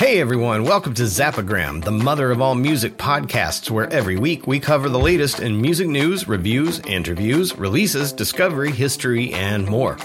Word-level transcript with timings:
Hey 0.00 0.18
everyone, 0.18 0.64
welcome 0.64 0.94
to 0.94 1.02
Zappagram, 1.02 1.84
the 1.84 1.90
mother 1.90 2.30
of 2.30 2.40
all 2.40 2.54
music 2.54 2.96
podcasts, 2.96 3.70
where 3.70 3.86
every 3.92 4.16
week 4.16 4.46
we 4.46 4.58
cover 4.58 4.88
the 4.88 4.98
latest 4.98 5.40
in 5.40 5.60
music 5.60 5.88
news, 5.88 6.26
reviews, 6.26 6.80
interviews, 6.86 7.54
releases, 7.58 8.10
discovery, 8.10 8.70
history, 8.70 9.30
and 9.34 9.68
more. 9.68 9.98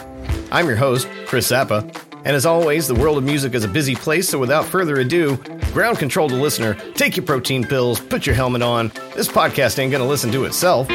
I'm 0.51 0.67
your 0.67 0.75
host, 0.75 1.07
Chris 1.27 1.49
Zappa, 1.49 1.81
and 2.25 2.35
as 2.35 2.45
always, 2.45 2.89
the 2.89 2.93
world 2.93 3.17
of 3.17 3.23
music 3.23 3.53
is 3.53 3.63
a 3.63 3.69
busy 3.69 3.95
place, 3.95 4.27
so 4.27 4.37
without 4.37 4.65
further 4.65 4.99
ado, 4.99 5.37
ground 5.71 5.97
control 5.97 6.27
to 6.27 6.35
listener, 6.35 6.73
take 6.95 7.15
your 7.15 7.25
protein 7.25 7.63
pills, 7.63 8.01
put 8.01 8.25
your 8.25 8.35
helmet 8.35 8.63
on. 8.63 8.89
This 9.15 9.29
podcast 9.29 9.79
ain't 9.79 9.93
gonna 9.93 10.05
listen 10.05 10.29
to 10.33 10.43
itself. 10.43 10.89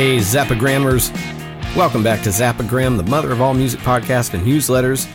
Hey, 0.00 0.16
Zappagrammers. 0.16 1.12
Welcome 1.76 2.02
back 2.02 2.22
to 2.22 2.30
Zappagram, 2.30 2.96
the 2.96 3.02
mother 3.02 3.32
of 3.32 3.42
all 3.42 3.52
music 3.52 3.80
podcasts 3.80 4.32
and 4.32 4.42
newsletters. 4.46 5.06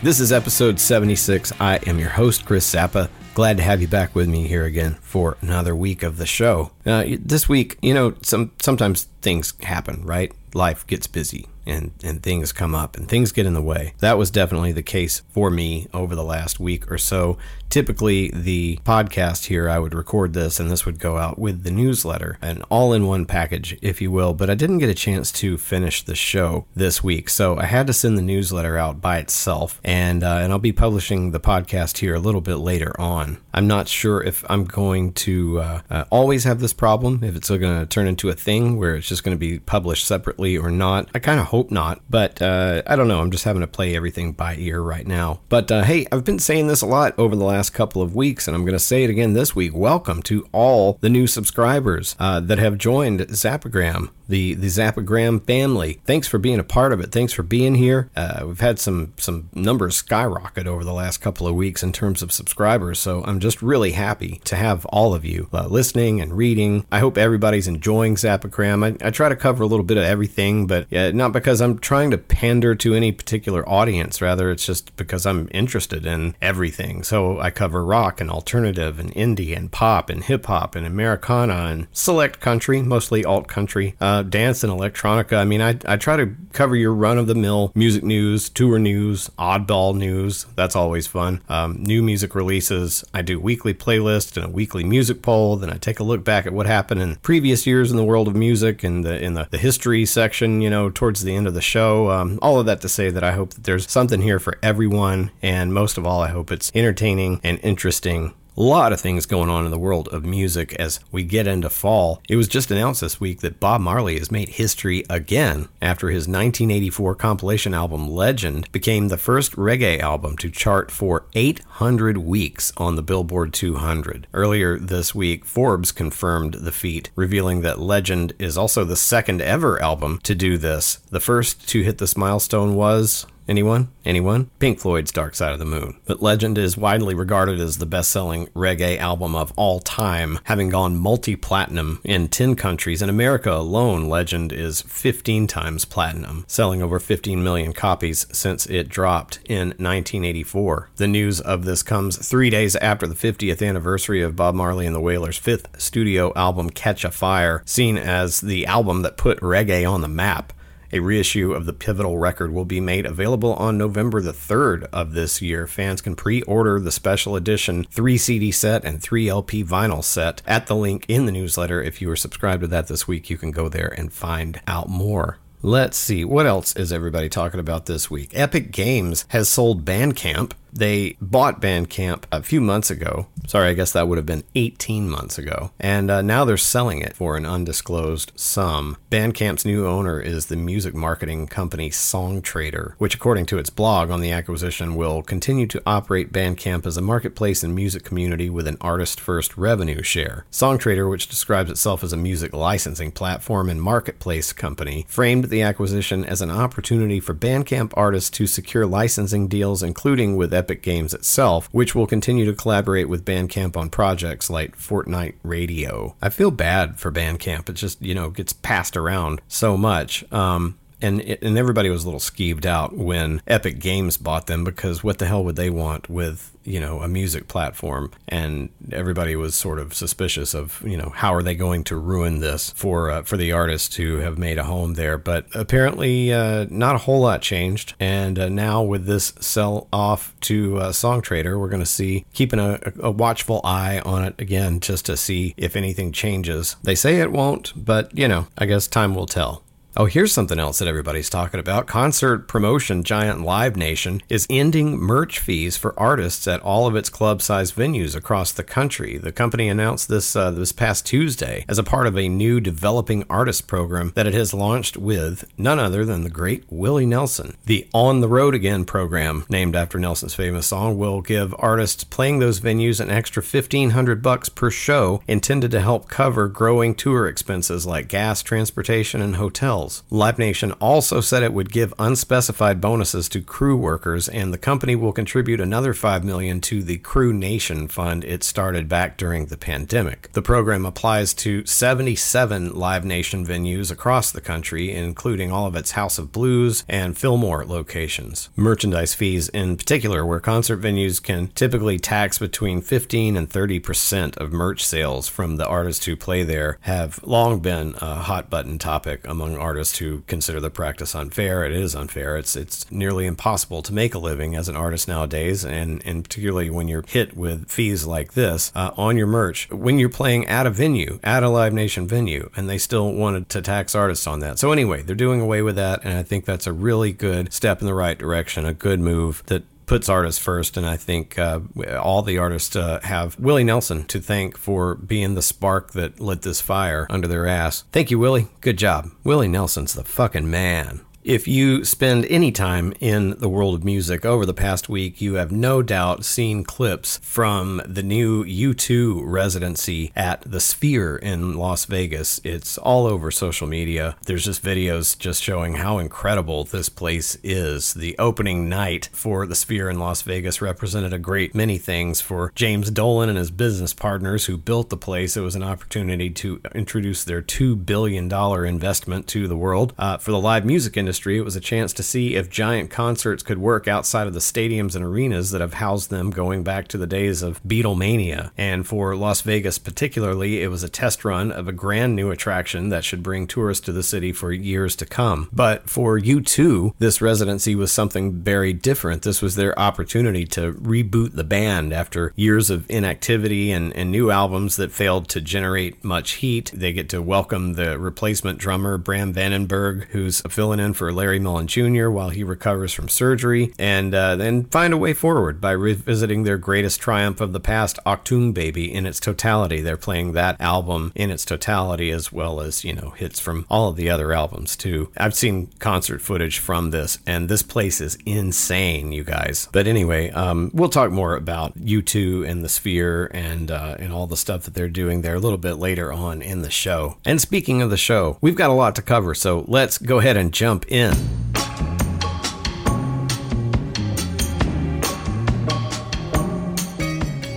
This 0.00 0.20
is 0.20 0.30
episode 0.30 0.78
76. 0.78 1.52
I 1.58 1.78
am 1.88 1.98
your 1.98 2.10
host, 2.10 2.46
Chris 2.46 2.72
Zappa. 2.72 3.10
Glad 3.34 3.56
to 3.56 3.64
have 3.64 3.80
you 3.80 3.88
back 3.88 4.14
with 4.14 4.28
me 4.28 4.46
here 4.46 4.64
again 4.64 4.94
for 5.00 5.36
another 5.40 5.74
week 5.74 6.04
of 6.04 6.18
the 6.18 6.24
show. 6.24 6.70
Uh, 6.86 7.16
this 7.18 7.48
week, 7.48 7.78
you 7.82 7.92
know, 7.92 8.14
some 8.22 8.52
sometimes 8.60 9.08
things 9.22 9.54
happen, 9.64 10.04
right? 10.04 10.32
Life 10.54 10.86
gets 10.86 11.08
busy 11.08 11.48
and, 11.66 11.90
and 12.04 12.22
things 12.22 12.52
come 12.52 12.76
up 12.76 12.96
and 12.96 13.08
things 13.08 13.32
get 13.32 13.44
in 13.44 13.54
the 13.54 13.60
way. 13.60 13.94
That 13.98 14.18
was 14.18 14.30
definitely 14.30 14.70
the 14.70 14.84
case 14.84 15.22
for 15.30 15.50
me 15.50 15.88
over 15.92 16.14
the 16.14 16.22
last 16.22 16.60
week 16.60 16.88
or 16.92 16.98
so. 16.98 17.38
Typically, 17.70 18.30
the 18.30 18.78
podcast 18.84 19.46
here, 19.46 19.68
I 19.68 19.78
would 19.78 19.94
record 19.94 20.32
this 20.32 20.58
and 20.58 20.70
this 20.70 20.86
would 20.86 20.98
go 20.98 21.18
out 21.18 21.38
with 21.38 21.64
the 21.64 21.70
newsletter, 21.70 22.38
an 22.40 22.62
all 22.70 22.94
in 22.94 23.06
one 23.06 23.26
package, 23.26 23.78
if 23.82 24.00
you 24.00 24.10
will. 24.10 24.32
But 24.32 24.48
I 24.48 24.54
didn't 24.54 24.78
get 24.78 24.88
a 24.88 24.94
chance 24.94 25.30
to 25.32 25.58
finish 25.58 26.02
the 26.02 26.14
show 26.14 26.66
this 26.74 27.04
week, 27.04 27.28
so 27.28 27.58
I 27.58 27.66
had 27.66 27.86
to 27.88 27.92
send 27.92 28.16
the 28.16 28.22
newsletter 28.22 28.78
out 28.78 29.02
by 29.02 29.18
itself, 29.18 29.80
and, 29.84 30.24
uh, 30.24 30.38
and 30.38 30.50
I'll 30.50 30.58
be 30.58 30.72
publishing 30.72 31.32
the 31.32 31.40
podcast 31.40 31.98
here 31.98 32.14
a 32.14 32.20
little 32.20 32.40
bit 32.40 32.56
later 32.56 32.98
on. 32.98 33.38
I'm 33.52 33.66
not 33.66 33.88
sure 33.88 34.22
if 34.22 34.48
I'm 34.48 34.64
going 34.64 35.12
to 35.14 35.60
uh, 35.60 35.80
uh, 35.90 36.04
always 36.10 36.44
have 36.44 36.60
this 36.60 36.72
problem, 36.72 37.22
if 37.22 37.36
it's 37.36 37.50
going 37.50 37.60
to 37.60 37.86
turn 37.86 38.06
into 38.06 38.28
a 38.28 38.34
thing 38.34 38.78
where 38.78 38.94
it's 38.94 39.08
just 39.08 39.24
going 39.24 39.36
to 39.36 39.38
be 39.38 39.58
published 39.58 40.06
separately 40.06 40.56
or 40.56 40.70
not. 40.70 41.08
I 41.14 41.18
kind 41.18 41.40
of 41.40 41.46
hope 41.46 41.70
not, 41.70 42.00
but 42.08 42.40
uh, 42.40 42.82
I 42.86 42.96
don't 42.96 43.08
know. 43.08 43.20
I'm 43.20 43.30
just 43.30 43.44
having 43.44 43.60
to 43.60 43.66
play 43.66 43.96
everything 43.96 44.32
by 44.32 44.56
ear 44.56 44.80
right 44.80 45.06
now. 45.06 45.40
But 45.48 45.70
uh, 45.70 45.82
hey, 45.82 46.06
I've 46.12 46.24
been 46.24 46.38
saying 46.38 46.68
this 46.68 46.82
a 46.82 46.86
lot 46.86 47.18
over 47.18 47.34
the 47.34 47.44
last 47.44 47.57
couple 47.68 48.00
of 48.00 48.14
weeks, 48.14 48.46
and 48.46 48.54
I'm 48.54 48.62
going 48.62 48.72
to 48.72 48.78
say 48.78 49.02
it 49.02 49.10
again 49.10 49.32
this 49.32 49.54
week. 49.54 49.72
Welcome 49.74 50.22
to 50.24 50.46
all 50.52 50.96
the 51.00 51.08
new 51.08 51.26
subscribers 51.26 52.14
uh, 52.20 52.38
that 52.40 52.58
have 52.58 52.78
joined 52.78 53.20
Zappagram 53.20 54.10
the 54.28 54.54
the 54.54 54.66
Zappagram 54.66 55.44
family. 55.44 56.00
Thanks 56.04 56.28
for 56.28 56.38
being 56.38 56.58
a 56.58 56.64
part 56.64 56.92
of 56.92 57.00
it. 57.00 57.10
Thanks 57.10 57.32
for 57.32 57.42
being 57.42 57.74
here. 57.74 58.10
Uh, 58.14 58.44
we've 58.46 58.60
had 58.60 58.78
some 58.78 59.14
some 59.16 59.48
numbers 59.54 59.96
skyrocket 59.96 60.66
over 60.66 60.84
the 60.84 60.92
last 60.92 61.18
couple 61.18 61.46
of 61.46 61.54
weeks 61.54 61.82
in 61.82 61.92
terms 61.92 62.22
of 62.22 62.32
subscribers, 62.32 62.98
so 62.98 63.24
I'm 63.24 63.40
just 63.40 63.62
really 63.62 63.92
happy 63.92 64.40
to 64.44 64.56
have 64.56 64.84
all 64.86 65.14
of 65.14 65.24
you 65.24 65.48
uh, 65.52 65.66
listening 65.66 66.20
and 66.20 66.36
reading. 66.36 66.86
I 66.92 67.00
hope 67.00 67.16
everybody's 67.16 67.68
enjoying 67.68 68.16
Zappagram. 68.16 68.84
I, 68.84 69.06
I, 69.06 69.10
try 69.10 69.28
to 69.28 69.36
cover 69.36 69.64
a 69.64 69.66
little 69.66 69.84
bit 69.84 69.96
of 69.96 70.04
everything, 70.04 70.66
but 70.66 70.86
yeah, 70.90 71.10
not 71.10 71.32
because 71.32 71.60
I'm 71.60 71.78
trying 71.78 72.10
to 72.10 72.18
pander 72.18 72.74
to 72.76 72.94
any 72.94 73.12
particular 73.12 73.68
audience. 73.68 74.20
Rather, 74.20 74.50
it's 74.50 74.66
just 74.66 74.94
because 74.96 75.26
I'm 75.26 75.48
interested 75.52 76.06
in 76.06 76.36
everything. 76.42 77.02
So 77.02 77.40
I 77.40 77.50
cover 77.50 77.84
rock 77.84 78.20
and 78.20 78.30
alternative 78.30 78.98
and 78.98 79.12
indie 79.14 79.56
and 79.56 79.72
pop 79.72 80.10
and 80.10 80.22
hip 80.22 80.46
hop 80.46 80.74
and 80.74 80.86
Americana 80.86 81.66
and 81.66 81.86
select 81.92 82.40
country, 82.40 82.82
mostly 82.82 83.24
alt 83.24 83.48
country. 83.48 83.96
Uh, 84.00 84.17
uh, 84.18 84.22
dance 84.22 84.64
and 84.64 84.72
electronica. 84.72 85.36
I 85.36 85.44
mean, 85.44 85.60
I, 85.60 85.78
I 85.86 85.96
try 85.96 86.16
to 86.16 86.34
cover 86.52 86.74
your 86.74 86.92
run 86.92 87.18
of 87.18 87.26
the 87.26 87.34
mill 87.34 87.72
music 87.74 88.02
news, 88.02 88.48
tour 88.48 88.78
news, 88.78 89.30
oddball 89.38 89.96
news. 89.96 90.46
That's 90.56 90.76
always 90.76 91.06
fun. 91.06 91.40
Um, 91.48 91.82
new 91.82 92.02
music 92.02 92.34
releases. 92.34 93.04
I 93.14 93.22
do 93.22 93.38
weekly 93.38 93.74
playlist 93.74 94.36
and 94.36 94.46
a 94.46 94.48
weekly 94.48 94.84
music 94.84 95.22
poll. 95.22 95.56
Then 95.56 95.70
I 95.70 95.76
take 95.76 96.00
a 96.00 96.04
look 96.04 96.24
back 96.24 96.46
at 96.46 96.52
what 96.52 96.66
happened 96.66 97.00
in 97.00 97.16
previous 97.16 97.66
years 97.66 97.90
in 97.90 97.96
the 97.96 98.04
world 98.04 98.28
of 98.28 98.34
music 98.34 98.82
and 98.82 99.04
the 99.04 99.22
in 99.22 99.34
the, 99.34 99.48
the 99.50 99.58
history 99.58 100.04
section. 100.04 100.60
You 100.60 100.70
know, 100.70 100.90
towards 100.90 101.22
the 101.22 101.34
end 101.34 101.46
of 101.46 101.54
the 101.54 101.60
show. 101.60 102.10
Um, 102.10 102.38
all 102.42 102.58
of 102.58 102.66
that 102.66 102.80
to 102.80 102.88
say 102.88 103.10
that 103.10 103.24
I 103.24 103.32
hope 103.32 103.54
that 103.54 103.64
there's 103.64 103.90
something 103.90 104.20
here 104.20 104.38
for 104.38 104.58
everyone, 104.62 105.30
and 105.42 105.72
most 105.72 105.98
of 105.98 106.06
all, 106.06 106.20
I 106.20 106.28
hope 106.28 106.50
it's 106.50 106.72
entertaining 106.74 107.40
and 107.44 107.60
interesting 107.62 108.34
a 108.58 108.62
lot 108.62 108.92
of 108.92 109.00
things 109.00 109.24
going 109.24 109.48
on 109.48 109.64
in 109.64 109.70
the 109.70 109.78
world 109.78 110.08
of 110.08 110.24
music 110.24 110.74
as 110.74 110.98
we 111.12 111.22
get 111.22 111.46
into 111.46 111.70
fall. 111.70 112.20
It 112.28 112.34
was 112.34 112.48
just 112.48 112.72
announced 112.72 113.00
this 113.00 113.20
week 113.20 113.40
that 113.40 113.60
Bob 113.60 113.80
Marley 113.80 114.18
has 114.18 114.32
made 114.32 114.48
history 114.48 115.04
again 115.08 115.68
after 115.80 116.08
his 116.08 116.26
1984 116.26 117.14
compilation 117.14 117.72
album 117.72 118.10
Legend 118.10 118.70
became 118.72 119.08
the 119.08 119.16
first 119.16 119.52
reggae 119.52 120.00
album 120.00 120.36
to 120.38 120.50
chart 120.50 120.90
for 120.90 121.26
800 121.34 122.18
weeks 122.18 122.72
on 122.76 122.96
the 122.96 123.02
Billboard 123.02 123.52
200. 123.54 124.26
Earlier 124.34 124.76
this 124.76 125.14
week, 125.14 125.44
Forbes 125.44 125.92
confirmed 125.92 126.54
the 126.54 126.72
feat, 126.72 127.10
revealing 127.14 127.60
that 127.60 127.78
Legend 127.78 128.32
is 128.40 128.58
also 128.58 128.82
the 128.82 128.96
second 128.96 129.40
ever 129.40 129.80
album 129.80 130.18
to 130.24 130.34
do 130.34 130.58
this. 130.58 130.96
The 131.10 131.20
first 131.20 131.68
to 131.68 131.82
hit 131.82 131.98
this 131.98 132.16
milestone 132.16 132.74
was 132.74 133.24
Anyone? 133.48 133.88
Anyone? 134.04 134.50
Pink 134.58 134.78
Floyd's 134.78 135.10
Dark 135.10 135.34
Side 135.34 135.54
of 135.54 135.58
the 135.58 135.64
Moon. 135.64 135.98
But 136.04 136.20
Legend 136.20 136.58
is 136.58 136.76
widely 136.76 137.14
regarded 137.14 137.58
as 137.60 137.78
the 137.78 137.86
best 137.86 138.10
selling 138.10 138.46
reggae 138.48 138.98
album 138.98 139.34
of 139.34 139.54
all 139.56 139.80
time, 139.80 140.38
having 140.44 140.68
gone 140.68 140.98
multi 140.98 141.34
platinum 141.34 142.02
in 142.04 142.28
10 142.28 142.56
countries. 142.56 143.00
In 143.00 143.08
America 143.08 143.50
alone, 143.50 144.06
Legend 144.06 144.52
is 144.52 144.82
15 144.82 145.46
times 145.46 145.86
platinum, 145.86 146.44
selling 146.46 146.82
over 146.82 146.98
15 146.98 147.42
million 147.42 147.72
copies 147.72 148.26
since 148.30 148.66
it 148.66 148.90
dropped 148.90 149.38
in 149.46 149.68
1984. 149.68 150.90
The 150.96 151.08
news 151.08 151.40
of 151.40 151.64
this 151.64 151.82
comes 151.82 152.18
three 152.18 152.50
days 152.50 152.76
after 152.76 153.06
the 153.06 153.14
50th 153.14 153.66
anniversary 153.66 154.20
of 154.20 154.36
Bob 154.36 154.56
Marley 154.56 154.84
and 154.84 154.94
the 154.94 155.00
Wailers' 155.00 155.38
fifth 155.38 155.80
studio 155.80 156.34
album, 156.36 156.68
Catch 156.68 157.02
a 157.02 157.10
Fire, 157.10 157.62
seen 157.64 157.96
as 157.96 158.42
the 158.42 158.66
album 158.66 159.00
that 159.02 159.16
put 159.16 159.40
reggae 159.40 159.90
on 159.90 160.02
the 160.02 160.08
map. 160.08 160.52
A 160.90 161.00
reissue 161.00 161.52
of 161.52 161.66
the 161.66 161.74
pivotal 161.74 162.16
record 162.16 162.50
will 162.50 162.64
be 162.64 162.80
made 162.80 163.04
available 163.04 163.52
on 163.54 163.76
November 163.76 164.22
the 164.22 164.32
3rd 164.32 164.84
of 164.90 165.12
this 165.12 165.42
year. 165.42 165.66
Fans 165.66 166.00
can 166.00 166.16
pre 166.16 166.40
order 166.42 166.80
the 166.80 166.90
special 166.90 167.36
edition 167.36 167.84
3 167.90 168.16
CD 168.16 168.50
set 168.50 168.86
and 168.86 169.02
3 169.02 169.28
LP 169.28 169.62
vinyl 169.62 170.02
set 170.02 170.40
at 170.46 170.66
the 170.66 170.74
link 170.74 171.04
in 171.06 171.26
the 171.26 171.32
newsletter. 171.32 171.82
If 171.82 172.00
you 172.00 172.10
are 172.10 172.16
subscribed 172.16 172.62
to 172.62 172.68
that 172.68 172.86
this 172.86 173.06
week, 173.06 173.28
you 173.28 173.36
can 173.36 173.50
go 173.50 173.68
there 173.68 173.92
and 173.98 174.10
find 174.10 174.62
out 174.66 174.88
more. 174.88 175.36
Let's 175.60 175.98
see, 175.98 176.24
what 176.24 176.46
else 176.46 176.74
is 176.76 176.92
everybody 176.92 177.28
talking 177.28 177.60
about 177.60 177.86
this 177.86 178.08
week? 178.08 178.30
Epic 178.32 178.70
Games 178.70 179.26
has 179.28 179.48
sold 179.48 179.84
Bandcamp 179.84 180.52
they 180.72 181.16
bought 181.20 181.60
Bandcamp 181.60 182.24
a 182.30 182.42
few 182.42 182.60
months 182.60 182.90
ago. 182.90 183.26
Sorry, 183.46 183.68
I 183.68 183.74
guess 183.74 183.92
that 183.92 184.08
would 184.08 184.18
have 184.18 184.26
been 184.26 184.44
18 184.54 185.08
months 185.08 185.38
ago. 185.38 185.70
And 185.80 186.10
uh, 186.10 186.22
now 186.22 186.44
they're 186.44 186.56
selling 186.56 187.00
it 187.00 187.16
for 187.16 187.36
an 187.36 187.46
undisclosed 187.46 188.32
sum. 188.36 188.96
Bandcamp's 189.10 189.64
new 189.64 189.86
owner 189.86 190.20
is 190.20 190.46
the 190.46 190.56
music 190.56 190.94
marketing 190.94 191.46
company 191.46 191.90
Songtradr, 191.90 192.94
which, 192.98 193.14
according 193.14 193.46
to 193.46 193.58
its 193.58 193.70
blog 193.70 194.10
on 194.10 194.20
the 194.20 194.32
acquisition, 194.32 194.96
will 194.96 195.22
continue 195.22 195.66
to 195.66 195.82
operate 195.86 196.32
Bandcamp 196.32 196.86
as 196.86 196.96
a 196.96 197.02
marketplace 197.02 197.62
and 197.62 197.74
music 197.74 198.04
community 198.04 198.50
with 198.50 198.66
an 198.66 198.76
artist 198.80 199.20
first 199.20 199.56
revenue 199.56 200.02
share. 200.02 200.44
Songtradr, 200.50 201.08
which 201.10 201.28
describes 201.28 201.70
itself 201.70 202.04
as 202.04 202.12
a 202.12 202.16
music 202.16 202.52
licensing 202.52 203.12
platform 203.12 203.68
and 203.70 203.80
marketplace 203.80 204.52
company, 204.52 205.06
framed 205.08 205.46
the 205.46 205.62
acquisition 205.62 206.24
as 206.24 206.42
an 206.42 206.50
opportunity 206.50 207.20
for 207.20 207.34
Bandcamp 207.34 207.92
artists 207.94 208.30
to 208.30 208.46
secure 208.46 208.86
licensing 208.86 209.48
deals, 209.48 209.82
including 209.82 210.36
with 210.36 210.52
Epic 210.58 210.82
Games 210.82 211.14
itself, 211.14 211.68
which 211.72 211.94
will 211.94 212.06
continue 212.06 212.44
to 212.44 212.52
collaborate 212.52 213.08
with 213.08 213.24
Bandcamp 213.24 213.76
on 213.76 213.88
projects 213.88 214.50
like 214.50 214.76
Fortnite 214.76 215.34
Radio. 215.42 216.16
I 216.20 216.28
feel 216.28 216.50
bad 216.50 216.98
for 216.98 217.12
Bandcamp. 217.12 217.68
It 217.68 217.74
just, 217.74 218.02
you 218.02 218.14
know, 218.14 218.30
gets 218.30 218.52
passed 218.52 218.96
around 218.96 219.40
so 219.46 219.76
much. 219.76 220.30
Um, 220.32 220.76
and 221.00 221.20
it, 221.20 221.42
and 221.42 221.56
everybody 221.56 221.90
was 221.90 222.04
a 222.04 222.06
little 222.06 222.20
skeeved 222.20 222.66
out 222.66 222.96
when 222.96 223.42
Epic 223.46 223.78
Games 223.78 224.16
bought 224.16 224.46
them 224.46 224.64
because 224.64 225.04
what 225.04 225.18
the 225.18 225.26
hell 225.26 225.44
would 225.44 225.56
they 225.56 225.70
want 225.70 226.08
with 226.08 226.56
you 226.64 226.80
know 226.80 227.00
a 227.00 227.08
music 227.08 227.48
platform? 227.48 228.10
And 228.26 228.70
everybody 228.92 229.36
was 229.36 229.54
sort 229.54 229.78
of 229.78 229.94
suspicious 229.94 230.54
of 230.54 230.82
you 230.84 230.96
know 230.96 231.10
how 231.14 231.34
are 231.34 231.42
they 231.42 231.54
going 231.54 231.84
to 231.84 231.96
ruin 231.96 232.40
this 232.40 232.70
for 232.70 233.10
uh, 233.10 233.22
for 233.22 233.36
the 233.36 233.52
artists 233.52 233.96
who 233.96 234.16
have 234.18 234.38
made 234.38 234.58
a 234.58 234.64
home 234.64 234.94
there? 234.94 235.18
But 235.18 235.46
apparently, 235.54 236.32
uh, 236.32 236.66
not 236.70 236.96
a 236.96 236.98
whole 236.98 237.20
lot 237.20 237.42
changed. 237.42 237.94
And 238.00 238.38
uh, 238.38 238.48
now 238.48 238.82
with 238.82 239.06
this 239.06 239.32
sell 239.40 239.88
off 239.92 240.34
to 240.42 240.78
uh, 240.78 240.92
Songtradr, 240.92 241.58
we're 241.58 241.68
going 241.68 241.80
to 241.80 241.86
see 241.86 242.24
keeping 242.32 242.58
a, 242.58 242.80
a 243.00 243.10
watchful 243.10 243.60
eye 243.64 244.00
on 244.00 244.24
it 244.24 244.34
again 244.38 244.80
just 244.80 245.06
to 245.06 245.16
see 245.16 245.54
if 245.56 245.76
anything 245.76 246.12
changes. 246.12 246.76
They 246.82 246.94
say 246.94 247.20
it 247.20 247.32
won't, 247.32 247.72
but 247.76 248.16
you 248.16 248.28
know 248.28 248.48
I 248.56 248.66
guess 248.66 248.86
time 248.86 249.14
will 249.14 249.26
tell. 249.26 249.62
Oh, 250.00 250.06
here's 250.06 250.32
something 250.32 250.60
else 250.60 250.78
that 250.78 250.86
everybody's 250.86 251.28
talking 251.28 251.58
about. 251.58 251.88
Concert 251.88 252.46
promotion 252.46 253.02
giant 253.02 253.42
Live 253.42 253.74
Nation 253.74 254.22
is 254.28 254.46
ending 254.48 254.96
merch 254.96 255.40
fees 255.40 255.76
for 255.76 255.98
artists 255.98 256.46
at 256.46 256.60
all 256.60 256.86
of 256.86 256.94
its 256.94 257.08
club-sized 257.08 257.74
venues 257.74 258.14
across 258.14 258.52
the 258.52 258.62
country. 258.62 259.18
The 259.18 259.32
company 259.32 259.68
announced 259.68 260.08
this 260.08 260.36
uh, 260.36 260.52
this 260.52 260.70
past 260.70 261.04
Tuesday 261.04 261.64
as 261.68 261.80
a 261.80 261.82
part 261.82 262.06
of 262.06 262.16
a 262.16 262.28
new 262.28 262.60
developing 262.60 263.24
artist 263.28 263.66
program 263.66 264.12
that 264.14 264.28
it 264.28 264.34
has 264.34 264.54
launched 264.54 264.96
with 264.96 265.44
none 265.58 265.80
other 265.80 266.04
than 266.04 266.22
the 266.22 266.30
great 266.30 266.62
Willie 266.70 267.04
Nelson. 267.04 267.56
The 267.66 267.88
On 267.92 268.20
the 268.20 268.28
Road 268.28 268.54
Again 268.54 268.84
program, 268.84 269.46
named 269.48 269.74
after 269.74 269.98
Nelson's 269.98 270.32
famous 270.32 270.68
song, 270.68 270.96
will 270.96 271.22
give 271.22 271.52
artists 271.58 272.04
playing 272.04 272.38
those 272.38 272.60
venues 272.60 273.00
an 273.00 273.10
extra 273.10 273.42
1500 273.42 274.22
bucks 274.22 274.48
per 274.48 274.70
show 274.70 275.24
intended 275.26 275.72
to 275.72 275.80
help 275.80 276.08
cover 276.08 276.46
growing 276.46 276.94
tour 276.94 277.26
expenses 277.26 277.84
like 277.84 278.06
gas, 278.06 278.44
transportation, 278.44 279.20
and 279.20 279.34
hotels. 279.34 279.87
Live 280.10 280.38
Nation 280.38 280.72
also 280.72 281.20
said 281.20 281.42
it 281.42 281.52
would 281.52 281.72
give 281.72 281.94
unspecified 281.98 282.80
bonuses 282.80 283.28
to 283.30 283.40
crew 283.40 283.76
workers, 283.76 284.28
and 284.28 284.52
the 284.52 284.58
company 284.58 284.94
will 284.94 285.12
contribute 285.12 285.60
another 285.60 285.94
5 285.94 286.24
million 286.24 286.60
to 286.62 286.82
the 286.82 286.98
Crew 286.98 287.32
Nation 287.32 287.88
fund 287.88 288.24
it 288.24 288.44
started 288.44 288.88
back 288.88 289.16
during 289.16 289.46
the 289.46 289.56
pandemic. 289.56 290.30
The 290.32 290.42
program 290.42 290.84
applies 290.84 291.34
to 291.34 291.64
77 291.64 292.74
Live 292.74 293.04
Nation 293.04 293.46
venues 293.46 293.90
across 293.90 294.30
the 294.30 294.40
country, 294.40 294.92
including 294.92 295.50
all 295.50 295.66
of 295.66 295.76
its 295.76 295.92
House 295.92 296.18
of 296.18 296.32
Blues 296.32 296.84
and 296.88 297.16
Fillmore 297.16 297.64
locations. 297.64 298.50
Merchandise 298.56 299.14
fees, 299.14 299.48
in 299.48 299.76
particular, 299.76 300.24
where 300.26 300.40
concert 300.40 300.80
venues 300.80 301.22
can 301.22 301.48
typically 301.48 301.98
tax 301.98 302.38
between 302.38 302.80
15 302.80 303.36
and 303.36 303.48
30 303.50 303.78
percent 303.78 304.36
of 304.36 304.52
merch 304.52 304.84
sales 304.84 305.28
from 305.28 305.56
the 305.56 305.66
artists 305.66 306.04
who 306.04 306.16
play 306.16 306.42
there, 306.42 306.78
have 306.82 307.22
long 307.22 307.60
been 307.60 307.94
a 308.00 308.16
hot 308.16 308.50
button 308.50 308.78
topic 308.78 309.26
among 309.26 309.56
artists 309.56 309.77
artists 309.78 309.98
who 309.98 310.22
consider 310.26 310.58
the 310.58 310.70
practice 310.70 311.14
unfair. 311.14 311.64
It 311.64 311.70
is 311.70 311.94
unfair. 311.94 312.36
It's 312.36 312.56
it's 312.56 312.90
nearly 312.90 313.26
impossible 313.26 313.80
to 313.82 313.92
make 313.92 314.12
a 314.12 314.18
living 314.18 314.56
as 314.56 314.68
an 314.68 314.74
artist 314.74 315.06
nowadays, 315.06 315.64
and 315.64 316.02
and 316.04 316.24
particularly 316.24 316.68
when 316.68 316.88
you're 316.88 317.04
hit 317.06 317.36
with 317.36 317.70
fees 317.70 318.04
like 318.04 318.32
this 318.32 318.72
uh, 318.74 318.90
on 318.96 319.16
your 319.16 319.28
merch 319.28 319.70
when 319.70 320.00
you're 320.00 320.08
playing 320.08 320.48
at 320.48 320.66
a 320.66 320.70
venue, 320.70 321.20
at 321.22 321.44
a 321.44 321.48
Live 321.48 321.72
Nation 321.72 322.08
venue, 322.08 322.50
and 322.56 322.68
they 322.68 322.76
still 322.76 323.12
wanted 323.12 323.48
to 323.50 323.62
tax 323.62 323.94
artists 323.94 324.26
on 324.26 324.40
that. 324.40 324.58
So 324.58 324.72
anyway, 324.72 325.02
they're 325.02 325.14
doing 325.14 325.40
away 325.40 325.62
with 325.62 325.76
that, 325.76 326.00
and 326.02 326.18
I 326.18 326.24
think 326.24 326.44
that's 326.44 326.66
a 326.66 326.72
really 326.72 327.12
good 327.12 327.52
step 327.52 327.80
in 327.80 327.86
the 327.86 327.94
right 327.94 328.18
direction, 328.18 328.64
a 328.64 328.74
good 328.74 328.98
move 328.98 329.44
that 329.46 329.62
puts 329.88 330.08
artists 330.08 330.40
first, 330.40 330.76
and 330.76 330.86
I 330.86 330.96
think 330.96 331.38
uh, 331.38 331.60
all 332.00 332.22
the 332.22 332.38
artists 332.38 332.76
uh, 332.76 333.00
have 333.02 333.38
Willie 333.40 333.64
Nelson 333.64 334.04
to 334.04 334.20
thank 334.20 334.56
for 334.56 334.94
being 334.94 335.34
the 335.34 335.42
spark 335.42 335.92
that 335.92 336.20
lit 336.20 336.42
this 336.42 336.60
fire 336.60 337.06
under 337.10 337.26
their 337.26 337.46
ass. 337.46 337.84
Thank 337.90 338.10
you, 338.10 338.18
Willie. 338.18 338.48
Good 338.60 338.78
job. 338.78 339.10
Willie 339.24 339.48
Nelson's 339.48 339.94
the 339.94 340.04
fucking 340.04 340.50
man. 340.50 341.00
If 341.24 341.48
you 341.48 341.84
spend 341.84 342.26
any 342.26 342.52
time 342.52 342.94
in 343.00 343.30
the 343.40 343.48
world 343.48 343.74
of 343.74 343.84
music 343.84 344.24
over 344.24 344.46
the 344.46 344.54
past 344.54 344.88
week, 344.88 345.20
you 345.20 345.34
have 345.34 345.50
no 345.50 345.82
doubt 345.82 346.24
seen 346.24 346.62
clips 346.62 347.18
from 347.24 347.82
the 347.84 348.04
new 348.04 348.44
U2 348.44 349.22
residency 349.24 350.12
at 350.14 350.42
the 350.42 350.60
Sphere 350.60 351.16
in 351.16 351.54
Las 351.54 351.86
Vegas. 351.86 352.40
It's 352.44 352.78
all 352.78 353.04
over 353.04 353.32
social 353.32 353.66
media. 353.66 354.16
There's 354.26 354.44
just 354.44 354.62
videos 354.62 355.18
just 355.18 355.42
showing 355.42 355.74
how 355.74 355.98
incredible 355.98 356.62
this 356.62 356.88
place 356.88 357.36
is. 357.42 357.94
The 357.94 358.16
opening 358.16 358.68
night 358.68 359.08
for 359.12 359.44
the 359.44 359.56
Sphere 359.56 359.90
in 359.90 359.98
Las 359.98 360.22
Vegas 360.22 360.62
represented 360.62 361.12
a 361.12 361.18
great 361.18 361.52
many 361.52 361.78
things 361.78 362.20
for 362.20 362.52
James 362.54 362.92
Dolan 362.92 363.28
and 363.28 363.38
his 363.38 363.50
business 363.50 363.92
partners 363.92 364.46
who 364.46 364.56
built 364.56 364.88
the 364.88 364.96
place. 364.96 365.36
It 365.36 365.40
was 365.40 365.56
an 365.56 365.64
opportunity 365.64 366.30
to 366.30 366.60
introduce 366.76 367.24
their 367.24 367.42
$2 367.42 367.84
billion 367.84 368.32
investment 368.32 369.26
to 369.28 369.48
the 369.48 369.56
world. 369.56 369.94
Uh, 369.98 370.16
for 370.16 370.30
the 370.30 370.38
live 370.38 370.64
music 370.64 370.96
industry, 370.96 371.07
industry, 371.08 371.38
it 371.38 371.44
was 371.44 371.56
a 371.56 371.60
chance 371.60 371.94
to 371.94 372.02
see 372.02 372.34
if 372.34 372.50
giant 372.50 372.90
concerts 372.90 373.42
could 373.42 373.56
work 373.56 373.88
outside 373.88 374.26
of 374.26 374.34
the 374.34 374.40
stadiums 374.40 374.94
and 374.94 375.02
arenas 375.02 375.52
that 375.52 375.62
have 375.62 375.72
housed 375.72 376.10
them 376.10 376.30
going 376.30 376.62
back 376.62 376.86
to 376.86 376.98
the 376.98 377.06
days 377.06 377.42
of 377.42 377.62
Beatlemania. 377.62 378.50
And 378.58 378.86
for 378.86 379.16
Las 379.16 379.40
Vegas 379.40 379.78
particularly, 379.78 380.62
it 380.62 380.68
was 380.68 380.82
a 380.82 380.88
test 380.90 381.24
run 381.24 381.50
of 381.50 381.66
a 381.66 381.72
grand 381.72 382.14
new 382.14 382.30
attraction 382.30 382.90
that 382.90 383.04
should 383.04 383.22
bring 383.22 383.46
tourists 383.46 383.86
to 383.86 383.92
the 383.92 384.02
city 384.02 384.34
for 384.34 384.52
years 384.52 384.94
to 384.96 385.06
come. 385.06 385.48
But 385.50 385.88
for 385.88 386.20
U2, 386.20 386.92
this 386.98 387.22
residency 387.22 387.74
was 387.74 387.90
something 387.90 388.42
very 388.42 388.74
different. 388.74 389.22
This 389.22 389.40
was 389.40 389.54
their 389.54 389.78
opportunity 389.78 390.44
to 390.48 390.74
reboot 390.74 391.36
the 391.36 391.42
band 391.42 391.94
after 391.94 392.34
years 392.36 392.68
of 392.68 392.84
inactivity 392.90 393.72
and, 393.72 393.96
and 393.96 394.12
new 394.12 394.30
albums 394.30 394.76
that 394.76 394.92
failed 394.92 395.30
to 395.30 395.40
generate 395.40 396.04
much 396.04 396.32
heat. 396.32 396.70
They 396.74 396.92
get 396.92 397.08
to 397.08 397.22
welcome 397.22 397.72
the 397.72 397.98
replacement 397.98 398.58
drummer, 398.58 398.98
Bram 398.98 399.32
Vandenberg, 399.32 400.08
who's 400.08 400.42
filling 400.50 400.80
in 400.80 400.92
for 400.98 401.12
Larry 401.12 401.38
Mullen 401.38 401.68
Jr. 401.68 402.08
while 402.10 402.30
he 402.30 402.42
recovers 402.42 402.92
from 402.92 403.08
surgery, 403.08 403.72
and 403.78 404.12
uh, 404.14 404.34
then 404.34 404.64
find 404.64 404.92
a 404.92 404.98
way 404.98 405.14
forward 405.14 405.60
by 405.60 405.70
revisiting 405.70 406.42
their 406.42 406.58
greatest 406.58 407.00
triumph 407.00 407.40
of 407.40 407.52
the 407.52 407.60
past, 407.60 408.00
Achtung 408.04 408.52
Baby, 408.52 408.92
in 408.92 409.06
its 409.06 409.20
totality. 409.20 409.80
They're 409.80 409.96
playing 409.96 410.32
that 410.32 410.60
album 410.60 411.12
in 411.14 411.30
its 411.30 411.44
totality 411.44 412.10
as 412.10 412.32
well 412.32 412.60
as, 412.60 412.84
you 412.84 412.92
know, 412.92 413.10
hits 413.10 413.38
from 413.38 413.64
all 413.70 413.90
of 413.90 413.96
the 413.96 414.10
other 414.10 414.32
albums, 414.32 414.76
too. 414.76 415.10
I've 415.16 415.34
seen 415.34 415.68
concert 415.78 416.20
footage 416.20 416.58
from 416.58 416.90
this, 416.90 417.20
and 417.26 417.48
this 417.48 417.62
place 417.62 418.00
is 418.00 418.18
insane, 418.26 419.12
you 419.12 419.22
guys. 419.22 419.68
But 419.70 419.86
anyway, 419.86 420.30
um, 420.30 420.72
we'll 420.74 420.88
talk 420.88 421.12
more 421.12 421.36
about 421.36 421.78
U2 421.78 422.48
and 422.48 422.64
the 422.64 422.68
Sphere 422.68 423.30
and, 423.32 423.70
uh, 423.70 423.96
and 424.00 424.12
all 424.12 424.26
the 424.26 424.36
stuff 424.36 424.64
that 424.64 424.74
they're 424.74 424.88
doing 424.88 425.22
there 425.22 425.36
a 425.36 425.40
little 425.40 425.58
bit 425.58 425.74
later 425.74 426.12
on 426.12 426.42
in 426.42 426.62
the 426.62 426.70
show. 426.70 427.18
And 427.24 427.40
speaking 427.40 427.82
of 427.82 427.90
the 427.90 427.96
show, 427.96 428.36
we've 428.40 428.56
got 428.56 428.70
a 428.70 428.72
lot 428.72 428.96
to 428.96 429.02
cover, 429.02 429.32
so 429.34 429.64
let's 429.68 429.96
go 429.98 430.18
ahead 430.18 430.36
and 430.36 430.52
jump 430.52 430.86
in. 430.88 431.14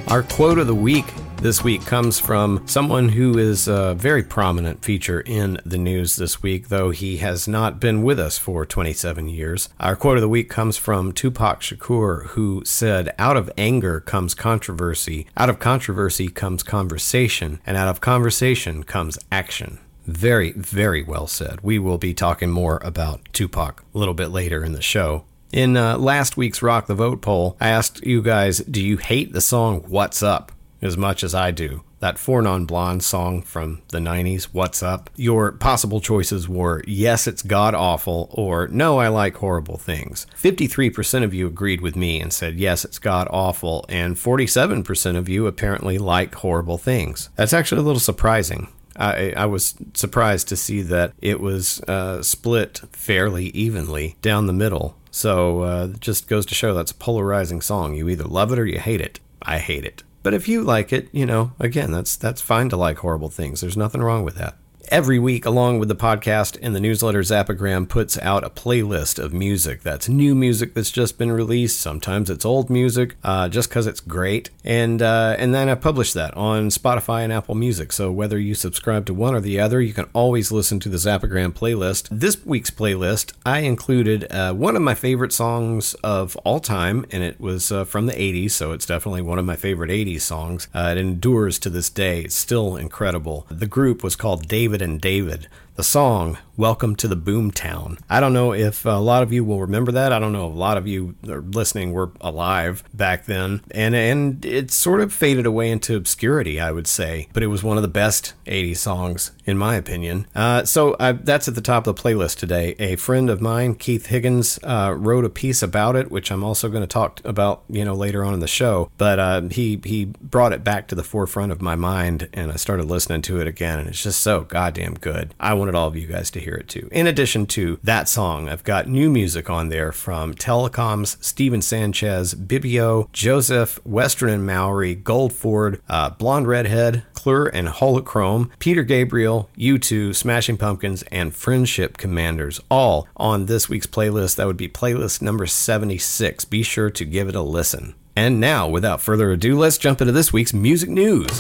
Our 0.07 0.23
quote 0.23 0.59
of 0.59 0.67
the 0.67 0.75
week 0.75 1.05
this 1.41 1.63
week 1.63 1.83
comes 1.85 2.19
from 2.19 2.61
someone 2.67 3.09
who 3.09 3.35
is 3.39 3.67
a 3.67 3.95
very 3.95 4.21
prominent 4.21 4.85
feature 4.85 5.21
in 5.21 5.59
the 5.65 5.79
news 5.79 6.15
this 6.15 6.43
week, 6.43 6.69
though 6.69 6.91
he 6.91 7.17
has 7.17 7.47
not 7.47 7.79
been 7.79 8.03
with 8.03 8.19
us 8.19 8.37
for 8.37 8.63
27 8.63 9.27
years. 9.27 9.69
Our 9.79 9.95
quote 9.95 10.17
of 10.17 10.21
the 10.21 10.29
week 10.29 10.49
comes 10.49 10.77
from 10.77 11.13
Tupac 11.13 11.61
Shakur, 11.61 12.27
who 12.27 12.61
said, 12.63 13.15
Out 13.17 13.37
of 13.37 13.49
anger 13.57 13.99
comes 13.99 14.35
controversy, 14.35 15.25
out 15.35 15.49
of 15.49 15.57
controversy 15.57 16.27
comes 16.27 16.61
conversation, 16.61 17.59
and 17.65 17.75
out 17.75 17.87
of 17.87 18.01
conversation 18.01 18.83
comes 18.83 19.17
action. 19.31 19.79
Very, 20.06 20.51
very 20.53 21.03
well 21.03 21.27
said. 21.27 21.59
We 21.62 21.80
will 21.80 21.98
be 21.98 22.13
talking 22.13 22.50
more 22.50 22.80
about 22.83 23.21
Tupac 23.33 23.83
a 23.94 23.98
little 23.98 24.13
bit 24.13 24.30
later 24.30 24.63
in 24.63 24.74
the 24.74 24.81
show. 24.81 25.25
In 25.51 25.75
uh, 25.75 25.98
last 25.98 26.38
week's 26.38 26.62
Rock 26.62 26.88
the 26.88 26.95
Vote 26.95 27.21
poll, 27.21 27.57
I 27.59 27.69
asked 27.69 28.06
you 28.06 28.21
guys, 28.21 28.59
do 28.59 28.81
you 28.81 28.98
hate 28.98 29.33
the 29.33 29.42
song 29.42 29.83
What's 29.88 30.24
Up 30.24 30.51
as 30.81 30.95
much 30.95 31.24
as 31.24 31.36
I 31.36 31.51
do? 31.51 31.83
That 32.00 32.18
Four 32.18 32.42
Non 32.42 32.65
Blonde 32.65 33.03
song 33.03 33.41
from 33.43 33.81
the 33.89 34.00
90s, 34.00 34.46
What's 34.46 34.81
Up? 34.81 35.10
Your 35.17 35.51
possible 35.51 36.00
choices 36.00 36.48
were 36.50 36.84
yes, 36.88 37.27
it's 37.27 37.43
god 37.43 37.75
awful, 37.75 38.29
or 38.31 38.70
no, 38.70 38.98
I 38.98 39.10
like 39.10 39.36
horrible 39.36 39.77
things. 39.77 40.25
53% 40.36 41.24
of 41.24 41.34
you 41.34 41.46
agreed 41.48 41.81
with 41.81 41.96
me 41.96 42.20
and 42.20 42.31
said 42.34 42.55
yes, 42.55 42.86
it's 42.86 42.98
god 42.98 43.27
awful, 43.29 43.86
and 43.89 44.15
47% 44.15 45.15
of 45.17 45.29
you 45.29 45.46
apparently 45.46 45.98
like 45.98 46.34
horrible 46.34 46.77
things. 46.77 47.29
That's 47.36 47.53
actually 47.53 47.81
a 47.81 47.86
little 47.86 48.00
surprising. 48.00 48.70
I, 49.01 49.34
I 49.36 49.46
was 49.46 49.75
surprised 49.93 50.48
to 50.50 50.55
see 50.55 50.81
that 50.84 51.13
it 51.22 51.39
was 51.39 51.81
uh, 51.81 52.22
split 52.22 52.81
fairly 52.91 53.48
evenly 53.48 54.15
down 54.22 54.48
the 54.48 54.53
middle. 54.53 54.96
So 55.10 55.63
uh, 55.63 55.88
it 55.93 56.00
just 56.00 56.27
goes 56.27 56.46
to 56.48 56.55
show 56.55 56.74
that's 56.74 56.91
a 56.91 56.96
polarizing 56.96 57.62
song. 57.62 57.96
You 57.96 58.08
either 58.10 58.24
love 58.24 58.53
it 58.53 58.60
or 58.60 58.65
you 58.65 58.79
hate 58.79 59.01
it. 59.01 59.20
I 59.41 59.58
hate 59.58 59.86
it. 59.86 60.03
But 60.24 60.34
if 60.34 60.48
you 60.48 60.62
like 60.62 60.93
it, 60.93 61.10
you 61.12 61.25
know, 61.25 61.53
again, 61.60 61.91
that's 61.91 62.15
that's 62.15 62.41
fine 62.41 62.70
to 62.70 62.77
like 62.77 63.00
horrible 63.00 63.29
things. 63.29 63.62
There's 63.62 63.75
nothing 63.75 64.01
wrong 64.01 64.24
with 64.24 64.36
that 64.36 64.55
every 64.91 65.17
week, 65.17 65.45
along 65.45 65.79
with 65.79 65.88
the 65.88 65.95
podcast 65.95 66.57
and 66.62 66.75
the 66.75 66.79
newsletter, 66.79 67.21
Zappagram 67.21 67.88
puts 67.88 68.17
out 68.19 68.43
a 68.43 68.50
playlist 68.50 69.17
of 69.17 69.33
music. 69.33 69.81
That's 69.81 70.10
new 70.10 70.36
music 70.36 70.74
that's 70.74 70.91
just 70.91 71.17
been 71.17 71.31
released. 71.31 71.79
Sometimes 71.79 72.29
it's 72.29 72.43
old 72.43 72.69
music, 72.69 73.15
uh, 73.24 73.48
just 73.48 73.69
because 73.69 73.88
it's 73.88 74.01
great. 74.01 74.50
And 74.65 75.01
uh, 75.01 75.38
and 75.39 75.55
then 75.55 75.69
I 75.69 75.75
publish 75.75 76.12
that 76.13 76.36
on 76.36 76.67
Spotify 76.67 77.24
and 77.24 77.31
Apple 77.31 77.55
Music. 77.55 77.93
So 77.93 78.12
whether 78.12 78.38
you 78.38 78.53
subscribe 78.53 79.05
to 79.05 79.13
one 79.13 79.33
or 79.33 79.39
the 79.39 79.60
other, 79.60 79.81
you 79.81 79.93
can 79.93 80.10
always 80.13 80.51
listen 80.51 80.79
to 80.81 80.89
the 80.89 80.98
Zappagram 80.98 81.53
playlist. 81.53 82.10
This 82.12 82.45
week's 82.45 82.69
playlist, 82.69 83.33
I 83.45 83.60
included 83.60 84.29
uh, 84.31 84.53
one 84.53 84.75
of 84.75 84.81
my 84.81 84.93
favorite 84.93 85.31
songs 85.31 85.93
of 86.03 86.36
all 86.38 86.60
time, 86.60 87.05
and 87.12 87.24
it 87.24 87.39
was 87.39 87.71
uh, 87.71 87.86
from 87.86 88.07
the 88.07 88.13
80s, 88.13 88.51
so 88.51 88.74
it's 88.74 88.86
definitely 88.86 89.21
one 89.21 89.39
of 89.39 89.45
my 89.45 89.55
favorite 89.55 89.89
80s 89.89 90.21
songs. 90.21 90.67
Uh, 90.74 90.89
it 90.91 90.98
endures 90.98 91.57
to 91.60 91.69
this 91.69 91.89
day. 91.89 92.21
It's 92.21 92.36
still 92.36 92.75
incredible. 92.75 93.45
The 93.50 93.67
group 93.67 94.03
was 94.03 94.17
called 94.17 94.48
David 94.50 94.80
and 94.81 95.00
David. 95.00 95.47
The 95.75 95.83
song, 95.83 96.37
Welcome 96.57 96.95
to 96.97 97.07
the 97.07 97.15
Boomtown. 97.15 97.97
I 98.07 98.19
don't 98.19 98.33
know 98.33 98.53
if 98.53 98.85
a 98.85 98.99
lot 98.99 99.23
of 99.23 99.33
you 99.33 99.43
will 99.43 99.61
remember 99.61 99.91
that. 99.93 100.11
I 100.11 100.19
don't 100.19 100.33
know 100.33 100.47
if 100.47 100.53
a 100.53 100.59
lot 100.59 100.77
of 100.77 100.85
you 100.85 101.15
are 101.27 101.41
listening 101.41 101.91
were 101.91 102.11
alive 102.19 102.83
back 102.93 103.25
then. 103.25 103.61
And, 103.71 103.95
and 103.95 104.45
it 104.45 104.69
sort 104.69 105.01
of 105.01 105.11
faded 105.11 105.47
away 105.47 105.71
into 105.71 105.95
obscurity, 105.95 106.59
I 106.59 106.71
would 106.71 106.85
say. 106.85 107.29
But 107.33 107.41
it 107.41 107.47
was 107.47 107.63
one 107.63 107.77
of 107.77 107.83
the 107.83 107.89
best 107.89 108.33
80s 108.45 108.77
songs, 108.77 109.31
in 109.45 109.57
my 109.57 109.75
opinion. 109.75 110.27
Uh, 110.35 110.65
so 110.65 110.95
I, 110.99 111.13
that's 111.13 111.47
at 111.47 111.55
the 111.55 111.61
top 111.61 111.87
of 111.87 111.95
the 111.95 112.01
playlist 112.01 112.37
today. 112.37 112.75
A 112.77 112.95
friend 112.97 113.29
of 113.29 113.41
mine, 113.41 113.73
Keith 113.73 114.07
Higgins, 114.07 114.59
uh, 114.61 114.93
wrote 114.95 115.25
a 115.25 115.29
piece 115.29 115.63
about 115.63 115.95
it, 115.95 116.11
which 116.11 116.31
I'm 116.31 116.43
also 116.43 116.69
going 116.69 116.83
to 116.83 116.87
talk 116.87 117.21
about, 117.23 117.63
you 117.69 117.85
know, 117.85 117.95
later 117.95 118.23
on 118.23 118.35
in 118.35 118.39
the 118.39 118.47
show. 118.47 118.91
But 118.99 119.17
uh, 119.17 119.41
he, 119.49 119.81
he 119.83 120.05
brought 120.05 120.53
it 120.53 120.63
back 120.63 120.87
to 120.89 120.95
the 120.95 121.03
forefront 121.03 121.51
of 121.51 121.61
my 121.61 121.75
mind, 121.75 122.29
and 122.33 122.51
I 122.51 122.57
started 122.57 122.85
listening 122.85 123.23
to 123.23 123.39
it 123.39 123.47
again, 123.47 123.79
and 123.79 123.87
it's 123.87 124.03
just 124.03 124.19
so 124.19 124.41
goddamn 124.41 124.95
good. 124.95 125.33
I 125.39 125.55
wanted 125.62 125.75
all 125.75 125.88
of 125.88 125.96
you 125.96 126.08
guys 126.08 126.32
to 126.32 126.39
hear 126.39 126.56
it 126.56 126.68
too. 126.68 126.89
In 126.91 127.06
addition 127.06 127.46
to 127.48 127.80
that 127.84 128.10
song, 128.10 128.50
I've 128.50 128.63
got 128.63 128.88
new 128.88 129.12
music 129.12 129.50
on 129.50 129.70
there 129.70 129.91
from 129.91 130.34
Telecoms, 130.34 131.24
Stephen 131.24 131.62
Sanchez, 131.62 132.34
Bibio, 132.34 133.10
Joesef, 133.12 133.80
Westrin 133.82 134.34
and 134.34 134.46
Mowry, 134.46 134.96
GoldFord, 134.96 135.80
uh, 135.88 136.10
Blonde 136.10 136.48
Redhead, 136.48 137.03
Klur 137.13 137.50
and 137.53 137.68
Holochrome, 137.68 138.50
Peter 138.58 138.82
Gabriel, 138.82 139.50
U2, 139.56 140.15
Smashing 140.15 140.58
Pumpkins, 140.58 141.03
and 141.12 141.36
Friendship 141.36 141.98
Commanders, 141.98 142.60
all 142.72 143.08
on 143.15 143.46
this 143.46 143.70
week's 143.70 143.86
playlist. 143.86 144.36
That 144.38 144.48
would 144.48 144.58
be 144.58 144.68
playlist 144.68 145.22
number 145.22 145.46
76. 145.46 146.46
Be 146.46 146.63
sure 146.63 146.89
to 146.89 147.06
give 147.06 147.30
it 147.30 147.36
a 147.36 147.41
listen. 147.41 147.94
And 148.15 148.39
now, 148.39 148.68
without 148.68 149.01
further 149.01 149.32
ado, 149.32 149.58
let's 149.58 149.77
jump 149.77 150.01
into 150.01 150.12
this 150.12 150.34
week's 150.34 150.53
music 150.53 150.89
news. 150.89 151.39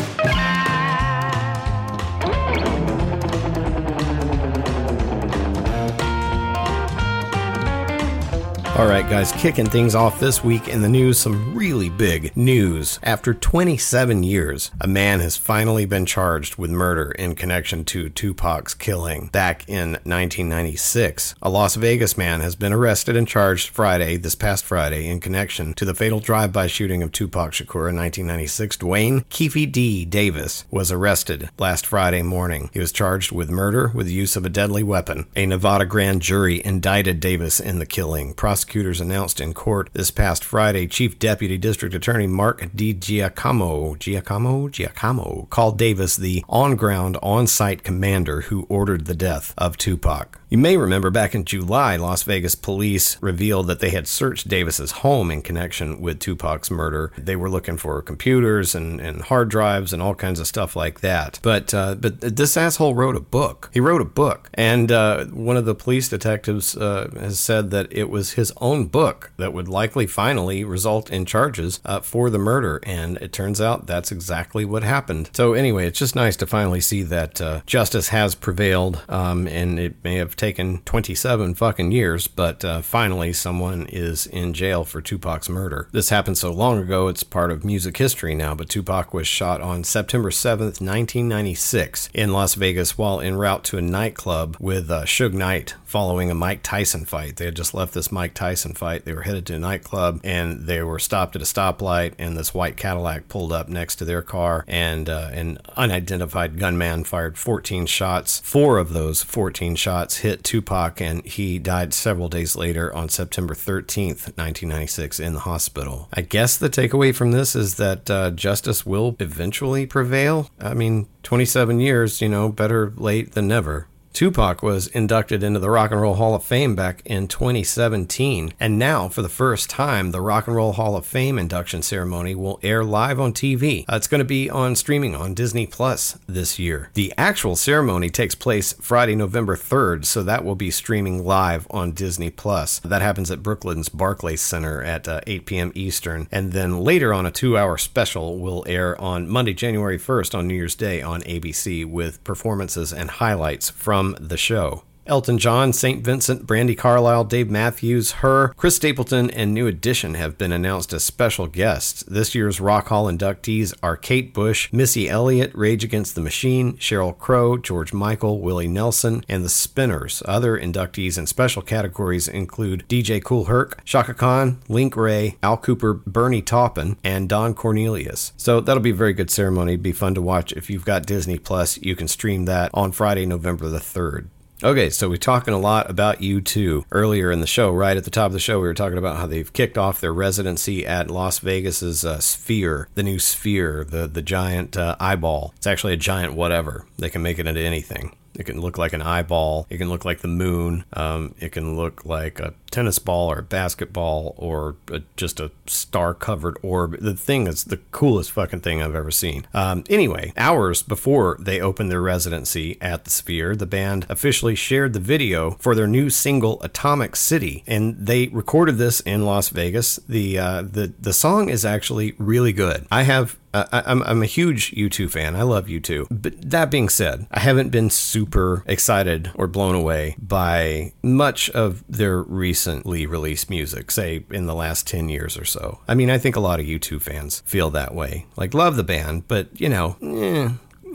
All 8.81 8.87
right, 8.87 9.07
guys, 9.07 9.31
kicking 9.33 9.67
things 9.67 9.93
off 9.93 10.19
this 10.19 10.43
week 10.43 10.67
in 10.67 10.81
the 10.81 10.89
news, 10.89 11.19
some 11.19 11.53
really 11.53 11.87
big 11.87 12.35
news. 12.35 12.97
After 13.03 13.31
27 13.31 14.23
years, 14.23 14.71
a 14.81 14.87
man 14.87 15.19
has 15.19 15.37
finally 15.37 15.85
been 15.85 16.07
charged 16.07 16.55
with 16.55 16.71
murder 16.71 17.11
in 17.11 17.35
connection 17.35 17.85
to 17.85 18.09
Tupac's 18.09 18.73
killing 18.73 19.27
back 19.27 19.69
in 19.69 19.91
1996. 19.91 21.35
A 21.43 21.49
Las 21.51 21.75
Vegas 21.75 22.17
man 22.17 22.41
has 22.41 22.55
been 22.55 22.73
arrested 22.73 23.15
and 23.15 23.27
charged 23.27 23.69
Friday, 23.69 24.17
this 24.17 24.33
past 24.33 24.65
Friday, 24.65 25.07
in 25.07 25.19
connection 25.19 25.75
to 25.75 25.85
the 25.85 25.93
fatal 25.93 26.19
drive 26.19 26.51
by 26.51 26.65
shooting 26.65 27.03
of 27.03 27.11
Tupac 27.11 27.51
Shakur 27.51 27.87
in 27.87 27.95
1996. 27.95 28.77
Duane 28.77 29.21
Keffe 29.29 29.71
D. 29.71 30.05
Davis 30.05 30.65
was 30.71 30.91
arrested 30.91 31.51
last 31.59 31.85
Friday 31.85 32.23
morning. 32.23 32.71
He 32.73 32.79
was 32.79 32.91
charged 32.91 33.31
with 33.31 33.51
murder 33.51 33.91
with 33.93 34.07
the 34.07 34.13
use 34.13 34.35
of 34.35 34.43
a 34.43 34.49
deadly 34.49 34.81
weapon. 34.81 35.27
A 35.35 35.45
Nevada 35.45 35.85
grand 35.85 36.23
jury 36.23 36.63
indicted 36.65 37.19
Davis 37.19 37.59
in 37.59 37.77
the 37.77 37.85
killing. 37.85 38.33
Prosecutors 38.33 38.70
prosecutors 38.71 39.01
announced 39.01 39.41
in 39.41 39.53
court 39.53 39.89
this 39.91 40.11
past 40.11 40.45
Friday, 40.45 40.87
Chief 40.87 41.19
Deputy 41.19 41.57
District 41.57 41.93
Attorney 41.93 42.25
Marc 42.25 42.61
DiGiacomo, 42.73 43.99
Giacomo, 43.99 44.69
Giacomo 44.69 45.47
called 45.49 45.77
Davis 45.77 46.15
the 46.15 46.45
on-ground, 46.47 47.17
on-site 47.21 47.83
commander 47.83 48.41
who 48.41 48.65
ordered 48.69 49.07
the 49.07 49.13
death 49.13 49.53
of 49.57 49.75
Tupac. 49.75 50.39
You 50.49 50.57
may 50.57 50.75
remember 50.75 51.09
back 51.09 51.33
in 51.33 51.45
July, 51.45 51.95
Las 51.95 52.23
Vegas 52.23 52.55
police 52.55 53.17
revealed 53.21 53.67
that 53.67 53.79
they 53.79 53.89
had 53.89 54.05
searched 54.05 54.49
Davis's 54.49 54.91
home 54.91 55.31
in 55.31 55.41
connection 55.41 56.01
with 56.01 56.19
Tupac's 56.19 56.69
murder. 56.69 57.13
They 57.17 57.37
were 57.37 57.49
looking 57.49 57.77
for 57.77 58.01
computers 58.01 58.75
and, 58.75 58.99
and 58.99 59.21
hard 59.21 59.47
drives 59.47 59.93
and 59.93 60.01
all 60.01 60.13
kinds 60.13 60.41
of 60.41 60.47
stuff 60.47 60.75
like 60.75 60.99
that. 60.99 61.39
But 61.41 61.73
uh, 61.73 61.95
but 61.95 62.19
this 62.19 62.57
asshole 62.57 62.95
wrote 62.95 63.15
a 63.15 63.21
book. 63.21 63.69
He 63.73 63.79
wrote 63.79 64.01
a 64.01 64.05
book, 64.05 64.49
and 64.53 64.91
uh, 64.91 65.25
one 65.27 65.55
of 65.55 65.63
the 65.63 65.75
police 65.75 66.09
detectives 66.09 66.75
uh, 66.75 67.09
has 67.17 67.39
said 67.39 67.71
that 67.71 67.87
it 67.89 68.09
was 68.09 68.33
his 68.33 68.50
own 68.57 68.85
book 68.85 69.31
that 69.37 69.53
would 69.53 69.67
likely 69.67 70.07
finally 70.07 70.63
result 70.63 71.09
in 71.09 71.25
charges 71.25 71.79
uh, 71.85 71.99
for 71.99 72.29
the 72.29 72.37
murder. 72.37 72.79
And 72.83 73.17
it 73.17 73.31
turns 73.31 73.61
out 73.61 73.87
that's 73.87 74.11
exactly 74.11 74.65
what 74.65 74.83
happened. 74.83 75.29
So 75.33 75.53
anyway, 75.53 75.87
it's 75.87 75.99
just 75.99 76.15
nice 76.15 76.35
to 76.37 76.47
finally 76.47 76.81
see 76.81 77.03
that 77.03 77.41
uh, 77.41 77.61
justice 77.65 78.09
has 78.09 78.35
prevailed, 78.35 79.03
um, 79.09 79.47
and 79.47 79.79
it 79.79 79.95
may 80.03 80.15
have 80.15 80.35
taken 80.35 80.79
27 80.79 81.55
fucking 81.55 81.91
years, 81.91 82.27
but 82.27 82.63
uh, 82.65 82.81
finally 82.81 83.33
someone 83.33 83.85
is 83.87 84.25
in 84.27 84.53
jail 84.53 84.83
for 84.83 85.01
Tupac's 85.01 85.49
murder. 85.49 85.87
This 85.91 86.09
happened 86.09 86.37
so 86.37 86.51
long 86.51 86.79
ago, 86.79 87.07
it's 87.07 87.23
part 87.23 87.51
of 87.51 87.63
music 87.63 87.97
history 87.97 88.35
now, 88.35 88.55
but 88.55 88.69
Tupac 88.69 89.13
was 89.13 89.27
shot 89.27 89.61
on 89.61 89.83
September 89.83 90.29
7th, 90.29 90.81
1996, 90.81 92.09
in 92.13 92.33
Las 92.33 92.55
Vegas 92.55 92.97
while 92.97 93.21
en 93.21 93.35
route 93.35 93.63
to 93.65 93.77
a 93.77 93.81
nightclub 93.81 94.57
with 94.59 94.89
uh, 94.89 95.03
Suge 95.03 95.33
Knight 95.33 95.75
following 95.83 96.31
a 96.31 96.35
Mike 96.35 96.63
Tyson 96.63 97.05
fight. 97.05 97.35
They 97.35 97.45
had 97.45 97.55
just 97.55 97.73
left 97.73 97.93
this 97.93 98.11
Mike 98.11 98.33
Tyson 98.33 98.40
fight. 98.77 99.05
They 99.05 99.13
were 99.13 99.21
headed 99.21 99.45
to 99.47 99.55
a 99.55 99.59
nightclub 99.59 100.19
and 100.23 100.65
they 100.65 100.81
were 100.81 100.99
stopped 100.99 101.35
at 101.35 101.41
a 101.41 101.45
stoplight, 101.45 102.13
and 102.17 102.35
this 102.35 102.53
white 102.53 102.77
Cadillac 102.77 103.27
pulled 103.29 103.51
up 103.51 103.69
next 103.69 103.97
to 103.97 104.05
their 104.05 104.21
car, 104.21 104.65
and 104.67 105.07
uh, 105.07 105.29
an 105.31 105.59
unidentified 105.77 106.57
gunman 106.57 107.03
fired 107.03 107.37
14 107.37 107.85
shots. 107.85 108.39
Four 108.43 108.77
of 108.79 108.93
those 108.93 109.23
14 109.23 109.75
shots 109.75 110.17
hit 110.17 110.31
hit 110.31 110.43
Tupac, 110.45 111.01
and 111.01 111.25
he 111.25 111.59
died 111.59 111.93
several 111.93 112.29
days 112.29 112.55
later 112.55 112.93
on 112.95 113.09
September 113.09 113.53
13th, 113.53 114.37
1996, 114.37 115.19
in 115.19 115.33
the 115.33 115.41
hospital. 115.41 116.07
I 116.13 116.21
guess 116.21 116.57
the 116.57 116.69
takeaway 116.69 117.13
from 117.13 117.31
this 117.31 117.55
is 117.55 117.75
that 117.75 118.09
uh, 118.09 118.31
justice 118.31 118.85
will 118.85 119.15
eventually 119.19 119.85
prevail. 119.85 120.49
I 120.59 120.73
mean, 120.73 121.07
27 121.23 121.79
years, 121.81 122.21
you 122.21 122.29
know, 122.29 122.49
better 122.49 122.93
late 122.95 123.33
than 123.33 123.47
never. 123.49 123.87
Tupac 124.13 124.61
was 124.61 124.87
inducted 124.87 125.41
into 125.41 125.59
the 125.59 125.69
Rock 125.69 125.91
and 125.91 126.01
Roll 126.01 126.15
Hall 126.15 126.35
of 126.35 126.43
Fame 126.43 126.75
back 126.75 127.01
in 127.05 127.27
2017, 127.27 128.53
and 128.59 128.77
now, 128.77 129.07
for 129.07 129.21
the 129.21 129.29
first 129.29 129.69
time, 129.69 130.11
the 130.11 130.19
Rock 130.19 130.47
and 130.47 130.55
Roll 130.55 130.73
Hall 130.73 130.97
of 130.97 131.05
Fame 131.05 131.39
induction 131.39 131.81
ceremony 131.81 132.35
will 132.35 132.59
air 132.61 132.83
live 132.83 133.19
on 133.21 133.31
TV. 133.31 133.85
Uh, 133.87 133.95
it's 133.95 134.07
going 134.07 134.19
to 134.19 134.25
be 134.25 134.49
on 134.49 134.75
streaming 134.75 135.15
on 135.15 135.33
Disney 135.33 135.65
Plus 135.65 136.19
this 136.27 136.59
year. 136.59 136.89
The 136.93 137.13
actual 137.17 137.55
ceremony 137.55 138.09
takes 138.09 138.35
place 138.35 138.73
Friday, 138.73 139.15
November 139.15 139.55
3rd, 139.55 140.05
so 140.05 140.23
that 140.23 140.43
will 140.43 140.55
be 140.55 140.71
streaming 140.71 141.23
live 141.23 141.65
on 141.71 141.93
Disney 141.93 142.29
Plus. 142.29 142.79
That 142.79 143.01
happens 143.01 143.31
at 143.31 143.41
Brooklyn's 143.41 143.89
Barclays 143.89 144.41
Center 144.41 144.83
at 144.83 145.07
uh, 145.07 145.21
8 145.25 145.45
p.m. 145.45 145.71
Eastern, 145.73 146.27
and 146.31 146.51
then 146.51 146.81
later 146.81 147.13
on, 147.13 147.25
a 147.25 147.31
two-hour 147.31 147.77
special 147.77 148.39
will 148.39 148.65
air 148.67 148.99
on 148.99 149.29
Monday, 149.29 149.53
January 149.53 149.97
1st 149.97 150.37
on 150.37 150.47
New 150.47 150.55
Year's 150.55 150.75
Day 150.75 151.01
on 151.01 151.21
ABC 151.21 151.85
with 151.85 152.21
performances 152.25 152.91
and 152.91 153.09
highlights 153.09 153.69
from 153.69 154.00
from 154.01 154.15
the 154.19 154.35
show. 154.35 154.83
Elton 155.11 155.37
John, 155.37 155.73
St. 155.73 156.01
Vincent, 156.01 156.47
Brandi 156.47 156.77
Carlile, 156.77 157.25
Dave 157.25 157.49
Matthews, 157.49 158.11
H.E.R., 158.11 158.53
Chris 158.55 158.77
Stapleton, 158.77 159.29
and 159.29 159.53
New 159.53 159.67
Edition 159.67 160.13
have 160.13 160.37
been 160.37 160.53
announced 160.53 160.93
as 160.93 161.03
special 161.03 161.47
guests. 161.47 162.01
This 162.03 162.33
year's 162.33 162.61
Rock 162.61 162.87
Hall 162.87 163.11
inductees 163.11 163.73
are 163.83 163.97
Kate 163.97 164.33
Bush, 164.33 164.71
Missy 164.71 165.09
Elliott, 165.09 165.53
Rage 165.53 165.83
Against 165.83 166.15
the 166.15 166.21
Machine, 166.21 166.77
Sheryl 166.77 167.17
Crow, 167.17 167.57
George 167.57 167.91
Michael, 167.91 168.39
Willie 168.39 168.69
Nelson, 168.69 169.25
and 169.27 169.43
the 169.43 169.49
Spinners. 169.49 170.23
Other 170.25 170.57
inductees 170.57 171.17
in 171.17 171.27
special 171.27 171.61
categories 171.61 172.29
include 172.29 172.85
DJ 172.87 173.21
Kool 173.21 173.45
Herc, 173.45 173.83
Chaka 173.83 174.13
Khan, 174.13 174.61
Link 174.69 174.95
Wray, 174.95 175.35
Al 175.43 175.57
Kooper, 175.57 176.05
Bernie 176.05 176.41
Taupin, 176.41 176.95
and 177.03 177.27
Don 177.27 177.53
Cornelius. 177.53 178.31
So 178.37 178.61
that'll 178.61 178.81
be 178.81 178.91
a 178.91 178.93
very 178.93 179.11
good 179.11 179.29
ceremony. 179.29 179.75
Be 179.75 179.91
fun 179.91 180.15
to 180.15 180.21
watch. 180.21 180.53
If 180.53 180.69
you've 180.69 180.85
got 180.85 181.05
Disney 181.05 181.37
Plus, 181.37 181.77
you 181.79 181.97
can 181.97 182.07
stream 182.07 182.45
that 182.45 182.71
on 182.73 182.93
Friday, 182.93 183.25
November 183.25 183.67
the 183.67 183.79
3rd. 183.79 184.29
Okay, 184.63 184.91
so 184.91 185.09
we're 185.09 185.17
talking 185.17 185.55
a 185.55 185.59
lot 185.59 185.89
about 185.89 186.19
U2 186.19 186.85
earlier 186.91 187.31
in 187.31 187.41
the 187.41 187.47
show. 187.47 187.71
Right 187.71 187.97
at 187.97 188.03
the 188.03 188.11
top 188.11 188.27
of 188.27 188.33
the 188.33 188.39
show, 188.39 188.59
we 188.59 188.67
were 188.67 188.75
talking 188.75 188.99
about 188.99 189.17
how 189.17 189.25
they've 189.25 189.51
kicked 189.51 189.75
off 189.75 189.99
their 189.99 190.13
residency 190.13 190.85
at 190.85 191.09
Las 191.09 191.39
Vegas's 191.39 192.05
uh, 192.05 192.19
Sphere, 192.19 192.87
the 192.93 193.01
new 193.01 193.17
Sphere, 193.17 193.83
the 193.83 194.05
the 194.05 194.21
giant 194.21 194.77
uh, 194.77 194.95
eyeball. 194.99 195.55
It's 195.57 195.65
actually 195.65 195.93
a 195.93 195.97
giant 195.97 196.35
whatever. 196.35 196.85
They 196.99 197.09
can 197.09 197.23
make 197.23 197.39
it 197.39 197.47
into 197.47 197.59
anything. 197.59 198.15
It 198.35 198.45
can 198.45 198.61
look 198.61 198.77
like 198.77 198.93
an 198.93 199.01
eyeball. 199.01 199.65
It 199.71 199.77
can 199.77 199.89
look 199.89 200.05
like 200.05 200.19
the 200.19 200.27
moon. 200.27 200.85
Um, 200.93 201.33
it 201.39 201.51
can 201.53 201.75
look 201.75 202.05
like 202.05 202.39
a 202.39 202.53
tennis 202.71 202.99
ball 202.99 203.31
or 203.31 203.39
a 203.39 203.43
basketball 203.43 204.33
or 204.37 204.75
a, 204.91 205.01
just 205.17 205.39
a 205.39 205.51
star 205.67 206.13
covered 206.13 206.57
orb. 206.61 206.97
The 206.99 207.15
thing 207.15 207.47
is 207.47 207.65
the 207.65 207.77
coolest 207.91 208.31
fucking 208.31 208.61
thing 208.61 208.81
I've 208.81 208.95
ever 208.95 209.11
seen. 209.11 209.45
Um, 209.53 209.83
anyway, 209.89 210.33
hours 210.37 210.81
before 210.81 211.37
they 211.39 211.59
opened 211.59 211.91
their 211.91 212.01
residency 212.01 212.77
at 212.81 213.03
the 213.03 213.11
Sphere, 213.11 213.55
the 213.55 213.65
band 213.65 214.05
officially 214.09 214.55
shared 214.55 214.93
the 214.93 214.99
video 214.99 215.51
for 215.59 215.75
their 215.75 215.87
new 215.87 216.09
single 216.09 216.61
Atomic 216.63 217.15
City, 217.15 217.63
and 217.67 217.95
they 217.97 218.27
recorded 218.29 218.77
this 218.77 219.01
in 219.01 219.25
Las 219.25 219.49
Vegas. 219.49 219.97
The 220.07 220.39
uh, 220.39 220.61
the 220.61 220.93
the 220.99 221.13
song 221.13 221.49
is 221.49 221.65
actually 221.65 222.13
really 222.17 222.53
good. 222.53 222.87
I 222.91 223.03
have 223.03 223.37
uh, 223.53 223.65
I, 223.71 223.91
am 223.91 224.01
I'm 224.03 224.23
a 224.23 224.27
huge 224.27 224.71
U2 224.71 225.11
fan. 225.11 225.35
I 225.35 225.43
love 225.43 225.65
U2. 225.65 226.07
But 226.09 226.49
that 226.49 226.71
being 226.71 226.89
said, 226.89 227.27
I 227.31 227.39
haven't 227.39 227.69
been 227.69 227.89
super 227.89 228.63
excited 228.65 229.31
or 229.35 229.47
blown 229.47 229.75
away 229.75 230.15
by 230.21 230.93
much 231.01 231.49
of 231.49 231.83
their 231.89 232.21
recent 232.21 232.60
recently 232.61 233.07
released 233.07 233.49
music, 233.49 233.89
say 233.89 234.23
in 234.29 234.45
the 234.45 234.53
last 234.53 234.85
10 234.87 235.09
years 235.09 235.35
or 235.35 235.45
so. 235.45 235.79
I 235.87 235.95
mean, 235.95 236.11
I 236.11 236.19
think 236.19 236.35
a 236.35 236.39
lot 236.39 236.59
of 236.59 236.67
U2 236.67 237.01
fans 237.01 237.41
feel 237.43 237.71
that 237.71 237.95
way. 237.95 238.27
Like, 238.35 238.53
love 238.53 238.75
the 238.75 238.83
band, 238.83 239.27
but, 239.27 239.47
you 239.59 239.67
know, 239.67 239.95
eh, 239.99 240.49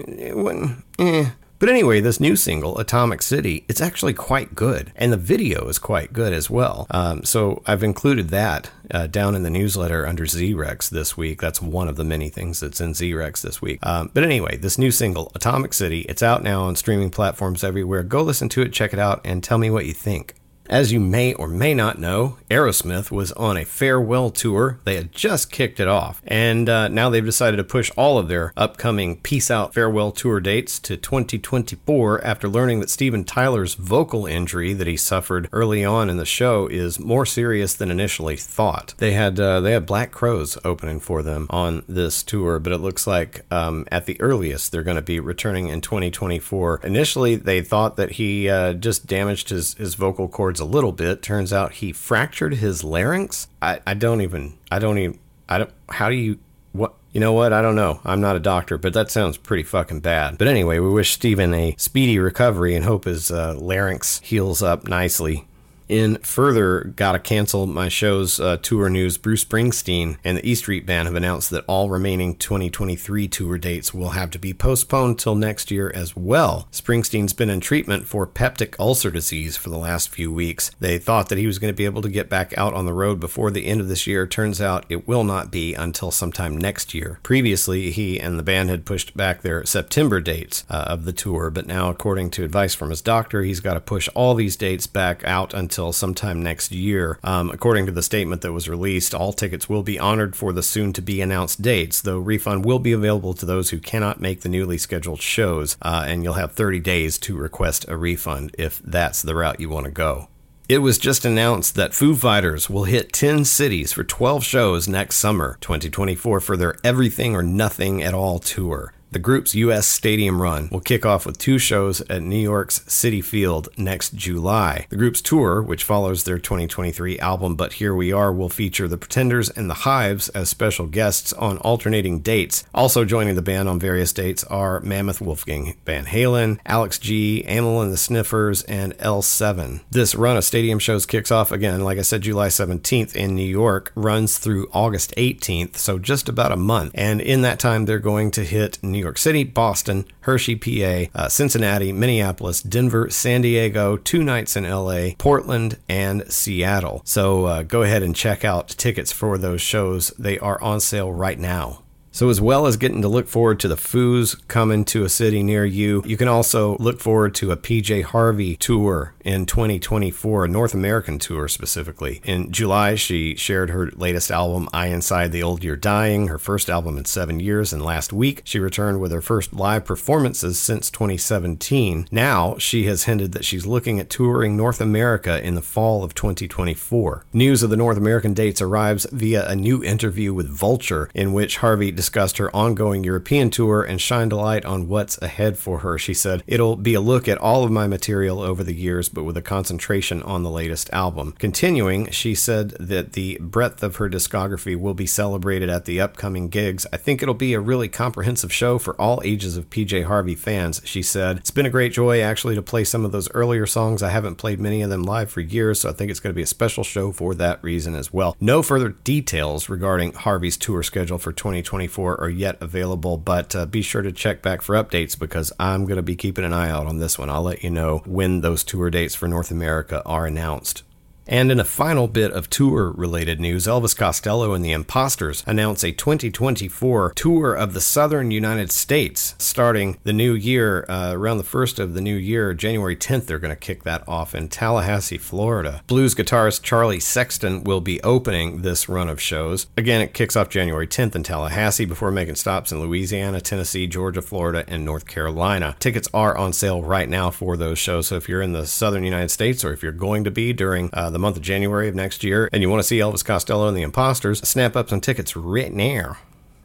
it 0.06 0.37
wouldn't, 0.37 0.85
eh, 1.00 1.30
But 1.58 1.68
anyway, 1.68 2.00
this 2.00 2.20
new 2.20 2.37
single, 2.37 2.78
Atomic 2.78 3.20
City, 3.20 3.64
it's 3.66 3.80
actually 3.80 4.12
quite 4.12 4.54
good. 4.54 4.92
And 4.94 5.12
the 5.12 5.16
video 5.16 5.66
is 5.68 5.80
quite 5.80 6.12
good 6.12 6.32
as 6.32 6.49
well. 6.49 6.87
Um, 6.90 7.25
so 7.25 7.62
I've 7.66 7.82
included 7.82 8.28
that 8.28 8.70
uh, 8.92 9.08
down 9.08 9.35
in 9.35 9.42
the 9.42 9.50
newsletter 9.50 10.06
under 10.06 10.26
Z-Rex 10.26 10.88
this 10.90 11.16
week. 11.16 11.40
That's 11.40 11.61
one 11.61 11.88
of 11.88 11.96
the 11.96 12.04
many 12.04 12.28
things 12.28 12.61
that's 12.61 12.80
in 12.80 12.94
Z-Rex 12.94 13.42
this 13.42 13.61
week. 13.61 13.80
Um, 13.82 14.11
but 14.14 14.23
anyway, 14.23 14.56
this 14.56 14.78
new 14.78 14.92
single, 14.92 15.32
Atomic 15.35 15.73
City, 15.73 16.02
it's 16.02 16.23
out 16.23 16.44
now 16.44 16.62
on 16.62 16.76
streaming 16.76 17.11
platforms 17.11 17.64
everywhere. 17.64 18.04
Go 18.04 18.23
listen 18.23 18.49
to 18.50 18.62
it, 18.62 18.73
check 18.73 18.92
it 18.92 19.00
out, 19.00 19.20
and 19.25 19.42
tell 19.42 19.58
me 19.58 19.70
what 19.70 19.87
you 19.87 19.94
think. 19.94 20.35
As 20.68 20.92
you 20.92 20.99
may 20.99 21.32
or 21.32 21.46
may 21.46 21.75
not 21.75 21.99
know, 21.99 22.38
Aerosmith 22.50 23.11
was 23.11 23.30
on 23.32 23.56
a 23.56 23.64
farewell 23.64 24.30
tour. 24.30 24.80
They 24.85 24.96
had 24.96 25.12
just 25.12 25.52
kicked 25.52 25.78
it 25.78 25.87
off, 25.87 26.20
and 26.26 26.68
uh, 26.68 26.88
now 26.88 27.08
they've 27.08 27.25
decided 27.25 27.58
to 27.58 27.64
push 27.64 27.90
all 27.96 28.18
of 28.18 28.26
their 28.28 28.52
upcoming 28.56 29.16
Peace 29.20 29.50
Out 29.50 29.75
farewell 29.75 30.11
tour 30.11 30.40
dates 30.40 30.80
to 30.80 30.96
2024 30.96 32.25
after 32.25 32.49
learning 32.49 32.80
that 32.80 32.90
Steven 32.90 33.23
Tyler's 33.23 33.75
vocal 33.75 34.26
injury 34.26 34.73
that 34.73 34.88
he 34.88 34.96
suffered 34.96 35.49
early 35.52 35.85
on 35.85 36.11
in 36.11 36.16
the 36.16 36.26
show 36.26 36.66
is 36.66 36.99
more 36.99 37.26
serious 37.26 37.75
than 37.75 37.90
initially 37.90 38.37
thought. 38.37 38.94
They 38.99 39.12
had 39.12 39.38
uh, 39.38 39.61
they 39.61 39.73
had 39.73 39.87
Black 39.87 40.11
Crowes 40.11 40.58
opening 40.64 40.99
for 40.99 41.23
them 41.23 41.46
on 41.49 41.85
this 41.88 42.23
tour, 42.25 42.58
but 42.58 42.73
it 42.73 42.78
looks 42.78 43.06
like 43.06 43.44
um, 43.52 43.87
at 43.92 44.06
the 44.06 44.20
earliest 44.20 44.73
they're 44.73 44.82
going 44.82 44.96
to 44.96 45.02
be 45.02 45.20
returning 45.20 45.68
in 45.68 45.80
2024. 45.80 46.80
Initially, 46.82 47.37
they 47.37 47.61
thought 47.61 47.96
that 47.96 48.12
he 48.12 48.49
uh, 48.49 48.73
just 48.73 49.06
damaged 49.06 49.50
his 49.50 49.75
his 49.75 49.94
vocal 49.94 50.28
cords 50.28 50.55
a 50.60 50.64
little 50.64 50.92
bit. 50.92 51.22
Turns 51.22 51.52
out 51.52 51.75
he 51.75 51.92
fractured 51.92 52.54
his 52.54 52.82
larynx. 52.84 53.48
I, 53.60 53.80
I 53.86 53.94
don't 53.94 54.20
even, 54.20 54.58
I 54.70 54.78
don't 54.78 54.98
even, 54.98 55.18
I 55.48 55.58
don't, 55.58 55.70
how 55.88 56.08
do 56.08 56.16
you, 56.16 56.38
what, 56.72 56.94
you 57.12 57.20
know 57.20 57.32
what? 57.32 57.52
I 57.52 57.62
don't 57.62 57.76
know. 57.76 58.00
I'm 58.04 58.20
not 58.20 58.36
a 58.36 58.40
doctor, 58.40 58.76
but 58.76 58.92
that 58.92 59.10
sounds 59.10 59.36
pretty 59.36 59.62
fucking 59.62 60.00
bad. 60.00 60.36
But 60.38 60.48
anyway, 60.48 60.78
we 60.78 60.90
wish 60.90 61.12
Steven 61.12 61.54
a 61.54 61.75
speedy 61.78 62.18
recovery 62.18 62.75
and 62.75 62.84
hope 62.84 63.04
his 63.04 63.30
uh, 63.30 63.54
larynx 63.58 64.20
heals 64.20 64.62
up 64.62 64.86
nicely 64.86 65.46
in 65.88 66.16
further, 66.18 66.92
gotta 66.96 67.18
cancel 67.18 67.66
my 67.66 67.88
show's 67.88 68.40
uh, 68.40 68.56
tour 68.58 68.88
news. 68.88 69.18
Bruce 69.18 69.44
Springsteen 69.44 70.16
and 70.24 70.38
the 70.38 70.48
E 70.48 70.54
Street 70.54 70.84
Band 70.84 71.06
have 71.06 71.14
announced 71.14 71.50
that 71.50 71.64
all 71.66 71.88
remaining 71.88 72.34
2023 72.34 73.28
tour 73.28 73.58
dates 73.58 73.94
will 73.94 74.10
have 74.10 74.30
to 74.30 74.38
be 74.38 74.52
postponed 74.52 75.18
till 75.18 75.34
next 75.34 75.70
year 75.70 75.92
as 75.94 76.16
well. 76.16 76.68
Springsteen's 76.72 77.32
been 77.32 77.50
in 77.50 77.60
treatment 77.60 78.06
for 78.06 78.26
peptic 78.26 78.74
ulcer 78.78 79.10
disease 79.10 79.56
for 79.56 79.70
the 79.70 79.78
last 79.78 80.08
few 80.08 80.32
weeks. 80.32 80.70
They 80.80 80.98
thought 80.98 81.28
that 81.28 81.38
he 81.38 81.46
was 81.46 81.58
going 81.58 81.72
to 81.72 81.76
be 81.76 81.84
able 81.84 82.02
to 82.02 82.08
get 82.08 82.28
back 82.28 82.56
out 82.58 82.74
on 82.74 82.86
the 82.86 82.92
road 82.92 83.20
before 83.20 83.50
the 83.50 83.66
end 83.66 83.80
of 83.80 83.88
this 83.88 84.06
year. 84.06 84.26
Turns 84.26 84.60
out 84.60 84.86
it 84.88 85.06
will 85.06 85.24
not 85.24 85.50
be 85.50 85.74
until 85.74 86.10
sometime 86.10 86.56
next 86.56 86.94
year. 86.94 87.20
Previously, 87.22 87.90
he 87.90 88.18
and 88.18 88.38
the 88.38 88.42
band 88.42 88.70
had 88.70 88.84
pushed 88.84 89.16
back 89.16 89.42
their 89.42 89.64
September 89.64 90.20
dates 90.20 90.64
uh, 90.68 90.84
of 90.88 91.04
the 91.04 91.12
tour, 91.12 91.50
but 91.50 91.66
now, 91.66 91.90
according 91.90 92.30
to 92.30 92.44
advice 92.44 92.74
from 92.74 92.90
his 92.90 93.02
doctor, 93.02 93.42
he's 93.42 93.60
got 93.60 93.74
to 93.74 93.80
push 93.80 94.08
all 94.14 94.34
these 94.34 94.56
dates 94.56 94.86
back 94.86 95.22
out 95.24 95.54
until 95.54 95.75
until 95.76 95.92
sometime 95.92 96.42
next 96.42 96.73
year. 96.73 97.18
Um, 97.23 97.50
according 97.50 97.85
to 97.85 97.92
the 97.92 98.02
statement 98.02 98.40
that 98.40 98.52
was 98.52 98.66
released, 98.66 99.14
all 99.14 99.35
tickets 99.35 99.68
will 99.68 99.83
be 99.83 99.99
honored 99.99 100.35
for 100.35 100.54
the 100.54 100.62
soon 100.62 100.95
to 100.95 101.02
be 101.02 101.21
announced 101.21 101.61
dates, 101.61 102.00
though 102.00 102.18
refund 102.18 102.64
will 102.64 102.78
be 102.78 102.92
available 102.92 103.35
to 103.35 103.45
those 103.45 103.68
who 103.68 103.78
cannot 103.78 104.18
make 104.18 104.40
the 104.40 104.49
newly 104.49 104.78
scheduled 104.78 105.21
shows, 105.21 105.76
uh, 105.83 106.04
and 106.06 106.25
you'll 106.25 106.33
have 106.33 106.52
30 106.52 106.80
days 106.80 107.18
to 107.18 107.37
request 107.37 107.85
a 107.88 107.97
refund 107.99 108.54
if 108.59 108.78
that's 108.78 109.21
the 109.21 109.35
route 109.35 109.61
you 109.61 109.68
want 109.68 109.85
to 109.85 109.90
go. 109.90 110.28
It 110.66 110.78
was 110.78 110.97
just 110.97 111.26
announced 111.26 111.75
that 111.75 111.92
Foo 111.92 112.16
Fighters 112.16 112.71
will 112.71 112.85
hit 112.85 113.12
10 113.12 113.45
cities 113.45 113.92
for 113.92 114.02
12 114.02 114.42
shows 114.42 114.88
next 114.88 115.16
summer, 115.16 115.59
2024, 115.61 116.40
for 116.40 116.56
their 116.56 116.76
Everything 116.83 117.37
or 117.37 117.42
Nothing 117.42 118.02
at 118.02 118.14
All 118.14 118.38
tour. 118.38 118.95
The 119.12 119.18
group's 119.20 119.54
U.S. 119.54 119.86
stadium 119.86 120.42
run 120.42 120.68
will 120.70 120.80
kick 120.80 121.06
off 121.06 121.25
with 121.25 121.38
two 121.38 121.58
shows 121.58 122.00
at 122.02 122.22
New 122.22 122.40
York's 122.40 122.80
Citi 122.80 123.25
Field 123.25 123.68
next 123.78 124.14
July. 124.14 124.86
The 124.90 124.96
group's 124.96 125.22
tour, 125.22 125.62
which 125.62 125.84
follows 125.84 126.25
their 126.25 126.38
2023 126.38 127.18
album 127.20 127.54
But 127.54 127.75
Here 127.75 127.94
We 127.94 128.12
Are, 128.12 128.32
will 128.32 128.48
feature 128.48 128.88
the 128.88 128.98
Pretenders 128.98 129.48
and 129.48 129.70
the 129.70 129.75
Hives 129.75 130.28
as 130.30 130.50
special 130.50 130.86
guests 130.86 131.32
on 131.34 131.58
alternating 131.58 132.20
dates. 132.20 132.64
Also 132.75 133.04
joining 133.04 133.36
the 133.36 133.42
band 133.42 133.68
on 133.68 133.78
various 133.78 134.12
dates 134.12 134.44
are 134.44 134.80
Mammoth 134.80 135.20
Wolfgang 135.20 135.76
Van 135.86 136.04
Halen, 136.04 136.58
Alex 136.66 136.98
G, 136.98 137.44
Amyl 137.46 137.80
and 137.80 137.92
the 137.92 137.96
Sniffers, 137.96 138.64
and 138.64 138.92
L7. 138.98 139.80
This 139.90 140.14
run 140.14 140.36
of 140.36 140.44
stadium 140.44 140.78
shows 140.78 141.06
kicks 141.06 141.30
off 141.30 141.52
again, 141.52 141.82
like 141.82 141.98
I 141.98 142.02
said, 142.02 142.22
July 142.22 142.48
17th 142.48 143.14
in 143.14 143.34
New 143.34 143.46
York, 143.46 143.92
runs 143.94 144.36
through 144.36 144.68
August 144.72 145.14
18th, 145.16 145.76
so 145.76 145.98
just 145.98 146.28
about 146.28 146.52
a 146.52 146.56
month. 146.56 146.92
And 146.94 147.20
in 147.20 147.42
that 147.42 147.60
time, 147.60 147.84
they're 147.84 147.98
going 147.98 148.30
to 148.32 148.44
hit 148.44 148.82
New 148.82 149.05
York 149.06 149.18
City, 149.18 149.44
Boston, 149.44 150.04
Hershey, 150.20 150.56
PA, 150.56 151.10
uh, 151.14 151.28
Cincinnati, 151.28 151.92
Minneapolis, 151.92 152.60
Denver, 152.60 153.08
San 153.08 153.40
Diego, 153.40 153.97
two 153.97 154.23
nights 154.23 154.56
in 154.56 154.69
LA, 154.69 155.10
Portland, 155.16 155.78
and 155.88 156.30
Seattle. 156.30 157.02
So 157.04 157.45
uh, 157.45 157.62
go 157.62 157.82
ahead 157.82 158.02
and 158.02 158.16
check 158.16 158.45
out 158.45 158.69
tickets 158.69 159.12
for 159.12 159.38
those 159.38 159.60
shows. 159.62 160.08
They 160.19 160.38
are 160.40 160.60
on 160.60 160.80
sale 160.80 161.12
right 161.12 161.38
now. 161.38 161.82
So, 162.16 162.30
as 162.30 162.40
well 162.40 162.66
as 162.66 162.78
getting 162.78 163.02
to 163.02 163.08
look 163.08 163.28
forward 163.28 163.60
to 163.60 163.68
the 163.68 163.74
Foos 163.74 164.40
coming 164.48 164.86
to 164.86 165.04
a 165.04 165.08
city 165.10 165.42
near 165.42 165.66
you, 165.66 166.02
you 166.06 166.16
can 166.16 166.28
also 166.28 166.78
look 166.78 166.98
forward 166.98 167.34
to 167.34 167.50
a 167.50 167.58
PJ 167.58 168.04
Harvey 168.04 168.56
tour 168.56 169.12
in 169.22 169.44
2024, 169.44 170.46
a 170.46 170.48
North 170.48 170.72
American 170.72 171.18
tour 171.18 171.46
specifically. 171.46 172.22
In 172.24 172.50
July, 172.50 172.94
she 172.94 173.36
shared 173.36 173.68
her 173.68 173.90
latest 173.90 174.30
album, 174.30 174.66
I 174.72 174.86
Inside 174.86 175.30
the 175.30 175.42
Old 175.42 175.62
Year 175.62 175.76
Dying, 175.76 176.28
her 176.28 176.38
first 176.38 176.70
album 176.70 176.96
in 176.96 177.04
seven 177.04 177.38
years. 177.38 177.70
And 177.74 177.84
last 177.84 178.14
week, 178.14 178.40
she 178.44 178.60
returned 178.60 178.98
with 178.98 179.12
her 179.12 179.20
first 179.20 179.52
live 179.52 179.84
performances 179.84 180.58
since 180.58 180.90
2017. 180.90 182.08
Now, 182.10 182.56
she 182.56 182.84
has 182.84 183.04
hinted 183.04 183.32
that 183.32 183.44
she's 183.44 183.66
looking 183.66 184.00
at 184.00 184.08
touring 184.08 184.56
North 184.56 184.80
America 184.80 185.44
in 185.44 185.54
the 185.54 185.60
fall 185.60 186.02
of 186.02 186.14
2024. 186.14 187.26
News 187.34 187.62
of 187.62 187.68
the 187.68 187.76
North 187.76 187.98
American 187.98 188.32
dates 188.32 188.62
arrives 188.62 189.06
via 189.12 189.46
a 189.46 189.54
new 189.54 189.84
interview 189.84 190.32
with 190.32 190.48
Vulture, 190.48 191.10
in 191.14 191.34
which 191.34 191.58
Harvey 191.58 191.90
discussed 192.06 192.38
her 192.38 192.54
ongoing 192.54 193.02
European 193.02 193.50
tour 193.50 193.82
and 193.82 194.00
shined 194.00 194.30
a 194.30 194.36
light 194.36 194.64
on 194.64 194.86
what's 194.86 195.21
ahead 195.21 195.58
for 195.58 195.80
her. 195.80 195.99
She 195.99 196.14
said, 196.14 196.45
It'll 196.47 196.76
be 196.76 196.95
a 196.95 197.00
look 197.00 197.26
at 197.26 197.36
all 197.38 197.64
of 197.64 197.73
my 197.73 197.88
material 197.88 198.40
over 198.40 198.62
the 198.62 198.76
years, 198.76 199.08
but 199.08 199.25
with 199.25 199.36
a 199.36 199.42
concentration 199.42 200.23
on 200.23 200.45
the 200.45 200.50
latest 200.50 200.88
album. 200.92 201.32
Continuing, 201.32 202.08
she 202.12 202.32
said 202.32 202.71
that 202.78 203.14
the 203.14 203.38
breadth 203.40 203.82
of 203.82 203.97
her 203.97 204.08
discography 204.08 204.78
will 204.78 204.95
be 204.95 205.04
celebrated 205.04 205.69
at 205.69 205.84
the 205.84 206.00
upcoming 206.00 206.49
gigs. 206.49 206.86
I 206.92 206.97
think 206.97 207.23
it'll 207.23 207.34
be 207.34 207.54
a 207.54 207.60
really 207.60 207.88
comprehensive 207.88 208.52
show 208.52 208.78
for 208.78 208.95
all 209.00 209.21
ages 209.25 209.56
of 209.56 209.69
PJ 209.69 210.04
Harvey 210.04 210.36
fans, 210.36 210.80
she 210.84 211.02
said. 211.02 211.38
It's 211.38 211.50
been 211.50 211.66
a 211.66 211.71
great 211.71 211.92
joy 211.92 212.21
actually 212.21 212.54
to 212.54 212.62
play 212.62 212.84
some 212.84 213.04
of 213.04 213.10
those 213.10 213.28
earlier 213.32 213.66
songs. 213.66 214.00
I 214.00 214.10
haven't 214.10 214.36
played 214.36 214.60
many 214.60 214.80
of 214.82 214.90
them 214.90 215.02
live 215.02 215.28
for 215.28 215.40
years, 215.40 215.80
so 215.80 215.88
I 215.88 215.92
think 215.92 216.12
it's 216.12 216.21
going 216.21 216.32
to 216.32 216.38
be 216.38 216.42
a 216.42 216.47
special 216.47 216.84
show 216.84 217.10
for 217.10 217.34
that 217.34 217.60
reason 217.64 217.97
as 217.97 218.12
well. 218.12 218.36
No 218.40 218.62
further 218.62 218.90
details 218.90 219.69
regarding 219.69 220.12
Harvey's 220.12 220.56
tour 220.56 220.84
schedule 220.84 221.19
for 221.19 221.32
2024 221.32 221.96
for 221.97 222.21
are 222.21 222.28
yet 222.28 222.59
available, 222.61 223.17
but 223.17 223.56
uh, 223.56 223.65
be 223.65 223.80
sure 223.80 224.02
to 224.02 224.13
check 224.13 224.43
back 224.43 224.61
for 224.61 224.75
updates 224.75 225.19
because 225.19 225.50
I'm 225.59 225.87
going 225.87 225.97
to 225.97 226.02
be 226.02 226.15
keeping 226.15 226.45
an 226.45 226.52
eye 226.52 226.69
out 226.69 226.87
on 226.87 226.99
this 226.99 227.19
one. 227.19 227.30
I'll 227.30 227.43
let 227.43 227.65
you 227.65 227.71
know 227.71 228.02
when 228.04 228.43
those 228.43 228.63
tour 228.63 228.91
dates 228.91 229.15
for 229.15 229.26
North 229.26 229.50
America 229.50 230.02
are 230.04 230.26
announced. 230.26 230.82
And 231.28 231.50
in 231.50 231.58
a 231.58 231.65
final 231.65 232.06
bit 232.06 232.30
of 232.30 232.49
tour 232.49 232.93
related 232.93 233.41
news, 233.41 233.67
Elvis 233.67 233.97
Costello 233.97 234.52
and 234.52 234.65
the 234.65 234.71
Imposters 234.71 235.43
announce 235.47 235.82
a 235.82 235.91
2024 235.91 237.12
tour 237.15 237.52
of 237.52 237.75
the 237.75 237.80
southern 237.80 238.30
United 238.30 238.71
States 238.71 239.34
starting 239.39 239.99
the 240.04 240.12
new 240.12 240.34
year, 240.34 240.84
uh, 240.89 241.12
around 241.12 241.39
the 241.39 241.45
first 241.45 241.80
of 241.80 241.95
the 241.95 242.00
new 242.00 242.15
year, 242.15 242.54
January 242.54 242.95
10th. 242.95 243.26
They're 243.26 243.41
going 243.41 243.54
to 243.54 243.56
kick 243.56 243.82
that 243.82 244.06
off 244.06 244.36
in 244.36 244.49
Tallahassee, 244.49 245.19
Florida. 245.19 245.82
Blues 245.89 246.15
guitarist 246.15 246.62
Charlie 246.62 247.00
Sexton 247.00 247.65
will 247.65 247.80
be 247.80 248.00
opening 248.02 248.62
this 248.62 248.89
run 248.89 249.08
of 249.08 249.21
shows. 249.21 249.67
Again, 249.76 250.00
it 250.00 250.15
kicks 250.15 250.36
off 250.36 250.49
January 250.49 250.86
10th 250.86 251.17
in 251.17 251.25
Tallahassee 251.25 251.86
before 251.86 252.12
making 252.12 252.36
stops 252.36 252.71
in 252.71 252.80
Louisiana, 252.80 253.41
Tennessee, 253.41 253.89
Georgia, 253.89 254.23
Florida, 254.23 254.65
and 254.69 254.84
North 254.84 255.06
Carolina. 255.06 255.75
Tickets 255.80 256.08
are 256.15 256.36
on 256.36 256.52
sale 256.52 256.82
right 256.82 257.08
now 257.08 257.30
for 257.30 257.56
those 257.56 257.80
shows. 257.80 258.06
So 258.06 258.17
if 258.17 258.28
you're 258.28 258.43
in 258.43 258.52
the 258.52 258.67
southern 258.67 259.02
United 259.02 259.30
States 259.30 259.65
or 259.65 259.73
if 259.73 259.82
you're 259.82 259.91
going 259.91 260.23
to 260.23 260.30
be 260.30 260.52
during 260.52 260.89
uh, 260.93 261.10
the 261.16 261.20
month 261.20 261.38
of 261.38 261.42
January 261.42 261.88
of 261.88 261.94
next 261.94 262.22
year 262.22 262.46
and 262.52 262.60
you 262.60 262.68
want 262.68 262.78
to 262.78 262.86
see 262.86 262.98
Elvis 262.98 263.24
Costello 263.24 263.68
and 263.68 263.76
the 263.76 263.80
Imposters, 263.80 264.46
snap 264.46 264.76
up 264.76 264.90
some 264.90 265.00
tickets 265.00 265.34
right 265.34 265.72
now. 265.72 266.18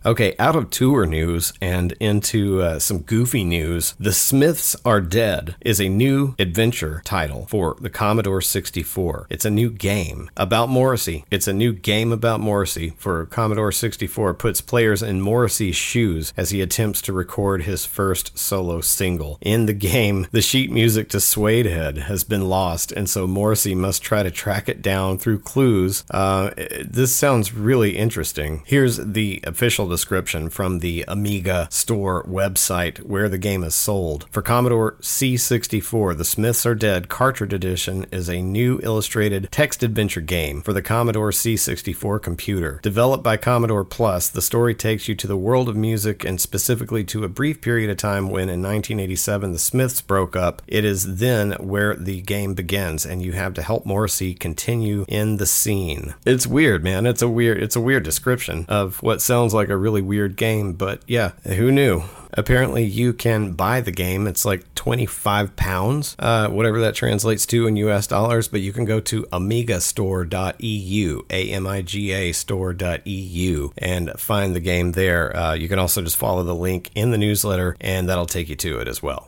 Okay, 0.04 0.34
out 0.40 0.56
of 0.56 0.72
tour 0.72 1.06
news 1.06 1.54
and 1.62 1.92
into 2.00 2.60
uh, 2.60 2.80
some 2.80 3.02
goofy 3.02 3.44
news, 3.44 3.94
The 4.00 4.14
Smiths 4.14 4.76
Are 4.84 5.00
Dead 5.00 5.56
is 5.62 5.80
a 5.80 5.90
new 5.90 6.34
adventure 6.40 7.04
title 7.06 7.46
for 7.46 7.78
the 7.80 7.92
Commodore 7.92 8.42
64. 8.42 9.28
It's 9.30 9.46
a 9.46 9.52
new 9.52 9.70
game 9.70 10.32
about 10.36 10.70
Morrissey. 10.70 11.24
It's 11.30 11.48
a 11.48 11.54
new 11.54 11.72
game 11.72 12.12
about 12.12 12.40
Morrissey 12.40 12.96
for 12.98 13.28
Commodore 13.28 13.72
64. 13.72 14.32
It 14.32 14.36
puts 14.40 14.60
players 14.60 15.04
in 15.04 15.22
Morrissey's 15.22 15.76
shoes 15.76 16.34
as 16.36 16.50
he 16.50 16.62
attempts 16.62 17.04
to 17.04 17.14
record 17.14 17.62
his 17.62 17.86
first 17.86 18.36
solo 18.40 18.82
single. 18.82 19.38
In 19.40 19.68
the 19.68 19.74
game, 19.74 20.26
the 20.32 20.42
sheet 20.42 20.72
music 20.72 21.10
to 21.10 21.18
Suedehead 21.18 22.06
has 22.06 22.24
been 22.24 22.50
lost, 22.50 22.92
and 22.92 23.08
so 23.08 23.28
Morrissey 23.28 23.76
must 23.76 24.02
try 24.02 24.24
to 24.24 24.32
track 24.32 24.68
it 24.68 24.82
down 24.82 25.20
through 25.20 25.42
clues. 25.42 26.04
Uh, 26.10 26.50
this 26.84 27.16
sounds 27.16 27.54
really 27.54 27.98
interesting. 27.98 28.64
Here's 28.66 28.98
the 28.98 29.42
official 29.46 29.91
description 29.92 30.50
from 30.50 30.80
the 30.80 31.06
Amiga 31.08 31.68
Store 31.70 32.24
website 32.24 33.00
where 33.06 33.30
the 33.30 33.38
game 33.38 33.64
is 33.64 33.76
sold. 33.76 34.26
For 34.32 34.42
Commodore 34.42 34.94
C64, 35.02 36.18
The 36.18 36.26
Smiths 36.26 36.66
Are 36.66 36.76
Dead 36.76 37.10
Cartridge 37.10 37.54
Edition 37.54 38.06
is 38.12 38.30
a 38.30 38.42
new 38.42 38.80
illustrated 38.82 39.50
text 39.52 39.84
adventure 39.84 40.22
game 40.22 40.62
for 40.62 40.74
the 40.74 40.82
Commodore 40.82 41.32
C64 41.32 42.22
computer. 42.22 42.80
Developed 42.82 43.24
by 43.24 43.38
Commodore 43.38 43.86
Plus, 43.86 44.30
the 44.30 44.42
story 44.42 44.74
takes 44.74 45.08
you 45.08 45.16
to 45.16 45.28
the 45.28 45.38
world 45.38 45.70
of 45.70 45.76
music 45.76 46.26
and 46.26 46.42
specifically 46.42 47.04
to 47.04 47.24
a 47.24 47.30
brief 47.30 47.62
period 47.62 47.90
of 47.90 47.98
time 47.98 48.30
when 48.30 48.50
in 48.50 48.62
1987 48.62 49.54
the 49.54 49.60
Smiths 49.60 50.02
broke 50.02 50.36
up. 50.36 50.62
It 50.68 50.86
is 50.86 51.18
then 51.18 51.52
where 51.54 51.96
the 51.96 52.22
game 52.22 52.54
begins 52.54 53.06
and 53.06 53.22
you 53.22 53.34
have 53.34 53.54
to 53.56 53.62
help 53.62 53.86
Morrissey 53.86 54.34
continue 54.34 55.06
in 55.08 55.38
the 55.38 55.46
scene. 55.46 56.16
It's 56.26 56.48
weird, 56.48 56.84
man. 56.84 57.06
It's 57.06 57.22
a 57.22 57.30
weird 57.30 57.62
it's 57.62 57.76
a 57.76 57.82
weird 57.82 58.04
description 58.04 58.66
of 58.68 59.02
what 59.04 59.22
sounds 59.22 59.54
like 59.54 59.70
a 59.70 59.78
really 59.82 60.02
weird 60.02 60.36
game, 60.36 60.74
but 60.74 61.02
yeah, 61.08 61.32
who 61.44 61.72
knew? 61.72 62.04
Apparently, 62.34 62.84
you 62.86 63.12
can 63.12 63.52
buy 63.54 63.82
the 63.82 63.92
game. 63.92 64.26
It's 64.26 64.46
like 64.46 64.74
25 64.76 65.56
pounds, 65.58 66.16
uh, 66.18 66.48
whatever 66.48 66.80
that 66.80 66.96
translates 66.96 67.46
to 67.48 67.68
in 67.68 67.76
US 67.76 68.08
dollars, 68.08 68.48
but 68.48 68.62
you 68.62 68.72
can 68.72 68.86
go 68.86 69.02
to 69.02 69.24
amigastore.eu, 69.34 71.22
A 71.30 71.50
M 71.52 71.68
I 71.68 71.82
G 71.82 72.12
A 72.12 72.32
store.eu, 72.32 73.70
and 73.78 74.12
find 74.18 74.56
the 74.56 74.62
game 74.62 74.94
there. 74.94 75.36
Uh, 75.36 75.54
you 75.54 75.68
can 75.68 75.80
also 75.80 76.02
just 76.02 76.16
follow 76.16 76.44
the 76.44 76.56
link 76.56 76.90
in 76.96 77.12
the 77.12 77.18
newsletter, 77.18 77.76
and 77.82 78.08
that'll 78.08 78.26
take 78.26 78.48
you 78.48 78.56
to 78.56 78.80
it 78.80 78.88
as 78.88 79.04
well. 79.04 79.28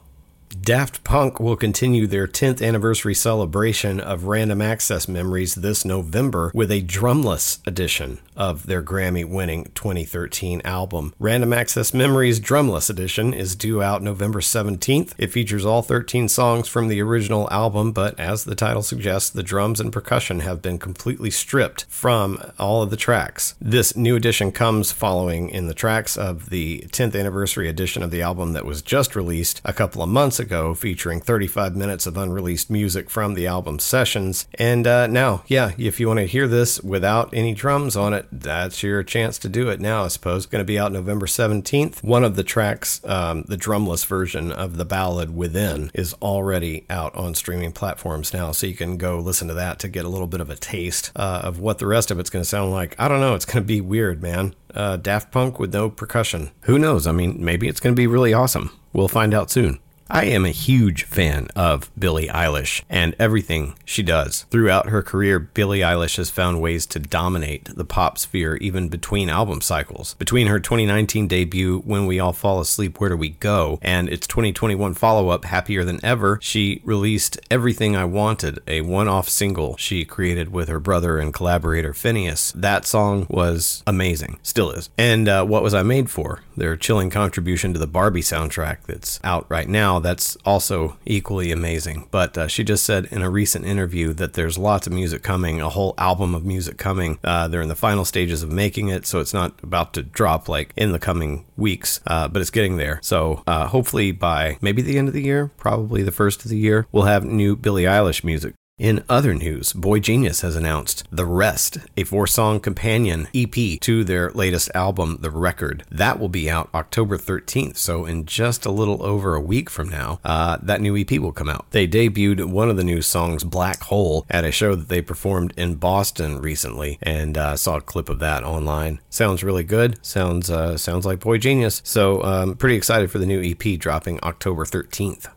Daft 0.62 1.04
Punk 1.04 1.40
will 1.40 1.56
continue 1.56 2.06
their 2.06 2.28
10th 2.28 2.66
anniversary 2.66 3.16
celebration 3.16 4.00
of 4.00 4.26
Random 4.26 4.62
Access 4.62 5.08
Memories 5.08 5.56
this 5.56 5.84
November 5.84 6.52
with 6.54 6.72
a 6.72 6.82
drumless 6.82 7.60
edition 7.68 8.20
of 8.36 8.66
their 8.66 8.82
Grammy 8.82 9.26
winning 9.26 9.66
2013 9.76 10.62
album. 10.64 11.14
Random 11.20 11.54
Access 11.54 11.94
Memories 11.94 12.40
Drumless 12.40 12.90
Edition 12.90 13.34
is 13.34 13.56
due 13.56 13.82
out 13.82 14.02
November 14.02 14.40
17th. 14.40 15.14
It 15.18 15.32
features 15.32 15.66
all 15.66 15.82
13 15.82 16.30
songs 16.30 16.68
from 16.68 16.88
the 16.88 17.02
original 17.02 17.50
album, 17.52 17.92
but 17.92 18.20
as 18.20 18.44
the 18.44 18.56
title 18.56 18.84
suggests, 18.84 19.30
the 19.30 19.44
drums 19.44 19.80
and 19.80 19.92
percussion 19.92 20.42
have 20.42 20.62
been 20.62 20.80
completely 20.80 21.30
stripped 21.30 21.86
from 21.90 22.40
all 22.60 22.82
of 22.82 22.90
the 22.90 22.98
tracks. 22.98 23.56
This 23.60 23.96
new 23.96 24.16
edition 24.16 24.52
comes 24.52 24.92
following 24.92 25.50
in 25.50 25.68
the 25.68 25.74
tracks 25.74 26.18
of 26.18 26.50
the 26.50 26.86
10th 26.90 27.20
anniversary 27.20 27.68
edition 27.68 28.04
of 28.04 28.12
the 28.12 28.22
album 28.22 28.54
that 28.54 28.66
was 28.66 28.82
just 28.82 29.16
released 29.16 29.62
a 29.66 29.74
couple 29.74 30.02
of 30.02 30.10
months 30.10 30.40
ago, 30.40 30.43
featuring 30.76 31.22
35 31.22 31.76
minutes 31.76 32.06
of 32.06 32.18
unreleased 32.18 32.70
music 32.70 33.10
from 33.10 33.34
the 33.34 33.48
album 33.48 33.80
sessions. 33.80 34.48
And 34.56 34.86
uh, 34.86 35.08
now, 35.08 35.44
yeah, 35.48 35.72
if 35.78 36.00
you 36.00 36.08
want 36.08 36.20
to 36.20 36.26
hear 36.26 36.48
this 36.48 36.82
without 36.82 37.34
any 37.34 37.54
drums 37.54 37.96
on 37.96 38.14
it, 38.14 38.28
that's 38.32 38.84
your 38.84 39.04
chance 39.04 39.38
to 39.40 39.50
do 39.50 39.70
it 39.70 39.80
now, 39.80 40.04
I 40.04 40.08
suppose. 40.08 40.46
Going 40.46 40.62
to 40.62 40.66
be 40.66 40.80
out 40.80 40.92
November 40.92 41.26
17th. 41.26 42.04
One 42.04 42.24
of 42.24 42.36
the 42.36 42.44
tracks, 42.44 43.02
um, 43.06 43.44
the 43.48 43.58
drumless 43.58 44.06
version 44.06 44.52
of 44.52 44.78
the 44.78 44.86
ballad 44.86 45.36
Within, 45.36 45.92
is 45.94 46.14
already 46.16 46.86
out 46.90 47.16
on 47.16 47.36
streaming 47.36 47.72
platforms 47.72 48.34
now. 48.34 48.52
So 48.52 48.68
you 48.68 48.76
can 48.76 48.98
go 48.98 49.20
listen 49.20 49.48
to 49.48 49.54
that 49.54 49.80
to 49.80 49.88
get 49.88 50.06
a 50.06 50.10
little 50.10 50.28
bit 50.28 50.42
of 50.42 50.50
a 50.50 50.56
taste 50.56 51.12
uh, 51.16 51.42
of 51.44 51.60
what 51.60 51.80
the 51.80 51.88
rest 51.88 52.12
of 52.12 52.20
it's 52.20 52.30
going 52.30 52.44
to 52.44 52.50
sound 52.50 52.72
like. 52.72 52.96
I 53.00 53.08
don't 53.08 53.20
know. 53.20 53.36
It's 53.36 53.46
going 53.46 53.64
to 53.64 53.68
be 53.68 53.82
weird, 53.82 54.22
man. 54.22 54.56
Uh, 54.74 54.98
Daft 54.98 55.32
Punk 55.32 55.60
with 55.60 55.74
no 55.74 55.90
percussion. 55.90 56.52
Who 56.62 56.80
knows? 56.80 57.06
I 57.06 57.12
mean, 57.12 57.44
maybe 57.44 57.68
it's 57.68 57.80
going 57.80 57.96
to 57.96 58.00
be 58.00 58.08
really 58.08 58.34
awesome. 58.34 58.72
We'll 58.92 59.08
find 59.08 59.34
out 59.34 59.52
soon. 59.52 59.80
I 60.14 60.26
am 60.26 60.46
a 60.46 60.50
huge 60.50 61.06
fan 61.06 61.48
of 61.56 61.90
Billie 61.98 62.28
Eilish 62.28 62.84
and 62.88 63.16
everything 63.18 63.74
she 63.84 64.04
does. 64.04 64.46
Throughout 64.52 64.90
her 64.90 65.02
career, 65.02 65.40
Billie 65.40 65.80
Eilish 65.80 66.18
has 66.18 66.30
found 66.30 66.62
ways 66.62 66.86
to 66.86 67.00
dominate 67.00 67.76
the 67.76 67.84
pop 67.84 68.20
sphere 68.20 68.58
even 68.58 68.90
between 68.90 69.28
album 69.28 69.60
cycles. 69.60 70.14
Between 70.20 70.46
her 70.46 70.60
2019 70.60 71.28
debut, 71.28 71.80
When 71.80 72.06
We 72.06 72.20
All 72.20 72.32
Fall 72.32 72.62
Asleep, 72.62 73.00
Where 73.00 73.10
Do 73.10 73.18
We 73.18 73.30
Go, 73.30 73.80
and 73.82 74.08
its 74.08 74.28
2021 74.28 74.94
follow 74.94 75.30
up, 75.30 75.46
Happier 75.46 75.84
Than 75.84 76.00
Ever, 76.06 76.38
she 76.44 76.84
released 76.84 77.40
Everything 77.50 77.96
I 77.96 78.06
Wanted, 78.06 78.60
a 78.68 78.82
one 78.82 79.08
off 79.08 79.28
single 79.28 79.78
she 79.78 80.06
created 80.06 80.54
with 80.54 80.70
her 80.70 80.80
brother 80.80 81.18
and 81.18 81.34
collaborator 81.34 81.92
Finneas. 81.92 82.54
That 82.54 82.86
song 82.86 83.26
was 83.32 83.82
amazing, 83.88 84.40
still 84.44 84.70
is. 84.70 84.92
And 84.96 85.28
uh, 85.28 85.44
What 85.44 85.64
Was 85.64 85.74
I 85.74 85.82
Made 85.82 86.12
For? 86.12 86.42
Their 86.56 86.76
chilling 86.76 87.10
contribution 87.10 87.74
to 87.74 87.80
the 87.80 87.88
Barbie 87.88 88.22
soundtrack 88.22 88.84
that's 88.88 89.20
out 89.24 89.46
right 89.50 89.68
now 89.68 90.00
that's 90.00 90.36
also 90.46 90.98
equally 91.06 91.52
amazing. 91.52 92.08
But 92.12 92.38
uh, 92.38 92.48
she 92.48 92.64
just 92.64 92.84
said 92.84 93.06
in 93.12 93.22
a 93.22 93.30
recent 93.30 93.66
interview 93.66 94.14
that 94.14 94.34
there's 94.34 94.58
lots 94.58 94.88
of 94.88 94.94
music 94.94 95.24
coming, 95.24 95.62
a 95.62 95.70
whole 95.70 95.94
album 95.98 96.36
of 96.36 96.46
music 96.46 96.78
coming. 96.78 97.20
Uh, 97.24 97.48
they're 97.48 97.62
in 97.62 97.70
the 97.70 97.76
final 97.76 98.06
stages 98.06 98.44
of 98.44 98.52
making 98.52 98.90
it, 98.90 99.06
so 99.06 99.20
it's 99.20 99.34
not 99.34 99.54
about 99.64 99.94
to 99.94 100.04
drop 100.04 100.48
like 100.48 100.74
in 100.76 100.92
the 100.92 101.00
coming 101.00 101.46
weeks, 101.58 102.00
uh, 102.08 102.28
but 102.28 102.42
it's 102.42 102.52
getting 102.52 102.78
there. 102.78 103.00
So 103.02 103.44
uh, 103.48 103.68
hopefully 103.68 104.12
by 104.12 104.58
maybe 104.62 104.82
the 104.82 104.98
end 104.98 105.08
of 105.08 105.14
the 105.14 105.24
year, 105.24 105.52
probably 105.58 106.04
the 106.04 106.12
first 106.12 106.44
of 106.44 106.50
the 106.50 106.58
year, 106.58 106.88
we'll 106.92 107.04
have 107.04 107.24
new 107.24 107.56
Billie 107.56 107.84
Eilish 107.84 108.24
music 108.24 108.54
in 108.80 109.04
other 109.08 109.34
news, 109.36 109.72
boygenius 109.72 110.42
has 110.42 110.56
announced 110.56 111.04
The 111.12 111.26
Rest, 111.26 111.78
a 111.96 112.04
four 112.04 112.26
song 112.28 112.60
companion 112.60 113.28
EP 113.34 113.80
to 113.80 114.04
their 114.04 114.32
latest 114.32 114.72
album, 114.74 115.20
The 115.22 115.30
Record. 115.30 115.86
That 115.92 116.20
will 116.20 116.28
be 116.28 116.50
out 116.50 116.70
October 116.74 117.18
13th, 117.18 117.78
so 117.78 118.06
in 118.06 118.26
just 118.26 118.66
a 118.66 118.72
little 118.72 119.02
over 119.04 119.36
a 119.36 119.42
week 119.42 119.70
from 119.70 119.90
now, 119.90 120.20
uh, 120.26 120.58
that 120.62 120.82
new 120.82 120.98
EP 120.98 121.12
will 121.14 121.32
come 121.32 121.50
out. 121.50 121.66
They 121.72 121.88
debuted 121.88 122.46
one 122.46 122.70
of 122.70 122.76
the 122.76 122.84
new 122.84 123.02
songs, 123.02 123.44
Black 123.44 123.84
Hole, 123.84 124.26
at 124.30 124.44
a 124.44 124.52
show 124.52 124.76
that 124.76 124.90
they 124.90 125.02
performed 125.02 125.54
in 125.56 125.76
Boston 125.76 126.42
recently, 126.42 126.98
and 127.02 127.38
uh, 127.38 127.56
saw 127.56 127.78
a 127.78 127.82
clip 127.82 128.10
of 128.10 128.20
that 128.20 128.44
online. 128.44 129.00
Sounds 129.10 129.44
really 129.44 129.64
good. 129.64 130.04
Sounds 130.04 130.50
uh, 130.50 130.78
sounds 130.78 131.06
like 131.06 131.20
boygenius. 131.20 131.80
So 131.86 132.24
um, 132.24 132.56
pretty 132.56 132.76
excited 132.76 133.12
for 133.12 133.20
the 133.20 133.28
new 133.28 133.42
EP 133.42 133.80
dropping 133.80 134.20
October 134.24 134.66
13th. 134.66 135.28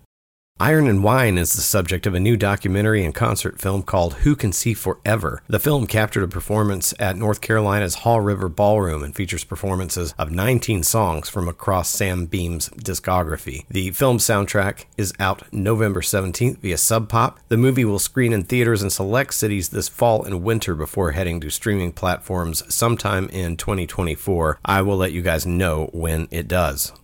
Iron 0.58 0.86
and 0.86 1.04
Wine 1.04 1.36
is 1.36 1.52
the 1.52 1.60
subject 1.60 2.06
of 2.06 2.14
a 2.14 2.20
new 2.20 2.34
documentary 2.34 3.04
and 3.04 3.14
concert 3.14 3.60
film 3.60 3.82
called 3.82 4.14
Who 4.14 4.34
Can 4.34 4.52
See 4.52 4.72
Forever. 4.72 5.42
The 5.48 5.58
film 5.58 5.86
captured 5.86 6.22
a 6.22 6.28
performance 6.28 6.94
at 6.98 7.18
North 7.18 7.42
Carolina's 7.42 7.96
Haw 7.96 8.16
River 8.16 8.48
Ballroom 8.48 9.02
and 9.02 9.14
features 9.14 9.44
performances 9.44 10.14
of 10.18 10.30
19 10.30 10.82
songs 10.82 11.28
from 11.28 11.46
across 11.46 11.90
Sam 11.90 12.24
Beam's 12.24 12.70
discography. 12.70 13.66
The 13.68 13.90
film 13.90 14.16
soundtrack 14.16 14.86
is 14.96 15.12
out 15.20 15.42
November 15.52 16.00
17th 16.00 16.56
via 16.60 16.78
Sub 16.78 17.10
Pop. 17.10 17.38
The 17.48 17.58
movie 17.58 17.84
will 17.84 17.98
screen 17.98 18.32
in 18.32 18.42
theaters 18.44 18.82
in 18.82 18.88
select 18.88 19.34
cities 19.34 19.68
this 19.68 19.90
fall 19.90 20.24
and 20.24 20.42
winter 20.42 20.74
before 20.74 21.12
heading 21.12 21.38
to 21.40 21.50
streaming 21.50 21.92
platforms 21.92 22.62
sometime 22.74 23.28
in 23.28 23.58
2024. 23.58 24.58
I 24.64 24.80
will 24.80 24.96
let 24.96 25.12
you 25.12 25.20
guys 25.20 25.44
know 25.44 25.90
when 25.92 26.28
it 26.30 26.48
does. 26.48 26.94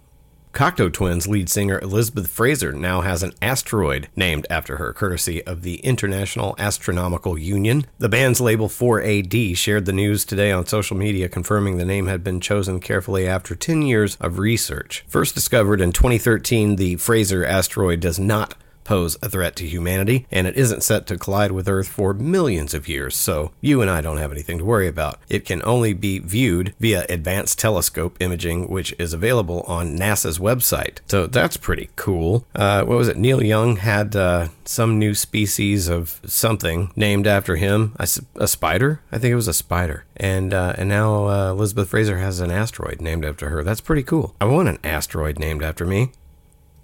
Cocteau 0.53 0.93
Twins 0.93 1.27
lead 1.27 1.49
singer 1.49 1.81
Elizabeth 1.81 2.29
Fraser 2.29 2.73
now 2.73 3.01
has 3.01 3.23
an 3.23 3.33
asteroid 3.41 4.09
named 4.15 4.47
after 4.51 4.77
her, 4.77 4.93
courtesy 4.93 5.43
of 5.47 5.63
the 5.63 5.77
International 5.77 6.55
Astronomical 6.59 7.39
Union. 7.39 7.87
The 7.99 8.11
band's 8.11 8.39
label 8.39 8.69
4AD 8.69 9.57
shared 9.57 9.87
the 9.87 9.95
news 9.95 10.27
today 10.27 10.53
on 10.53 10.67
social 10.67 10.95
media, 10.95 11.31
confirming 11.31 11.79
the 11.79 11.87
name 11.87 12.07
had 12.07 12.23
been 12.23 12.39
chosen 12.39 12.81
carefully 12.81 13.27
after 13.27 13.55
10 13.55 13.81
years 13.81 14.17
of 14.21 14.39
research. 14.39 15.07
First 15.09 15.35
discovered 15.35 15.81
in 15.81 15.91
2013, 15.91 16.77
the 16.77 16.97
Fraser 16.97 17.47
asteroid 17.47 18.01
does 18.01 18.19
not 18.19 18.55
pose 18.85 19.17
a 19.23 19.29
threat 19.29 19.57
to 19.57 19.67
humanity, 19.67 20.27
and 20.31 20.47
it 20.47 20.57
isn't 20.57 20.83
set 20.83 21.07
to 21.07 21.19
collide 21.19 21.53
with 21.53 21.69
Earth 21.69 21.89
for 21.89 22.15
millions 22.15 22.75
of 22.75 22.89
years, 22.89 23.17
so 23.17 23.53
you 23.61 23.81
and 23.81 23.91
I 23.91 24.01
don't 24.01 24.19
have 24.19 24.33
anything 24.33 24.59
to 24.59 24.65
worry 24.65 24.89
about. 24.89 25.19
It 25.29 25.45
can 25.45 25.63
only 25.65 25.93
be 25.93 26.19
viewed 26.19 26.75
via 26.81 27.07
advanced 27.09 27.59
telescope 27.59 28.17
imaging, 28.21 28.69
which 28.69 28.95
is 28.99 29.13
available 29.13 29.63
on 29.67 29.97
NASA's 29.99 30.39
website. 30.39 30.99
So 31.07 31.27
that's 31.27 31.57
pretty 31.57 31.91
cool. 31.97 32.47
Uh, 32.55 32.85
what 32.85 32.99
was 32.99 33.09
it? 33.09 33.17
Neil 33.17 33.43
Young 33.43 33.77
had 33.77 34.17
uh, 34.17 34.49
some 34.65 34.99
new 34.99 35.15
species 35.15 35.89
of 35.89 36.21
something 36.25 36.93
named 36.97 37.27
after 37.27 37.57
him. 37.57 37.95
A, 37.99 38.09
a 38.37 38.49
spider? 38.49 39.01
I 39.11 39.19
think 39.19 39.33
it 39.33 39.37
was 39.37 39.49
a 39.49 39.55
spider. 39.55 40.05
And 40.17 40.55
uh, 40.55 40.75
and 40.79 40.89
now 40.89 41.27
uh, 41.27 41.51
Elizabeth 41.51 41.89
Fraser 41.89 42.19
has 42.19 42.41
an 42.41 42.51
asteroid 42.51 43.01
named 43.01 43.25
after 43.25 43.49
her. 43.49 43.65
That's 43.65 43.81
pretty 43.81 44.03
cool. 44.03 44.35
I 44.41 44.45
want 44.45 44.69
an 44.69 44.79
asteroid 44.85 45.39
named 45.39 45.63
after 45.63 45.85
me. 45.85 46.13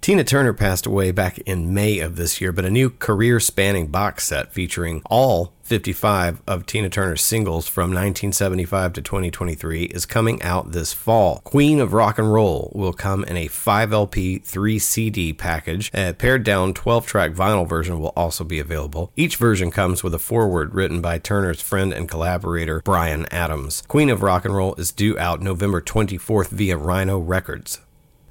Tina 0.01 0.23
Turner 0.23 0.53
passed 0.53 0.85
away 0.85 1.11
back 1.11 1.39
in 1.39 1.73
May 1.73 1.99
of 1.99 2.15
this 2.15 2.39
year, 2.39 2.53
but 2.53 2.63
a 2.63 2.69
new 2.69 2.89
career 2.89 3.41
spanning 3.41 3.87
box 3.87 4.25
set 4.25 4.53
featuring 4.53 5.01
all 5.09 5.51
55 5.63 6.41
of 6.47 6.65
Tina 6.65 6.89
Turner's 6.89 7.21
singles 7.21 7.67
from 7.67 7.89
1975 7.89 8.93
to 8.93 9.01
2023 9.01 9.83
is 9.83 10.05
coming 10.05 10.41
out 10.41 10.71
this 10.71 10.93
fall. 10.93 11.41
Queen 11.43 11.81
of 11.81 11.91
Rock 11.91 12.17
and 12.17 12.31
Roll 12.31 12.71
will 12.73 12.93
come 12.93 13.25
in 13.25 13.35
a 13.35 13.47
5 13.47 13.91
LP, 13.91 14.39
3 14.39 14.79
CD 14.79 15.33
package. 15.33 15.91
A 15.93 16.13
pared 16.13 16.45
down 16.45 16.73
12 16.73 17.05
track 17.05 17.33
vinyl 17.33 17.67
version 17.67 17.99
will 17.99 18.13
also 18.15 18.45
be 18.45 18.57
available. 18.57 19.11
Each 19.17 19.35
version 19.35 19.69
comes 19.69 20.01
with 20.01 20.13
a 20.13 20.19
foreword 20.19 20.73
written 20.73 21.01
by 21.01 21.19
Turner's 21.19 21.61
friend 21.61 21.91
and 21.91 22.07
collaborator 22.07 22.81
Bryan 22.85 23.27
Adams. 23.31 23.83
Queen 23.89 24.09
of 24.09 24.23
Rock 24.23 24.45
and 24.45 24.55
Roll 24.55 24.75
is 24.75 24.93
due 24.93 25.19
out 25.19 25.41
November 25.41 25.81
24th 25.81 26.47
via 26.47 26.77
Rhino 26.77 27.19
Records. 27.19 27.81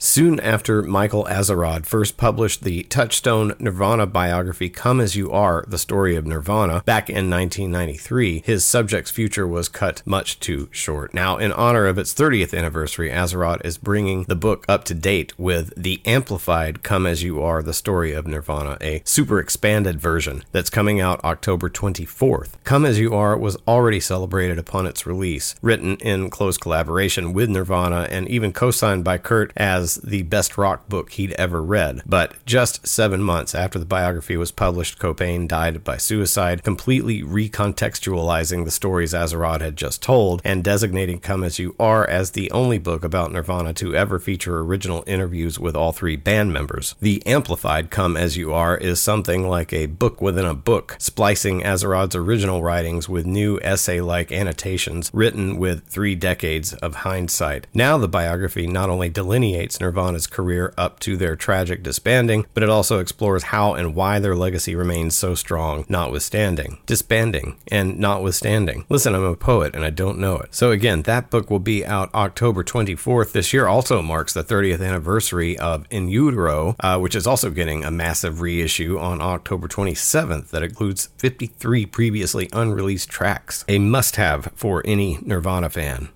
Soon 0.01 0.39
after 0.39 0.81
Michael 0.85 1.25
Azerrad 1.25 1.85
first 1.85 2.17
published 2.17 2.63
the 2.63 2.85
Touchstone 2.85 3.55
Nirvana 3.59 4.07
biography 4.07 4.69
Come 4.69 5.01
As 5.01 5.17
You 5.17 5.33
Are, 5.33 5.65
The 5.67 5.77
Story 5.77 6.15
of 6.15 6.25
Nirvana, 6.25 6.85
back 6.87 7.11
in 7.11 7.29
1993, 7.29 8.45
his 8.47 8.65
subject's 8.65 9.11
future 9.11 9.45
was 9.45 9.69
cut 9.69 10.05
much 10.07 10.39
too 10.39 10.69
short. 10.71 11.13
Now, 11.13 11.37
in 11.37 11.51
honor 11.51 11.87
of 11.87 11.99
its 11.99 12.15
30th 12.15 12.57
anniversary, 12.57 13.11
Azerrad 13.11 13.61
is 13.65 13.77
bringing 13.77 14.23
the 14.25 14.37
book 14.37 14.65
up 14.69 14.85
to 14.85 14.95
date 14.95 15.37
with 15.37 15.73
the 15.77 16.01
amplified 16.07 16.85
Come 16.85 17.05
As 17.05 17.25
You 17.25 17.43
Are, 17.43 17.61
The 17.61 17.75
Story 17.75 18.13
of 18.13 18.25
Nirvana, 18.25 18.79
a 18.81 19.03
super 19.05 19.41
expanded 19.41 20.01
version 20.01 20.45
that's 20.53 20.71
coming 20.71 21.01
out 21.01 21.25
October 21.25 21.69
24th. 21.69 22.51
Come 22.63 22.85
As 22.85 23.01
You 23.01 23.15
Are 23.15 23.37
was 23.37 23.57
already 23.67 23.99
celebrated 23.99 24.61
upon 24.61 24.87
its 24.87 25.09
release, 25.09 25.57
written 25.61 25.97
in 25.97 26.31
close 26.31 26.57
collaboration 26.57 27.33
with 27.33 27.49
Nirvana 27.49 28.07
and 28.13 28.29
even 28.29 28.53
co 28.53 28.71
signed 28.71 29.03
by 29.03 29.19
Kurt 29.19 29.53
as 29.57 29.88
the 29.97 30.23
best 30.23 30.59
rock 30.59 30.89
book 30.89 31.13
he'd 31.13 31.33
ever 31.33 31.63
read. 31.63 32.03
But 32.07 32.35
just 32.47 32.87
seven 32.87 33.23
months 33.23 33.55
after 33.55 33.79
the 33.79 33.85
biography 33.85 34.37
was 34.37 34.51
published, 34.51 34.99
Cobain 34.99 35.49
died 35.49 35.85
by 35.85 35.97
suicide, 35.97 36.63
completely 36.63 37.23
recontextualizing 37.23 38.65
the 38.65 38.71
stories 38.71 39.13
Azerrad 39.13 39.61
had 39.61 39.77
just 39.77 40.03
told 40.03 40.41
and 40.45 40.65
designating 40.65 41.21
Come 41.21 41.45
As 41.45 41.59
You 41.59 41.75
Are 41.79 42.09
as 42.09 42.33
the 42.33 42.51
only 42.51 42.79
book 42.79 43.05
about 43.05 43.33
Nirvana 43.33 43.73
to 43.75 43.95
ever 43.95 44.19
feature 44.19 44.61
original 44.61 45.05
interviews 45.07 45.59
with 45.59 45.77
all 45.77 45.93
three 45.93 46.17
band 46.17 46.53
members. 46.53 46.95
The 47.01 47.25
amplified 47.27 47.91
Come 47.91 48.17
As 48.17 48.37
You 48.37 48.53
Are 48.53 48.77
is 48.77 49.01
something 49.01 49.49
like 49.49 49.73
a 49.73 49.87
book 49.87 50.21
within 50.21 50.47
a 50.47 50.55
book, 50.55 50.97
splicing 50.99 51.63
Azerrad's 51.63 52.17
original 52.17 52.63
writings 52.63 53.09
with 53.09 53.27
new 53.27 53.59
essay 53.63 54.01
like 54.01 54.33
annotations 54.33 55.11
written 55.13 55.57
with 55.59 55.87
three 55.87 56.15
decades 56.15 56.73
of 56.75 56.97
hindsight. 56.97 57.67
Now 57.75 57.99
the 57.99 58.09
biography 58.09 58.67
not 58.67 58.91
only 58.91 59.09
delineates 59.09 59.78
Nirvana's 59.81 60.27
career 60.27 60.73
up 60.77 61.01
to 61.01 61.17
their 61.17 61.37
tragic 61.37 61.83
disbanding, 61.83 62.47
but 62.55 62.63
it 62.63 62.69
also 62.69 62.99
explores 62.99 63.45
how 63.45 63.75
and 63.75 63.95
why 63.95 64.19
their 64.19 64.35
legacy 64.35 64.75
remains 64.75 65.17
so 65.17 65.35
strong, 65.35 65.85
notwithstanding. 65.89 66.79
Disbanding 66.87 67.59
and 67.69 67.99
notwithstanding. 67.99 68.85
Listen, 68.89 69.15
I'm 69.15 69.25
a 69.25 69.37
poet 69.37 69.75
and 69.75 69.85
I 69.85 69.91
don't 69.91 70.19
know 70.19 70.37
it. 70.39 70.55
So 70.55 70.71
again, 70.71 71.03
that 71.03 71.31
book 71.31 71.51
will 71.51 71.59
be 71.59 71.85
out 71.85 72.15
October 72.15 72.65
24th. 72.65 73.33
This 73.33 73.53
year 73.53 73.67
also 73.67 74.03
marks 74.03 74.33
the 74.33 74.45
30th 74.45 74.87
anniversary 74.87 75.59
of 75.59 75.87
In 75.91 76.09
Utero, 76.09 76.77
uh, 76.81 76.99
which 76.99 77.15
is 77.15 77.27
also 77.27 77.51
getting 77.51 77.85
a 77.85 77.91
massive 77.91 78.41
reissue 78.41 78.99
on 78.99 79.21
October 79.21 79.69
27th 79.69 80.51
that 80.51 80.63
includes 80.63 81.11
53 81.19 81.87
previously 81.87 82.49
unreleased 82.53 83.09
tracks. 83.09 83.65
A 83.69 83.79
must 83.79 84.17
have 84.17 84.51
for 84.55 84.83
any 84.85 85.19
Nirvana 85.23 85.71
fan. 85.71 86.09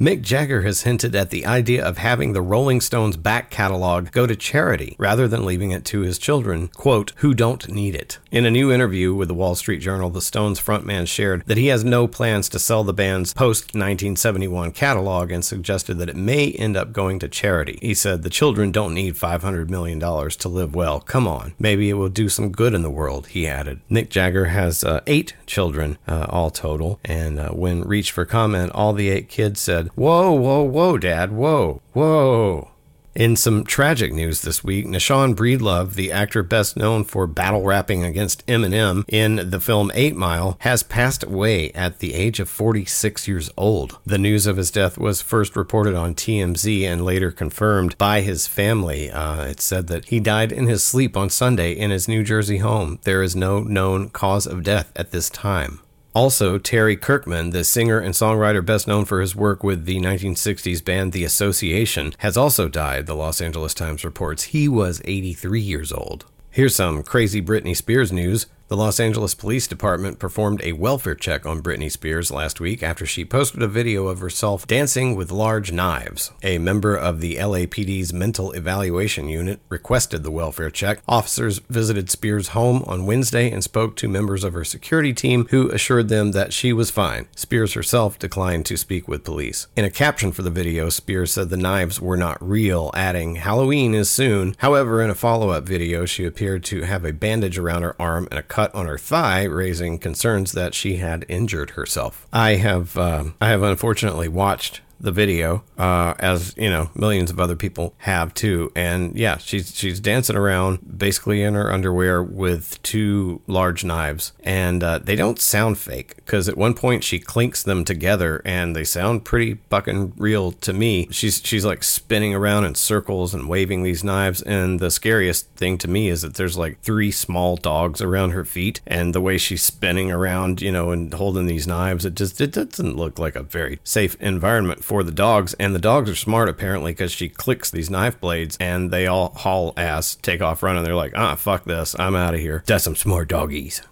Mick 0.00 0.22
Jagger 0.22 0.62
has 0.62 0.84
hinted 0.84 1.14
at 1.14 1.28
the 1.28 1.44
idea 1.44 1.84
of 1.84 1.98
having 1.98 2.32
the 2.32 2.40
Rolling 2.40 2.80
Stones 2.80 3.18
back 3.18 3.50
catalog 3.50 4.10
go 4.12 4.26
to 4.26 4.34
charity 4.34 4.96
rather 4.98 5.28
than 5.28 5.44
leaving 5.44 5.72
it 5.72 5.84
to 5.84 6.00
his 6.00 6.18
children, 6.18 6.68
quote, 6.68 7.12
who 7.16 7.34
don't 7.34 7.68
need 7.68 7.94
it. 7.94 8.18
In 8.30 8.46
a 8.46 8.50
new 8.50 8.72
interview 8.72 9.12
with 9.12 9.28
the 9.28 9.34
Wall 9.34 9.54
Street 9.54 9.82
Journal, 9.82 10.08
the 10.08 10.22
Stones 10.22 10.58
frontman 10.58 11.06
shared 11.06 11.42
that 11.44 11.58
he 11.58 11.66
has 11.66 11.84
no 11.84 12.06
plans 12.06 12.48
to 12.48 12.58
sell 12.58 12.82
the 12.82 12.94
band's 12.94 13.34
post 13.34 13.74
1971 13.74 14.72
catalog 14.72 15.30
and 15.30 15.44
suggested 15.44 15.98
that 15.98 16.08
it 16.08 16.16
may 16.16 16.50
end 16.52 16.78
up 16.78 16.94
going 16.94 17.18
to 17.18 17.28
charity. 17.28 17.78
He 17.82 17.92
said, 17.92 18.22
The 18.22 18.30
children 18.30 18.72
don't 18.72 18.94
need 18.94 19.16
$500 19.16 19.68
million 19.68 20.00
to 20.00 20.48
live 20.48 20.74
well. 20.74 21.00
Come 21.00 21.28
on. 21.28 21.52
Maybe 21.58 21.90
it 21.90 21.94
will 21.94 22.08
do 22.08 22.30
some 22.30 22.52
good 22.52 22.72
in 22.72 22.80
the 22.80 22.88
world, 22.88 23.26
he 23.26 23.46
added. 23.46 23.82
Mick 23.90 24.08
Jagger 24.08 24.46
has 24.46 24.82
uh, 24.82 25.02
eight 25.06 25.34
children, 25.44 25.98
uh, 26.08 26.24
all 26.30 26.48
total, 26.48 27.00
and 27.04 27.38
uh, 27.38 27.50
when 27.50 27.82
reached 27.82 28.12
for 28.12 28.24
comment, 28.24 28.72
all 28.72 28.94
the 28.94 29.10
eight 29.10 29.28
kids 29.28 29.60
said, 29.60 29.89
Whoa, 29.94 30.32
whoa, 30.32 30.62
whoa, 30.62 30.98
Dad, 30.98 31.32
whoa, 31.32 31.82
whoa. 31.92 32.70
In 33.14 33.34
some 33.34 33.64
tragic 33.64 34.12
news 34.12 34.42
this 34.42 34.62
week, 34.62 34.86
Nashawn 34.86 35.34
Breedlove, 35.34 35.94
the 35.94 36.12
actor 36.12 36.44
best 36.44 36.76
known 36.76 37.02
for 37.02 37.26
battle 37.26 37.62
rapping 37.62 38.04
against 38.04 38.46
Eminem 38.46 39.04
in 39.08 39.50
the 39.50 39.58
film 39.58 39.90
8 39.94 40.14
Mile, 40.14 40.56
has 40.60 40.84
passed 40.84 41.24
away 41.24 41.72
at 41.72 41.98
the 41.98 42.14
age 42.14 42.38
of 42.38 42.48
46 42.48 43.26
years 43.26 43.50
old. 43.56 43.98
The 44.06 44.16
news 44.16 44.46
of 44.46 44.56
his 44.56 44.70
death 44.70 44.96
was 44.96 45.22
first 45.22 45.56
reported 45.56 45.96
on 45.96 46.14
TMZ 46.14 46.84
and 46.84 47.04
later 47.04 47.32
confirmed 47.32 47.98
by 47.98 48.20
his 48.20 48.46
family. 48.46 49.10
Uh, 49.10 49.42
it 49.42 49.60
said 49.60 49.88
that 49.88 50.04
he 50.06 50.20
died 50.20 50.52
in 50.52 50.68
his 50.68 50.84
sleep 50.84 51.16
on 51.16 51.30
Sunday 51.30 51.72
in 51.72 51.90
his 51.90 52.06
New 52.06 52.22
Jersey 52.22 52.58
home. 52.58 53.00
There 53.02 53.24
is 53.24 53.34
no 53.34 53.60
known 53.60 54.10
cause 54.10 54.46
of 54.46 54.62
death 54.62 54.92
at 54.94 55.10
this 55.10 55.28
time. 55.28 55.80
Also, 56.12 56.58
Terry 56.58 56.96
Kirkman, 56.96 57.50
the 57.50 57.62
singer 57.62 58.00
and 58.00 58.14
songwriter 58.14 58.64
best 58.64 58.88
known 58.88 59.04
for 59.04 59.20
his 59.20 59.36
work 59.36 59.62
with 59.62 59.84
the 59.84 60.00
1960s 60.00 60.84
band 60.84 61.12
The 61.12 61.22
Association, 61.22 62.14
has 62.18 62.36
also 62.36 62.68
died, 62.68 63.06
the 63.06 63.14
Los 63.14 63.40
Angeles 63.40 63.74
Times 63.74 64.04
reports. 64.04 64.44
He 64.44 64.66
was 64.66 65.00
83 65.04 65.60
years 65.60 65.92
old. 65.92 66.24
Here's 66.50 66.74
some 66.74 67.04
crazy 67.04 67.40
Britney 67.40 67.76
Spears 67.76 68.10
news. 68.10 68.46
The 68.70 68.76
Los 68.76 69.00
Angeles 69.00 69.34
Police 69.34 69.66
Department 69.66 70.20
performed 70.20 70.60
a 70.62 70.74
welfare 70.74 71.16
check 71.16 71.44
on 71.44 71.60
Britney 71.60 71.90
Spears 71.90 72.30
last 72.30 72.60
week 72.60 72.84
after 72.84 73.04
she 73.04 73.24
posted 73.24 73.62
a 73.62 73.66
video 73.66 74.06
of 74.06 74.20
herself 74.20 74.64
dancing 74.64 75.16
with 75.16 75.32
large 75.32 75.72
knives. 75.72 76.30
A 76.44 76.58
member 76.58 76.94
of 76.94 77.20
the 77.20 77.34
LAPD's 77.34 78.12
Mental 78.12 78.52
Evaluation 78.52 79.28
Unit 79.28 79.58
requested 79.70 80.22
the 80.22 80.30
welfare 80.30 80.70
check. 80.70 81.02
Officers 81.08 81.58
visited 81.68 82.10
Spears' 82.10 82.50
home 82.50 82.84
on 82.86 83.06
Wednesday 83.06 83.50
and 83.50 83.64
spoke 83.64 83.96
to 83.96 84.08
members 84.08 84.44
of 84.44 84.52
her 84.52 84.64
security 84.64 85.12
team 85.12 85.48
who 85.50 85.68
assured 85.70 86.08
them 86.08 86.30
that 86.30 86.52
she 86.52 86.72
was 86.72 86.92
fine. 86.92 87.26
Spears 87.34 87.72
herself 87.72 88.20
declined 88.20 88.66
to 88.66 88.76
speak 88.76 89.08
with 89.08 89.24
police. 89.24 89.66
In 89.74 89.84
a 89.84 89.90
caption 89.90 90.30
for 90.30 90.42
the 90.42 90.48
video, 90.48 90.90
Spears 90.90 91.32
said 91.32 91.48
the 91.48 91.56
knives 91.56 92.00
were 92.00 92.16
not 92.16 92.38
real, 92.40 92.92
adding, 92.94 93.34
Halloween 93.34 93.94
is 93.94 94.08
soon. 94.08 94.54
However, 94.58 95.02
in 95.02 95.10
a 95.10 95.16
follow 95.16 95.48
up 95.48 95.64
video, 95.64 96.06
she 96.06 96.24
appeared 96.24 96.62
to 96.66 96.82
have 96.82 97.04
a 97.04 97.12
bandage 97.12 97.58
around 97.58 97.82
her 97.82 98.00
arm 98.00 98.28
and 98.30 98.38
a 98.38 98.44
cut 98.44 98.59
cut 98.60 98.74
on 98.74 98.86
her 98.86 98.98
thigh, 98.98 99.44
raising 99.44 99.98
concerns 99.98 100.52
that 100.52 100.74
she 100.74 100.96
had 100.96 101.24
injured 101.28 101.70
herself. 101.70 102.26
I 102.32 102.56
have 102.56 102.96
uh, 102.96 103.24
I 103.40 103.48
have 103.48 103.62
unfortunately 103.62 104.28
watched 104.28 104.82
the 105.00 105.12
video, 105.12 105.64
uh, 105.78 106.14
as 106.18 106.54
you 106.56 106.68
know, 106.68 106.90
millions 106.94 107.30
of 107.30 107.40
other 107.40 107.56
people 107.56 107.94
have 107.98 108.34
too. 108.34 108.70
And 108.76 109.16
yeah, 109.16 109.38
she's 109.38 109.74
she's 109.74 110.00
dancing 110.00 110.36
around 110.36 110.98
basically 110.98 111.42
in 111.42 111.54
her 111.54 111.72
underwear 111.72 112.22
with 112.22 112.80
two 112.82 113.40
large 113.46 113.84
knives, 113.84 114.32
and 114.44 114.82
uh, 114.82 114.98
they 114.98 115.16
don't 115.16 115.40
sound 115.40 115.78
fake 115.78 116.16
because 116.16 116.48
at 116.48 116.56
one 116.56 116.74
point 116.74 117.02
she 117.04 117.18
clinks 117.18 117.62
them 117.62 117.84
together 117.84 118.42
and 118.44 118.76
they 118.76 118.84
sound 118.84 119.24
pretty 119.24 119.58
fucking 119.70 120.12
real 120.16 120.52
to 120.52 120.72
me. 120.72 121.08
She's 121.10 121.40
she's 121.42 121.64
like 121.64 121.82
spinning 121.82 122.34
around 122.34 122.64
in 122.64 122.74
circles 122.74 123.34
and 123.34 123.48
waving 123.48 123.82
these 123.82 124.04
knives, 124.04 124.42
and 124.42 124.80
the 124.80 124.90
scariest 124.90 125.48
thing 125.50 125.78
to 125.78 125.88
me 125.88 126.08
is 126.08 126.22
that 126.22 126.34
there's 126.34 126.58
like 126.58 126.80
three 126.80 127.10
small 127.10 127.56
dogs 127.56 128.00
around 128.00 128.30
her 128.30 128.44
feet, 128.44 128.80
and 128.86 129.14
the 129.14 129.20
way 129.20 129.38
she's 129.38 129.62
spinning 129.62 130.10
around, 130.10 130.60
you 130.60 130.72
know, 130.72 130.90
and 130.90 131.12
holding 131.14 131.46
these 131.46 131.66
knives, 131.66 132.04
it 132.04 132.14
just 132.14 132.40
it 132.40 132.52
doesn't 132.52 132.96
look 132.96 133.18
like 133.18 133.34
a 133.34 133.42
very 133.42 133.80
safe 133.84 134.16
environment 134.20 134.84
for 134.90 135.04
the 135.04 135.12
dogs, 135.12 135.54
and 135.54 135.72
the 135.72 135.78
dogs 135.78 136.10
are 136.10 136.16
smart 136.16 136.48
apparently 136.48 136.90
because 136.90 137.12
she 137.12 137.28
clicks 137.28 137.70
these 137.70 137.88
knife 137.88 138.18
blades 138.18 138.56
and 138.58 138.90
they 138.90 139.06
all 139.06 139.32
haul 139.36 139.72
ass, 139.76 140.16
take 140.16 140.42
off 140.42 140.64
running. 140.64 140.82
They're 140.82 140.96
like, 140.96 141.12
ah, 141.14 141.36
fuck 141.36 141.62
this, 141.62 141.94
I'm 141.96 142.16
out 142.16 142.34
of 142.34 142.40
here. 142.40 142.64
That's 142.66 142.82
some 142.82 142.96
smart 142.96 143.28
doggies. 143.28 143.82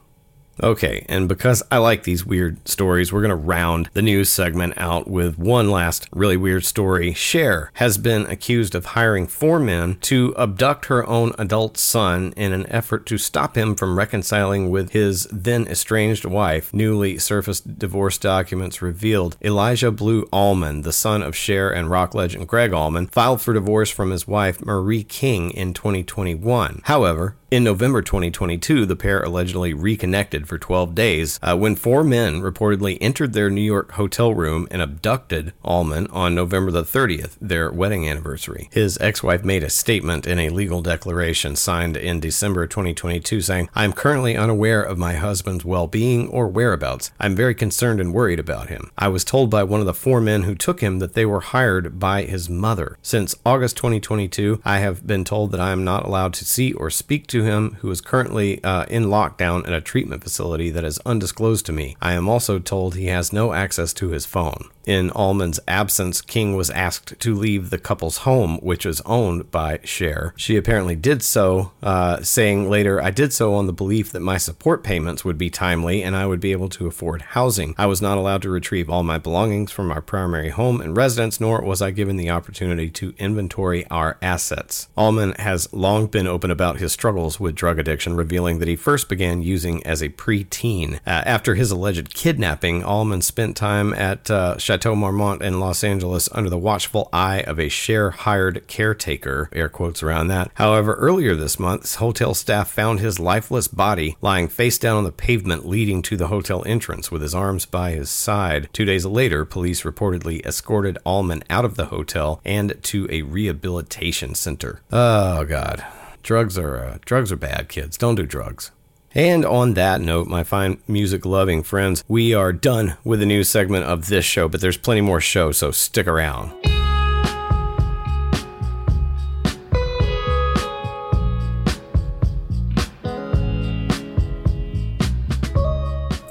Okay, 0.62 1.04
and 1.08 1.28
because 1.28 1.62
I 1.70 1.78
like 1.78 2.02
these 2.02 2.26
weird 2.26 2.66
stories, 2.68 3.12
we're 3.12 3.20
going 3.20 3.30
to 3.30 3.36
round 3.36 3.90
the 3.92 4.02
news 4.02 4.28
segment 4.28 4.74
out 4.76 5.08
with 5.08 5.38
one 5.38 5.70
last 5.70 6.08
really 6.12 6.36
weird 6.36 6.64
story. 6.64 7.14
Cher 7.14 7.70
has 7.74 7.96
been 7.96 8.26
accused 8.26 8.74
of 8.74 8.86
hiring 8.86 9.26
four 9.28 9.60
men 9.60 9.98
to 10.02 10.34
abduct 10.36 10.86
her 10.86 11.06
own 11.08 11.32
adult 11.38 11.78
son 11.78 12.32
in 12.36 12.52
an 12.52 12.66
effort 12.70 13.06
to 13.06 13.18
stop 13.18 13.56
him 13.56 13.76
from 13.76 13.96
reconciling 13.96 14.68
with 14.70 14.90
his 14.90 15.28
then 15.30 15.66
estranged 15.68 16.24
wife. 16.24 16.74
Newly 16.74 17.18
surfaced 17.18 17.78
divorce 17.78 18.18
documents 18.18 18.82
revealed 18.82 19.36
Elijah 19.40 19.92
Blue 19.92 20.22
Allman, 20.32 20.82
the 20.82 20.92
son 20.92 21.22
of 21.22 21.36
Cher 21.36 21.70
and 21.70 21.90
rock 21.90 22.14
legend 22.14 22.48
Gregg 22.48 22.72
Allman, 22.72 23.06
filed 23.06 23.40
for 23.40 23.54
divorce 23.54 23.90
from 23.90 24.10
his 24.10 24.26
wife 24.26 24.64
Marie 24.64 25.04
King 25.04 25.50
in 25.50 25.72
2021. 25.72 26.80
However, 26.84 27.36
in 27.50 27.64
November 27.64 28.02
2022, 28.02 28.84
the 28.84 28.94
pair 28.94 29.22
allegedly 29.22 29.72
reconnected 29.72 30.46
for 30.48 30.58
12 30.58 30.94
days 30.94 31.38
uh, 31.42 31.56
when 31.56 31.76
four 31.76 32.02
men 32.02 32.40
reportedly 32.40 32.98
entered 33.00 33.34
their 33.34 33.50
New 33.50 33.60
York 33.60 33.92
hotel 33.92 34.34
room 34.34 34.66
and 34.70 34.80
abducted 34.80 35.52
Allman 35.62 36.06
on 36.08 36.34
November 36.34 36.70
the 36.70 36.82
30th, 36.82 37.36
their 37.40 37.70
wedding 37.70 38.08
anniversary. 38.08 38.68
His 38.72 38.98
ex 39.00 39.22
wife 39.22 39.44
made 39.44 39.62
a 39.62 39.70
statement 39.70 40.26
in 40.26 40.38
a 40.38 40.48
legal 40.48 40.80
declaration 40.80 41.54
signed 41.54 41.96
in 41.96 42.20
December 42.20 42.66
2022 42.66 43.42
saying, 43.42 43.68
I 43.74 43.84
am 43.84 43.92
currently 43.92 44.36
unaware 44.36 44.82
of 44.82 44.98
my 44.98 45.14
husband's 45.14 45.64
well 45.64 45.86
being 45.86 46.28
or 46.28 46.48
whereabouts. 46.48 47.10
I'm 47.20 47.36
very 47.36 47.54
concerned 47.54 48.00
and 48.00 48.14
worried 48.14 48.40
about 48.40 48.68
him. 48.68 48.90
I 48.96 49.08
was 49.08 49.24
told 49.24 49.50
by 49.50 49.62
one 49.64 49.80
of 49.80 49.86
the 49.86 49.94
four 49.94 50.20
men 50.20 50.44
who 50.44 50.54
took 50.54 50.80
him 50.80 50.98
that 51.00 51.12
they 51.12 51.26
were 51.26 51.40
hired 51.40 51.98
by 51.98 52.22
his 52.22 52.48
mother. 52.48 52.96
Since 53.02 53.34
August 53.44 53.76
2022, 53.76 54.62
I 54.64 54.78
have 54.78 55.06
been 55.06 55.24
told 55.24 55.52
that 55.52 55.60
I 55.60 55.72
am 55.72 55.84
not 55.84 56.06
allowed 56.06 56.32
to 56.34 56.44
see 56.44 56.72
or 56.72 56.88
speak 56.88 57.26
to 57.28 57.44
him, 57.44 57.76
who 57.80 57.90
is 57.90 58.00
currently 58.00 58.62
uh, 58.64 58.84
in 58.84 59.04
lockdown 59.04 59.66
at 59.66 59.74
a 59.74 59.80
treatment 59.80 60.22
facility 60.22 60.37
facility 60.38 60.70
that 60.70 60.84
is 60.84 61.00
undisclosed 61.04 61.66
to 61.66 61.72
me. 61.72 61.96
I 62.00 62.12
am 62.12 62.28
also 62.28 62.60
told 62.60 62.94
he 62.94 63.06
has 63.06 63.32
no 63.32 63.52
access 63.52 63.92
to 63.94 64.10
his 64.10 64.24
phone. 64.24 64.68
In 64.86 65.10
Allman's 65.10 65.60
absence, 65.68 66.22
King 66.22 66.56
was 66.56 66.70
asked 66.70 67.20
to 67.20 67.34
leave 67.34 67.68
the 67.68 67.76
couple's 67.78 68.18
home, 68.18 68.56
which 68.62 68.86
is 68.86 69.02
owned 69.02 69.50
by 69.50 69.80
Cher. 69.84 70.32
She 70.34 70.56
apparently 70.56 70.96
did 70.96 71.22
so, 71.22 71.72
uh, 71.82 72.22
saying 72.22 72.70
later, 72.70 73.02
I 73.02 73.10
did 73.10 73.34
so 73.34 73.52
on 73.52 73.66
the 73.66 73.72
belief 73.72 74.12
that 74.12 74.20
my 74.20 74.38
support 74.38 74.82
payments 74.82 75.26
would 75.26 75.36
be 75.36 75.50
timely 75.50 76.02
and 76.02 76.16
I 76.16 76.24
would 76.24 76.40
be 76.40 76.52
able 76.52 76.70
to 76.70 76.86
afford 76.86 77.20
housing. 77.20 77.74
I 77.76 77.84
was 77.84 78.00
not 78.00 78.16
allowed 78.16 78.40
to 78.42 78.50
retrieve 78.50 78.88
all 78.88 79.02
my 79.02 79.18
belongings 79.18 79.72
from 79.72 79.90
our 79.90 80.00
primary 80.00 80.48
home 80.48 80.80
and 80.80 80.96
residence, 80.96 81.38
nor 81.38 81.60
was 81.60 81.82
I 81.82 81.90
given 81.90 82.16
the 82.16 82.30
opportunity 82.30 82.88
to 82.92 83.12
inventory 83.18 83.86
our 83.90 84.16
assets. 84.22 84.88
Allman 84.96 85.32
has 85.32 85.70
long 85.70 86.06
been 86.06 86.26
open 86.26 86.50
about 86.50 86.78
his 86.78 86.92
struggles 86.92 87.38
with 87.38 87.54
drug 87.54 87.78
addiction, 87.78 88.16
revealing 88.16 88.58
that 88.60 88.68
he 88.68 88.76
first 88.76 89.10
began 89.10 89.42
using 89.42 89.84
as 89.84 90.02
a 90.02 90.08
preteen. 90.28 90.96
Uh, 91.06 91.24
after 91.24 91.54
his 91.54 91.70
alleged 91.70 92.12
kidnapping, 92.12 92.84
Allman 92.84 93.22
spent 93.22 93.56
time 93.56 93.94
at 93.94 94.30
uh, 94.30 94.58
Chateau 94.58 94.94
Marmont 94.94 95.40
in 95.40 95.58
Los 95.58 95.82
Angeles 95.82 96.28
under 96.32 96.50
the 96.50 96.58
watchful 96.58 97.08
eye 97.14 97.40
of 97.40 97.58
a 97.58 97.70
Cher 97.70 98.10
hired 98.10 98.66
caretaker, 98.68 99.48
air 99.52 99.70
quotes 99.70 100.02
around 100.02 100.28
that. 100.28 100.50
However, 100.54 100.92
earlier 100.94 101.34
this 101.34 101.58
month, 101.58 101.94
hotel 101.94 102.34
staff 102.34 102.70
found 102.70 103.00
his 103.00 103.18
lifeless 103.18 103.68
body 103.68 104.18
lying 104.20 104.48
face 104.48 104.76
down 104.76 104.98
on 104.98 105.04
the 105.04 105.12
pavement 105.12 105.66
leading 105.66 106.02
to 106.02 106.16
the 106.18 106.26
hotel 106.26 106.62
entrance 106.66 107.10
with 107.10 107.22
his 107.22 107.34
arms 107.34 107.64
by 107.64 107.92
his 107.92 108.10
side. 108.10 108.68
Two 108.74 108.84
days 108.84 109.06
later, 109.06 109.46
police 109.46 109.82
reportedly 109.82 110.44
escorted 110.44 110.98
Allman 111.06 111.42
out 111.48 111.64
of 111.64 111.76
the 111.76 111.86
hotel 111.86 112.42
and 112.44 112.74
to 112.82 113.08
a 113.10 113.22
rehabilitation 113.22 114.34
center. 114.34 114.82
Oh, 114.92 115.46
God. 115.46 115.86
Drugs 116.22 116.58
are 116.58 116.76
uh, 116.76 116.98
drugs 117.06 117.32
are 117.32 117.36
bad, 117.36 117.70
kids. 117.70 117.96
Don't 117.96 118.16
do 118.16 118.26
drugs. 118.26 118.70
And 119.18 119.44
on 119.44 119.74
that 119.74 120.00
note, 120.00 120.28
my 120.28 120.44
fine 120.44 120.80
music 120.86 121.26
loving 121.26 121.64
friends, 121.64 122.04
we 122.06 122.34
are 122.34 122.52
done 122.52 122.96
with 123.02 123.18
the 123.18 123.26
news 123.26 123.50
segment 123.50 123.84
of 123.84 124.06
this 124.06 124.24
show, 124.24 124.48
but 124.48 124.60
there's 124.60 124.76
plenty 124.76 125.00
more 125.00 125.20
show, 125.20 125.50
so 125.50 125.72
stick 125.72 126.06
around. 126.06 126.52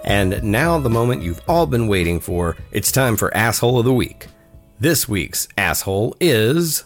And 0.06 0.42
now, 0.42 0.80
the 0.80 0.90
moment 0.90 1.24
you've 1.24 1.42
all 1.46 1.66
been 1.66 1.90
waiting 1.90 2.22
for, 2.22 2.56
it's 2.72 2.94
time 2.94 3.18
for 3.18 3.36
Asshole 3.36 3.80
of 3.80 3.84
the 3.84 3.92
Week. 3.92 4.28
This 4.80 5.10
week's 5.10 5.50
asshole 5.58 6.16
is. 6.22 6.86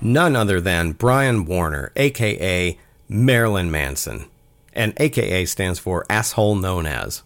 None 0.00 0.36
other 0.36 0.60
than 0.60 0.92
Brian 0.92 1.44
Warner, 1.44 1.92
aka 1.96 2.78
Marilyn 3.08 3.70
Manson. 3.70 4.26
And 4.72 4.94
AKA 4.98 5.46
stands 5.46 5.78
for 5.78 6.04
asshole 6.08 6.54
known 6.54 6.86
as. 6.86 7.22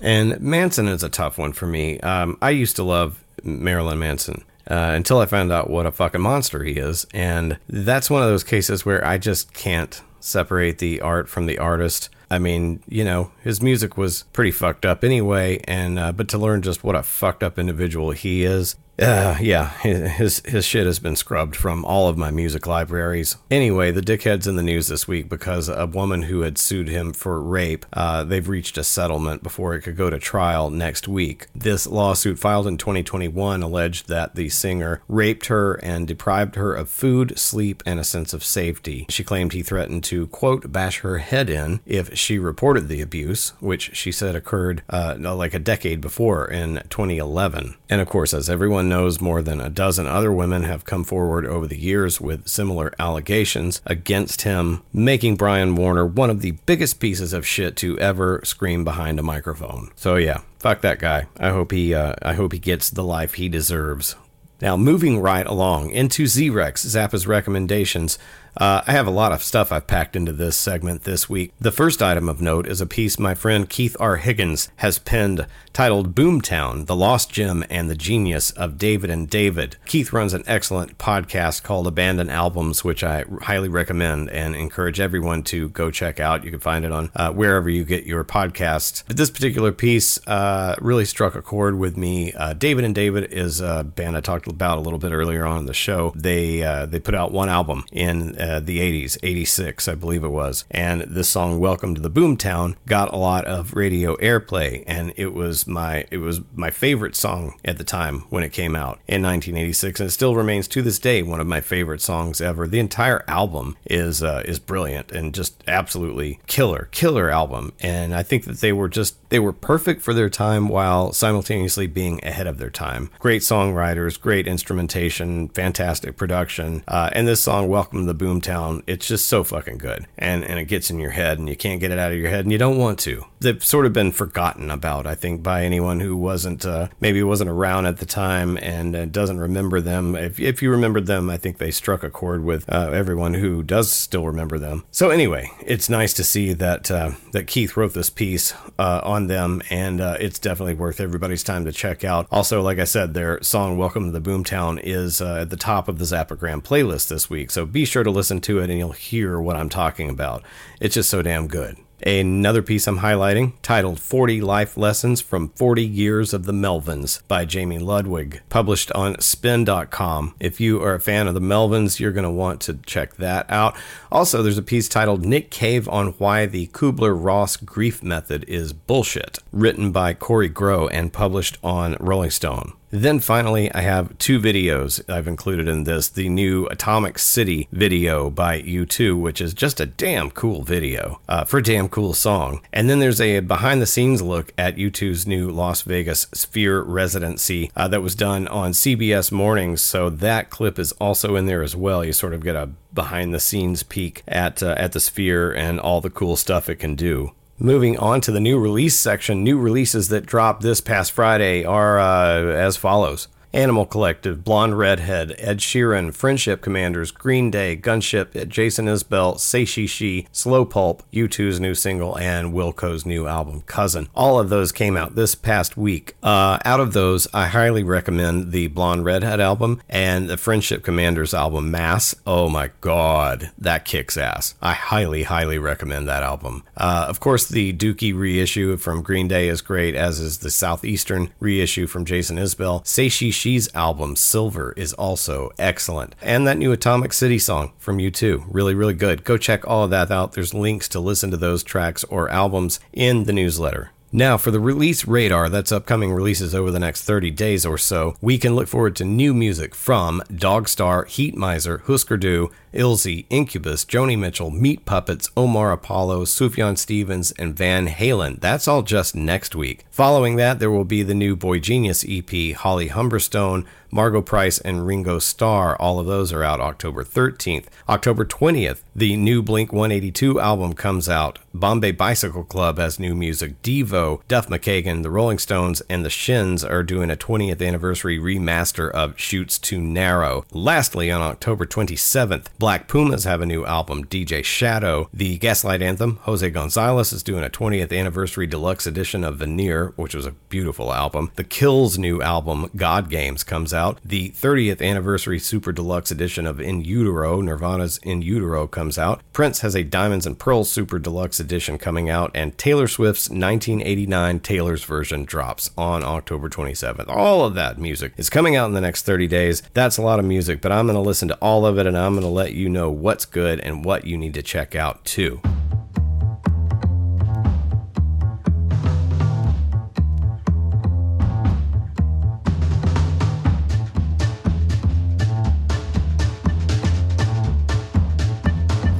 And 0.00 0.40
Manson 0.40 0.88
is 0.88 1.02
a 1.02 1.08
tough 1.08 1.38
one 1.38 1.52
for 1.52 1.66
me. 1.66 1.98
Um, 2.00 2.36
I 2.42 2.50
used 2.50 2.76
to 2.76 2.82
love 2.82 3.24
Marilyn 3.42 3.98
Manson. 3.98 4.44
Uh, 4.70 4.92
until 4.94 5.18
I 5.18 5.26
found 5.26 5.50
out 5.50 5.68
what 5.68 5.86
a 5.86 5.90
fucking 5.92 6.20
monster 6.20 6.62
he 6.62 6.74
is. 6.74 7.04
And 7.12 7.58
that's 7.68 8.08
one 8.08 8.22
of 8.22 8.28
those 8.28 8.44
cases 8.44 8.86
where 8.86 9.04
I 9.04 9.18
just 9.18 9.52
can't 9.52 10.00
separate 10.20 10.78
the 10.78 11.00
art 11.00 11.28
from 11.28 11.46
the 11.46 11.58
artist. 11.58 12.08
I 12.30 12.38
mean, 12.38 12.80
you 12.88 13.04
know, 13.04 13.32
his 13.42 13.60
music 13.60 13.96
was 13.96 14.22
pretty 14.32 14.52
fucked 14.52 14.86
up 14.86 15.02
anyway, 15.04 15.60
and 15.64 15.98
uh, 15.98 16.12
but 16.12 16.28
to 16.28 16.38
learn 16.38 16.62
just 16.62 16.84
what 16.84 16.94
a 16.94 17.02
fucked 17.02 17.42
up 17.42 17.58
individual 17.58 18.12
he 18.12 18.44
is, 18.44 18.76
uh, 18.98 19.36
yeah, 19.40 19.70
his 19.78 20.42
his 20.44 20.64
shit 20.64 20.86
has 20.86 20.98
been 20.98 21.16
scrubbed 21.16 21.56
from 21.56 21.84
all 21.84 22.08
of 22.08 22.18
my 22.18 22.30
music 22.30 22.66
libraries. 22.66 23.36
Anyway, 23.50 23.90
the 23.90 24.02
dickhead's 24.02 24.46
in 24.46 24.56
the 24.56 24.62
news 24.62 24.88
this 24.88 25.08
week 25.08 25.28
because 25.28 25.68
a 25.68 25.86
woman 25.86 26.22
who 26.22 26.42
had 26.42 26.58
sued 26.58 26.88
him 26.88 27.12
for 27.12 27.40
rape, 27.40 27.86
uh, 27.92 28.22
they've 28.22 28.48
reached 28.48 28.76
a 28.76 28.84
settlement 28.84 29.42
before 29.42 29.74
it 29.74 29.80
could 29.80 29.96
go 29.96 30.10
to 30.10 30.18
trial 30.18 30.70
next 30.70 31.08
week. 31.08 31.46
This 31.54 31.86
lawsuit 31.86 32.38
filed 32.38 32.66
in 32.66 32.76
2021 32.76 33.62
alleged 33.62 34.08
that 34.08 34.34
the 34.34 34.48
singer 34.50 35.02
raped 35.08 35.46
her 35.46 35.74
and 35.82 36.06
deprived 36.06 36.56
her 36.56 36.74
of 36.74 36.88
food, 36.88 37.38
sleep, 37.38 37.82
and 37.86 37.98
a 37.98 38.04
sense 38.04 38.34
of 38.34 38.44
safety. 38.44 39.06
She 39.08 39.24
claimed 39.24 39.52
he 39.52 39.62
threatened 39.62 40.04
to 40.04 40.26
quote 40.28 40.70
bash 40.70 41.00
her 41.00 41.18
head 41.18 41.48
in 41.48 41.80
if 41.86 42.16
she 42.16 42.38
reported 42.38 42.88
the 42.88 43.00
abuse, 43.00 43.54
which 43.60 43.96
she 43.96 44.12
said 44.12 44.36
occurred 44.36 44.82
uh, 44.90 45.16
like 45.18 45.54
a 45.54 45.58
decade 45.58 46.00
before 46.00 46.46
in 46.46 46.82
2011. 46.90 47.76
And 47.92 48.00
of 48.00 48.08
course, 48.08 48.32
as 48.32 48.48
everyone 48.48 48.88
knows 48.88 49.20
more 49.20 49.42
than 49.42 49.60
a 49.60 49.68
dozen 49.68 50.06
other 50.06 50.32
women 50.32 50.62
have 50.62 50.86
come 50.86 51.04
forward 51.04 51.44
over 51.44 51.66
the 51.66 51.78
years 51.78 52.22
with 52.22 52.48
similar 52.48 52.94
allegations 52.98 53.82
against 53.84 54.42
him, 54.42 54.82
making 54.94 55.36
Brian 55.36 55.74
Warner 55.74 56.06
one 56.06 56.30
of 56.30 56.40
the 56.40 56.52
biggest 56.64 57.00
pieces 57.00 57.34
of 57.34 57.46
shit 57.46 57.76
to 57.76 57.98
ever 57.98 58.40
scream 58.44 58.82
behind 58.82 59.18
a 59.18 59.22
microphone. 59.22 59.90
So 59.94 60.16
yeah, 60.16 60.40
fuck 60.58 60.80
that 60.80 61.00
guy. 61.00 61.26
I 61.38 61.50
hope 61.50 61.70
he 61.70 61.92
uh, 61.92 62.14
I 62.22 62.32
hope 62.32 62.54
he 62.54 62.58
gets 62.58 62.88
the 62.88 63.04
life 63.04 63.34
he 63.34 63.50
deserves. 63.50 64.16
Now, 64.62 64.78
moving 64.78 65.20
right 65.20 65.46
along 65.46 65.90
into 65.90 66.26
Z-Rex, 66.26 66.86
Zappa's 66.86 67.26
recommendations. 67.26 68.18
Uh, 68.56 68.82
I 68.86 68.92
have 68.92 69.06
a 69.06 69.10
lot 69.10 69.32
of 69.32 69.42
stuff 69.42 69.72
I've 69.72 69.86
packed 69.86 70.14
into 70.14 70.32
this 70.32 70.56
segment 70.56 71.04
this 71.04 71.28
week. 71.28 71.52
The 71.58 71.72
first 71.72 72.02
item 72.02 72.28
of 72.28 72.42
note 72.42 72.66
is 72.66 72.80
a 72.80 72.86
piece 72.86 73.18
my 73.18 73.34
friend 73.34 73.68
Keith 73.68 73.96
R. 73.98 74.16
Higgins 74.16 74.70
has 74.76 74.98
penned 74.98 75.46
titled 75.72 76.14
Boomtown 76.14 76.86
The 76.86 76.94
Lost 76.96 77.32
Gem 77.32 77.64
and 77.70 77.88
the 77.88 77.94
Genius 77.94 78.50
of 78.50 78.76
David 78.76 79.08
and 79.08 79.28
David. 79.28 79.76
Keith 79.86 80.12
runs 80.12 80.34
an 80.34 80.44
excellent 80.46 80.98
podcast 80.98 81.62
called 81.62 81.86
Abandoned 81.86 82.30
Albums, 82.30 82.84
which 82.84 83.02
I 83.02 83.24
highly 83.42 83.68
recommend 83.70 84.28
and 84.30 84.54
encourage 84.54 85.00
everyone 85.00 85.42
to 85.44 85.70
go 85.70 85.90
check 85.90 86.20
out. 86.20 86.44
You 86.44 86.50
can 86.50 86.60
find 86.60 86.84
it 86.84 86.92
on 86.92 87.10
uh, 87.16 87.32
wherever 87.32 87.70
you 87.70 87.84
get 87.84 88.04
your 88.04 88.22
podcasts. 88.22 89.02
But 89.06 89.16
this 89.16 89.30
particular 89.30 89.72
piece 89.72 90.24
uh, 90.26 90.76
really 90.78 91.06
struck 91.06 91.34
a 91.34 91.42
chord 91.42 91.78
with 91.78 91.96
me. 91.96 92.32
Uh, 92.34 92.52
David 92.52 92.84
and 92.84 92.94
David 92.94 93.32
is 93.32 93.60
a 93.60 93.82
band 93.82 94.16
I 94.16 94.20
talked 94.20 94.46
about 94.46 94.76
a 94.76 94.82
little 94.82 94.98
bit 94.98 95.12
earlier 95.12 95.46
on 95.46 95.60
in 95.60 95.66
the 95.66 95.74
show. 95.74 96.12
They 96.14 96.62
uh, 96.62 96.84
they 96.84 97.00
put 97.00 97.14
out 97.14 97.32
one 97.32 97.48
album 97.48 97.84
in 97.90 98.36
uh, 98.42 98.60
the 98.60 98.80
80s, 98.80 99.16
86, 99.22 99.86
I 99.86 99.94
believe 99.94 100.24
it 100.24 100.28
was. 100.28 100.64
And 100.70 101.02
this 101.02 101.28
song, 101.28 101.60
Welcome 101.60 101.94
to 101.94 102.00
the 102.00 102.10
Boomtown, 102.10 102.74
got 102.86 103.12
a 103.12 103.16
lot 103.16 103.44
of 103.44 103.74
radio 103.74 104.16
airplay. 104.16 104.82
And 104.86 105.12
it 105.16 105.32
was 105.32 105.66
my 105.66 106.06
it 106.10 106.18
was 106.18 106.40
my 106.54 106.70
favorite 106.70 107.14
song 107.14 107.54
at 107.64 107.78
the 107.78 107.84
time 107.84 108.20
when 108.30 108.42
it 108.42 108.52
came 108.52 108.74
out 108.74 108.98
in 109.06 109.22
1986. 109.22 110.00
And 110.00 110.08
it 110.08 110.12
still 110.12 110.34
remains 110.34 110.66
to 110.68 110.82
this 110.82 110.98
day 110.98 111.22
one 111.22 111.40
of 111.40 111.46
my 111.46 111.60
favorite 111.60 112.00
songs 112.00 112.40
ever. 112.40 112.66
The 112.66 112.80
entire 112.80 113.24
album 113.28 113.76
is 113.86 114.22
uh, 114.22 114.42
is 114.44 114.58
brilliant 114.58 115.12
and 115.12 115.34
just 115.34 115.62
absolutely 115.68 116.40
killer, 116.46 116.88
killer 116.90 117.30
album. 117.30 117.72
And 117.80 118.14
I 118.14 118.24
think 118.24 118.44
that 118.44 118.60
they 118.60 118.72
were 118.72 118.88
just 118.88 119.16
they 119.30 119.38
were 119.38 119.52
perfect 119.52 120.02
for 120.02 120.12
their 120.12 120.28
time 120.28 120.68
while 120.68 121.12
simultaneously 121.12 121.86
being 121.86 122.20
ahead 122.24 122.46
of 122.46 122.58
their 122.58 122.70
time. 122.70 123.08
Great 123.18 123.42
songwriters, 123.42 124.20
great 124.20 124.46
instrumentation, 124.46 125.48
fantastic 125.48 126.16
production. 126.16 126.82
Uh, 126.88 127.08
and 127.12 127.28
this 127.28 127.42
song, 127.42 127.68
Welcome 127.68 128.00
to 128.00 128.06
the 128.06 128.14
Boom 128.14 128.31
Boomtown, 128.40 128.82
it's 128.86 129.06
just 129.06 129.28
so 129.28 129.44
fucking 129.44 129.78
good. 129.78 130.06
And 130.18 130.44
and 130.44 130.58
it 130.58 130.64
gets 130.64 130.90
in 130.90 130.98
your 130.98 131.10
head 131.10 131.38
and 131.38 131.48
you 131.48 131.56
can't 131.56 131.80
get 131.80 131.90
it 131.90 131.98
out 131.98 132.12
of 132.12 132.18
your 132.18 132.30
head 132.30 132.44
and 132.44 132.52
you 132.52 132.58
don't 132.58 132.78
want 132.78 132.98
to. 133.00 133.24
They've 133.40 133.62
sort 133.62 133.86
of 133.86 133.92
been 133.92 134.12
forgotten 134.12 134.70
about, 134.70 135.06
I 135.06 135.14
think, 135.14 135.42
by 135.42 135.64
anyone 135.64 136.00
who 136.00 136.16
wasn't 136.16 136.64
uh, 136.64 136.88
maybe 137.00 137.22
wasn't 137.22 137.50
around 137.50 137.86
at 137.86 137.98
the 137.98 138.06
time 138.06 138.56
and 138.58 138.94
uh, 138.94 139.04
doesn't 139.06 139.38
remember 139.40 139.80
them. 139.80 140.14
If, 140.14 140.38
if 140.38 140.62
you 140.62 140.70
remembered 140.70 141.06
them, 141.06 141.28
I 141.28 141.36
think 141.36 141.58
they 141.58 141.70
struck 141.70 142.02
a 142.02 142.10
chord 142.10 142.44
with 142.44 142.70
uh, 142.72 142.90
everyone 142.92 143.34
who 143.34 143.62
does 143.62 143.92
still 143.92 144.26
remember 144.26 144.58
them. 144.58 144.84
So 144.90 145.10
anyway, 145.10 145.50
it's 145.60 145.88
nice 145.88 146.12
to 146.14 146.24
see 146.24 146.52
that 146.54 146.90
uh, 146.90 147.12
that 147.32 147.46
Keith 147.46 147.76
wrote 147.76 147.94
this 147.94 148.10
piece 148.10 148.54
uh, 148.78 149.00
on 149.02 149.26
them, 149.26 149.62
and 149.70 150.00
uh, 150.00 150.16
it's 150.20 150.38
definitely 150.38 150.74
worth 150.74 151.00
everybody's 151.00 151.42
time 151.42 151.64
to 151.64 151.72
check 151.72 152.04
out. 152.04 152.26
Also, 152.30 152.62
like 152.62 152.78
I 152.78 152.84
said, 152.84 153.14
their 153.14 153.42
song 153.42 153.76
"Welcome 153.76 154.12
to 154.12 154.18
the 154.18 154.30
Boomtown" 154.30 154.80
is 154.82 155.20
at 155.20 155.50
the 155.50 155.56
top 155.56 155.88
of 155.88 155.98
the 155.98 156.04
Zappagram 156.04 156.62
playlist 156.62 157.08
this 157.08 157.28
week, 157.28 157.50
so 157.50 157.66
be 157.66 157.84
sure 157.84 158.02
to 158.02 158.10
listen 158.10 158.21
listen 158.22 158.40
to 158.40 158.60
it 158.60 158.70
and 158.70 158.78
you'll 158.78 158.92
hear 158.92 159.40
what 159.40 159.56
I'm 159.56 159.68
talking 159.68 160.08
about. 160.08 160.44
It's 160.80 160.94
just 160.94 161.10
so 161.10 161.22
damn 161.22 161.48
good. 161.48 161.76
Another 162.06 162.62
piece 162.62 162.86
I'm 162.86 163.00
highlighting, 163.00 163.54
titled 163.62 163.98
40 163.98 164.40
Life 164.40 164.76
Lessons 164.76 165.20
from 165.20 165.48
40 165.48 165.84
Years 165.84 166.32
of 166.32 166.44
the 166.44 166.52
Melvins 166.52 167.20
by 167.26 167.44
Jamie 167.44 167.80
Ludwig, 167.80 168.42
published 168.48 168.92
on 168.92 169.20
spin.com. 169.20 170.36
If 170.38 170.60
you 170.60 170.80
are 170.84 170.94
a 170.94 171.00
fan 171.00 171.26
of 171.26 171.34
the 171.34 171.40
Melvins, 171.40 171.98
you're 171.98 172.12
going 172.12 172.22
to 172.22 172.30
want 172.30 172.60
to 172.60 172.74
check 172.86 173.16
that 173.16 173.50
out. 173.50 173.76
Also, 174.12 174.40
there's 174.40 174.56
a 174.56 174.62
piece 174.62 174.88
titled 174.88 175.24
Nick 175.24 175.50
Cave 175.50 175.88
on 175.88 176.12
Why 176.18 176.46
the 176.46 176.68
Kubler 176.68 177.16
Ross 177.20 177.56
Grief 177.56 178.04
Method 178.04 178.44
is 178.46 178.72
Bullshit, 178.72 179.40
written 179.50 179.90
by 179.90 180.14
Kory 180.14 180.48
Grow 180.48 180.86
and 180.86 181.12
published 181.12 181.58
on 181.64 181.96
Rolling 181.98 182.30
Stone. 182.30 182.74
Then 182.94 183.20
finally, 183.20 183.72
I 183.72 183.80
have 183.80 184.18
two 184.18 184.38
videos 184.38 185.00
I've 185.10 185.26
included 185.26 185.66
in 185.66 185.84
this 185.84 186.10
the 186.10 186.28
new 186.28 186.66
Atomic 186.66 187.18
City 187.18 187.66
video 187.72 188.28
by 188.28 188.60
U2, 188.60 189.18
which 189.18 189.40
is 189.40 189.54
just 189.54 189.80
a 189.80 189.86
damn 189.86 190.30
cool 190.30 190.62
video 190.62 191.18
uh, 191.26 191.44
for 191.44 191.56
a 191.56 191.62
damn 191.62 191.88
cool 191.88 192.12
song. 192.12 192.60
And 192.70 192.90
then 192.90 192.98
there's 192.98 193.18
a 193.18 193.40
behind 193.40 193.80
the 193.80 193.86
scenes 193.86 194.20
look 194.20 194.52
at 194.58 194.76
U2's 194.76 195.26
new 195.26 195.50
Las 195.50 195.80
Vegas 195.80 196.26
Sphere 196.34 196.82
residency 196.82 197.72
uh, 197.74 197.88
that 197.88 198.02
was 198.02 198.14
done 198.14 198.46
on 198.48 198.72
CBS 198.72 199.32
Mornings. 199.32 199.80
So 199.80 200.10
that 200.10 200.50
clip 200.50 200.78
is 200.78 200.92
also 200.92 201.34
in 201.34 201.46
there 201.46 201.62
as 201.62 201.74
well. 201.74 202.04
You 202.04 202.12
sort 202.12 202.34
of 202.34 202.44
get 202.44 202.56
a 202.56 202.68
behind 202.92 203.32
the 203.32 203.40
scenes 203.40 203.82
peek 203.82 204.22
at, 204.28 204.62
uh, 204.62 204.74
at 204.76 204.92
the 204.92 205.00
Sphere 205.00 205.50
and 205.50 205.80
all 205.80 206.02
the 206.02 206.10
cool 206.10 206.36
stuff 206.36 206.68
it 206.68 206.76
can 206.76 206.94
do. 206.94 207.32
Moving 207.62 207.96
on 207.96 208.20
to 208.22 208.32
the 208.32 208.40
new 208.40 208.58
release 208.58 208.96
section, 208.96 209.44
new 209.44 209.56
releases 209.56 210.08
that 210.08 210.26
dropped 210.26 210.62
this 210.62 210.80
past 210.80 211.12
Friday 211.12 211.64
are 211.64 211.96
uh, 211.96 212.42
as 212.42 212.76
follows. 212.76 213.28
Animal 213.54 213.84
Collective, 213.84 214.44
Blonde 214.44 214.78
Redhead, 214.78 215.34
Ed 215.38 215.58
Sheeran, 215.58 216.14
Friendship 216.14 216.62
Commanders, 216.62 217.10
Green 217.10 217.50
Day, 217.50 217.76
Gunship, 217.76 218.48
Jason 218.48 218.86
Isbell, 218.86 219.38
Say 219.38 219.64
She 219.64 219.86
She, 219.86 220.26
Slow 220.32 220.64
Pulp, 220.64 221.02
U2's 221.12 221.60
new 221.60 221.74
single, 221.74 222.16
and 222.18 222.54
Wilco's 222.54 223.04
new 223.04 223.26
album, 223.26 223.62
Cousin. 223.62 224.08
All 224.14 224.40
of 224.40 224.48
those 224.48 224.72
came 224.72 224.96
out 224.96 225.14
this 225.14 225.34
past 225.34 225.76
week. 225.76 226.16
Uh, 226.22 226.58
out 226.64 226.80
of 226.80 226.94
those, 226.94 227.28
I 227.34 227.48
highly 227.48 227.82
recommend 227.82 228.52
the 228.52 228.68
Blonde 228.68 229.04
Redhead 229.04 229.40
album 229.40 229.82
and 229.88 230.28
the 230.30 230.38
Friendship 230.38 230.82
Commanders 230.82 231.34
album, 231.34 231.70
Mass. 231.70 232.14
Oh 232.26 232.48
my 232.48 232.70
god, 232.80 233.50
that 233.58 233.84
kicks 233.84 234.16
ass. 234.16 234.54
I 234.62 234.72
highly, 234.72 235.24
highly 235.24 235.58
recommend 235.58 236.08
that 236.08 236.22
album. 236.22 236.64
Uh, 236.76 237.04
of 237.08 237.20
course, 237.20 237.46
the 237.48 237.72
Dookie 237.74 238.16
reissue 238.16 238.76
from 238.78 239.02
Green 239.02 239.28
Day 239.28 239.48
is 239.48 239.60
great, 239.60 239.94
as 239.94 240.20
is 240.20 240.38
the 240.38 240.50
Southeastern 240.50 241.30
reissue 241.38 241.86
from 241.86 242.06
Jason 242.06 242.38
Isbell. 242.38 242.86
Say 242.86 243.08
She 243.10 243.30
She's 243.42 243.74
album, 243.74 244.14
Silver, 244.14 244.72
is 244.76 244.92
also 244.92 245.50
excellent. 245.58 246.14
And 246.22 246.46
that 246.46 246.58
new 246.58 246.70
Atomic 246.70 247.12
City 247.12 247.40
song 247.40 247.72
from 247.76 247.98
U2, 247.98 248.44
really, 248.48 248.72
really 248.72 248.94
good. 248.94 249.24
Go 249.24 249.36
check 249.36 249.66
all 249.66 249.82
of 249.82 249.90
that 249.90 250.12
out. 250.12 250.34
There's 250.34 250.54
links 250.54 250.88
to 250.90 251.00
listen 251.00 251.32
to 251.32 251.36
those 251.36 251.64
tracks 251.64 252.04
or 252.04 252.28
albums 252.28 252.78
in 252.92 253.24
the 253.24 253.32
newsletter. 253.32 253.90
Now, 254.14 254.36
for 254.36 254.50
the 254.50 254.60
release 254.60 255.06
radar 255.06 255.48
that's 255.48 255.72
upcoming 255.72 256.12
releases 256.12 256.54
over 256.54 256.70
the 256.70 256.78
next 256.78 257.00
30 257.04 257.30
days 257.30 257.64
or 257.64 257.78
so, 257.78 258.14
we 258.20 258.36
can 258.36 258.54
look 258.54 258.68
forward 258.68 258.94
to 258.96 259.06
new 259.06 259.32
music 259.32 259.74
from 259.74 260.20
Dogstar, 260.30 261.06
Heatmiser, 261.06 261.80
Husker 261.84 262.18
Du, 262.18 262.50
Ilzy, 262.74 263.24
Incubus, 263.30 263.86
Joni 263.86 264.18
Mitchell, 264.18 264.50
Meat 264.50 264.84
Puppets, 264.84 265.30
Omar 265.34 265.72
Apollo, 265.72 266.26
Sufjan 266.26 266.76
Stevens, 266.76 267.32
and 267.32 267.56
Van 267.56 267.88
Halen. 267.88 268.38
That's 268.38 268.68
all 268.68 268.82
just 268.82 269.16
next 269.16 269.54
week. 269.54 269.86
Following 269.90 270.36
that, 270.36 270.58
there 270.58 270.70
will 270.70 270.84
be 270.84 271.02
the 271.02 271.14
new 271.14 271.34
boygenius 271.34 272.04
EP, 272.06 272.54
Holly 272.54 272.90
Humberstone, 272.90 273.64
Margo 273.94 274.22
Price, 274.22 274.58
and 274.58 274.86
Ringo 274.86 275.18
Starr. 275.18 275.76
All 275.76 276.00
of 276.00 276.06
those 276.06 276.32
are 276.32 276.42
out 276.42 276.60
October 276.60 277.04
13th. 277.04 277.66
October 277.90 278.24
20th, 278.24 278.80
the 278.96 279.16
new 279.18 279.42
Blink 279.42 279.70
182 279.70 280.40
album 280.40 280.72
comes 280.72 281.10
out. 281.10 281.38
Bombay 281.52 281.92
Bicycle 281.92 282.44
Club 282.44 282.78
has 282.78 282.98
new 282.98 283.14
music. 283.14 283.60
Devo, 283.60 284.22
Duff 284.28 284.48
McKagan, 284.48 285.02
the 285.02 285.10
Rolling 285.10 285.38
Stones, 285.38 285.82
and 285.90 286.06
the 286.06 286.08
Shins 286.08 286.64
are 286.64 286.82
doing 286.82 287.10
a 287.10 287.16
20th 287.16 287.60
anniversary 287.60 288.18
remaster 288.18 288.90
of 288.90 289.20
Chutes 289.20 289.58
Too 289.58 289.78
Narrow. 289.78 290.46
Lastly, 290.52 291.10
on 291.10 291.20
October 291.20 291.66
27th, 291.66 292.46
Black 292.58 292.88
Pumas 292.88 293.24
have 293.24 293.42
a 293.42 293.46
new 293.46 293.66
album, 293.66 294.06
DJ 294.06 294.42
Shadow. 294.42 295.10
The 295.12 295.36
Gaslight 295.36 295.82
Anthem, 295.82 296.16
Jose 296.22 296.48
Gonzalez, 296.48 297.12
is 297.12 297.22
doing 297.22 297.44
a 297.44 297.50
20th 297.50 297.94
anniversary 297.94 298.46
deluxe 298.46 298.86
edition 298.86 299.22
of 299.22 299.36
Veneer, 299.36 299.92
which 299.96 300.14
was 300.14 300.24
a 300.24 300.32
beautiful 300.48 300.94
album. 300.94 301.30
The 301.34 301.44
Kills' 301.44 301.98
new 301.98 302.22
album, 302.22 302.70
God 302.74 303.10
Games, 303.10 303.44
comes 303.44 303.74
out. 303.74 303.81
The 304.04 304.30
30th 304.30 304.80
anniversary 304.80 305.38
super 305.38 305.72
deluxe 305.72 306.10
edition 306.10 306.46
of 306.46 306.60
In 306.60 306.84
Utero, 306.84 307.40
Nirvana's 307.40 307.98
In 308.02 308.22
Utero, 308.22 308.66
comes 308.66 308.98
out. 308.98 309.22
Prince 309.32 309.60
has 309.60 309.74
a 309.74 309.82
Diamonds 309.82 310.26
and 310.26 310.38
Pearls 310.38 310.70
super 310.70 310.98
deluxe 310.98 311.40
edition 311.40 311.78
coming 311.78 312.08
out, 312.08 312.30
and 312.34 312.56
Taylor 312.56 312.88
Swift's 312.88 313.28
1989 313.28 314.40
Taylor's 314.40 314.84
version 314.84 315.24
drops 315.24 315.70
on 315.76 316.02
October 316.02 316.48
27th. 316.48 317.08
All 317.08 317.44
of 317.44 317.54
that 317.54 317.78
music 317.78 318.12
is 318.16 318.30
coming 318.30 318.56
out 318.56 318.66
in 318.66 318.74
the 318.74 318.80
next 318.80 319.02
30 319.04 319.26
days. 319.26 319.62
That's 319.74 319.98
a 319.98 320.02
lot 320.02 320.18
of 320.18 320.24
music, 320.24 320.60
but 320.60 320.72
I'm 320.72 320.86
going 320.86 320.94
to 320.94 321.00
listen 321.00 321.28
to 321.28 321.36
all 321.36 321.66
of 321.66 321.78
it 321.78 321.86
and 321.86 321.96
I'm 321.96 322.12
going 322.12 322.22
to 322.22 322.28
let 322.28 322.52
you 322.54 322.68
know 322.68 322.90
what's 322.90 323.24
good 323.24 323.60
and 323.60 323.84
what 323.84 324.06
you 324.06 324.16
need 324.16 324.34
to 324.34 324.42
check 324.42 324.74
out 324.74 325.04
too. 325.04 325.40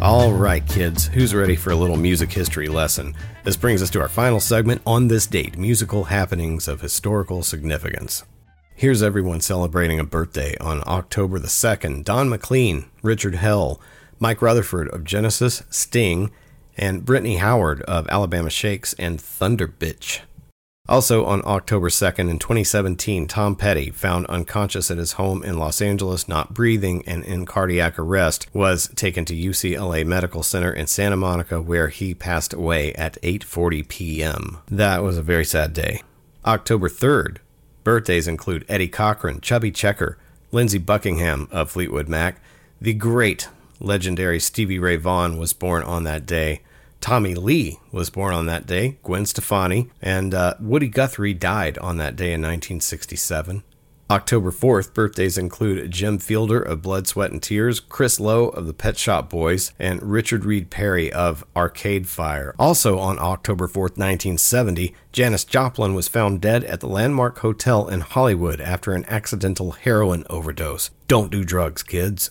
All 0.03 0.32
right, 0.32 0.66
kids, 0.66 1.07
who's 1.07 1.32
ready 1.32 1.55
for 1.55 1.70
a 1.70 1.76
little 1.76 1.96
music 1.96 2.32
history 2.32 2.66
lesson? 2.66 3.14
This 3.44 3.57
brings 3.57 3.80
us 3.82 3.90
to 3.90 4.00
our 4.00 4.09
final 4.09 4.40
segment 4.40 4.82
on 4.84 5.07
this 5.07 5.28
date 5.28 5.57
musical 5.57 6.03
happenings 6.03 6.66
of 6.66 6.80
historical 6.80 7.44
significance. 7.44 8.24
Here's 8.74 9.00
everyone 9.00 9.40
celebrating 9.40 10.00
a 10.00 10.05
birthday 10.05 10.57
on 10.61 10.82
October 10.88 11.38
the 11.38 11.46
2nd 11.46 12.03
Don 12.03 12.28
McLean, 12.28 12.86
Richard 13.00 13.36
Hell, 13.36 13.80
Mike 14.18 14.42
Rutherford 14.42 14.88
of 14.88 15.05
Genesis, 15.05 15.62
Sting, 15.70 16.32
and 16.76 17.05
Brittany 17.05 17.36
Howard 17.36 17.82
of 17.82 18.09
Alabama 18.09 18.50
Shakes 18.50 18.94
and 18.94 19.20
Thunderbitch. 19.20 20.22
Also 20.89 21.24
on 21.24 21.43
October 21.45 21.89
2nd 21.89 22.28
in 22.28 22.41
2017, 22.41 23.28
Tom 23.28 23.55
Petty, 23.55 23.91
found 23.91 24.26
unconscious 24.26 24.91
at 24.91 24.99
his 24.99 25.12
home 25.12 25.45
in 25.45 25.57
Los 25.57 25.80
Angeles, 25.80 26.26
not 26.26 26.55
breathing 26.55 27.05
and 27.07 27.24
in 27.24 27.47
cardiac 27.47 27.99
arrest, 28.01 28.49
was 28.53 28.89
taken 28.97 29.24
to 29.24 29.35
UCLA 29.35 30.05
Medical 30.05 30.43
Center 30.43 30.72
in 30.72 30.89
Santa 30.89 31.16
Monica 31.16 31.62
where 31.62 31.87
he 31.87 32.14
passed 32.14 32.53
away 32.53 32.93
at 32.95 33.16
8:40 33.22 33.87
p.m. 33.87 34.59
That 34.68 35.05
was 35.05 35.16
a 35.16 35.22
very 35.22 35.45
sad 35.45 35.72
day. 35.72 36.03
October 36.45 36.89
3rd, 36.89 37.37
birthdays 37.85 38.26
include 38.26 38.64
Eddie 38.68 38.89
Cochran, 38.89 39.41
Chubby 39.41 39.70
Checker, 39.70 40.18
Lindsey 40.51 40.78
Buckingham 40.78 41.47
of 41.53 41.70
Fleetwood 41.70 42.09
Mac, 42.09 42.41
the 42.80 42.93
great 42.93 43.49
legendary 43.78 44.41
Stevie 44.41 44.80
Ray 44.80 44.97
Vaughan 44.97 45.39
was 45.39 45.53
born 45.53 45.85
on 45.85 46.03
that 46.05 46.26
day. 46.26 46.62
Tommy 47.03 47.34
Lee 47.34 47.80
was 47.90 48.11
born 48.11 48.32
on 48.32 48.46
that 48.46 48.64
day, 48.64 48.96
Gwen 49.03 49.26
Stefani, 49.26 49.90
and 50.00 50.32
uh, 50.32 50.55
Woody 50.61 50.88
Guthrie 50.88 51.34
died 51.34 51.76
on 51.78 51.98
that 51.98 52.14
day 52.14 52.32
in 52.32 52.40
1967. 52.40 53.64
October 54.09 54.53
4th, 54.53 54.94
birthdays 54.94 55.36
include 55.36 55.90
Jim 55.90 56.18
Fielder 56.18 56.61
of 56.61 56.80
Blood, 56.80 57.09
Sweat, 57.09 57.32
and 57.32 57.42
Tears, 57.42 57.80
Chris 57.80 58.20
Lowe 58.20 58.48
of 58.50 58.66
the 58.66 58.74
Pet 58.74 58.96
Shop 58.96 59.28
Boys, 59.28 59.72
and 59.78 60.03
Richard 60.03 60.44
Reed 60.44 60.70
Parry 60.70 61.12
of 61.12 61.44
Arcade 61.57 62.07
Fire. 62.07 62.55
Also 62.59 62.98
on 62.98 63.18
October 63.18 63.66
4th, 63.66 63.96
1970, 63.96 64.94
Janis 65.11 65.44
Joplin 65.44 65.94
was 65.94 66.09
found 66.09 66.40
dead 66.40 66.62
at 66.64 66.80
the 66.80 66.88
Landmark 66.88 67.38
Hotel 67.38 67.88
in 67.88 68.00
Hollywood 68.00 68.61
after 68.61 68.92
an 68.92 69.07
accidental 69.09 69.72
heroin 69.72 70.24
overdose. 70.30 70.90
Don't 71.09 71.32
do 71.32 71.42
drugs, 71.42 71.82
kids. 71.82 72.30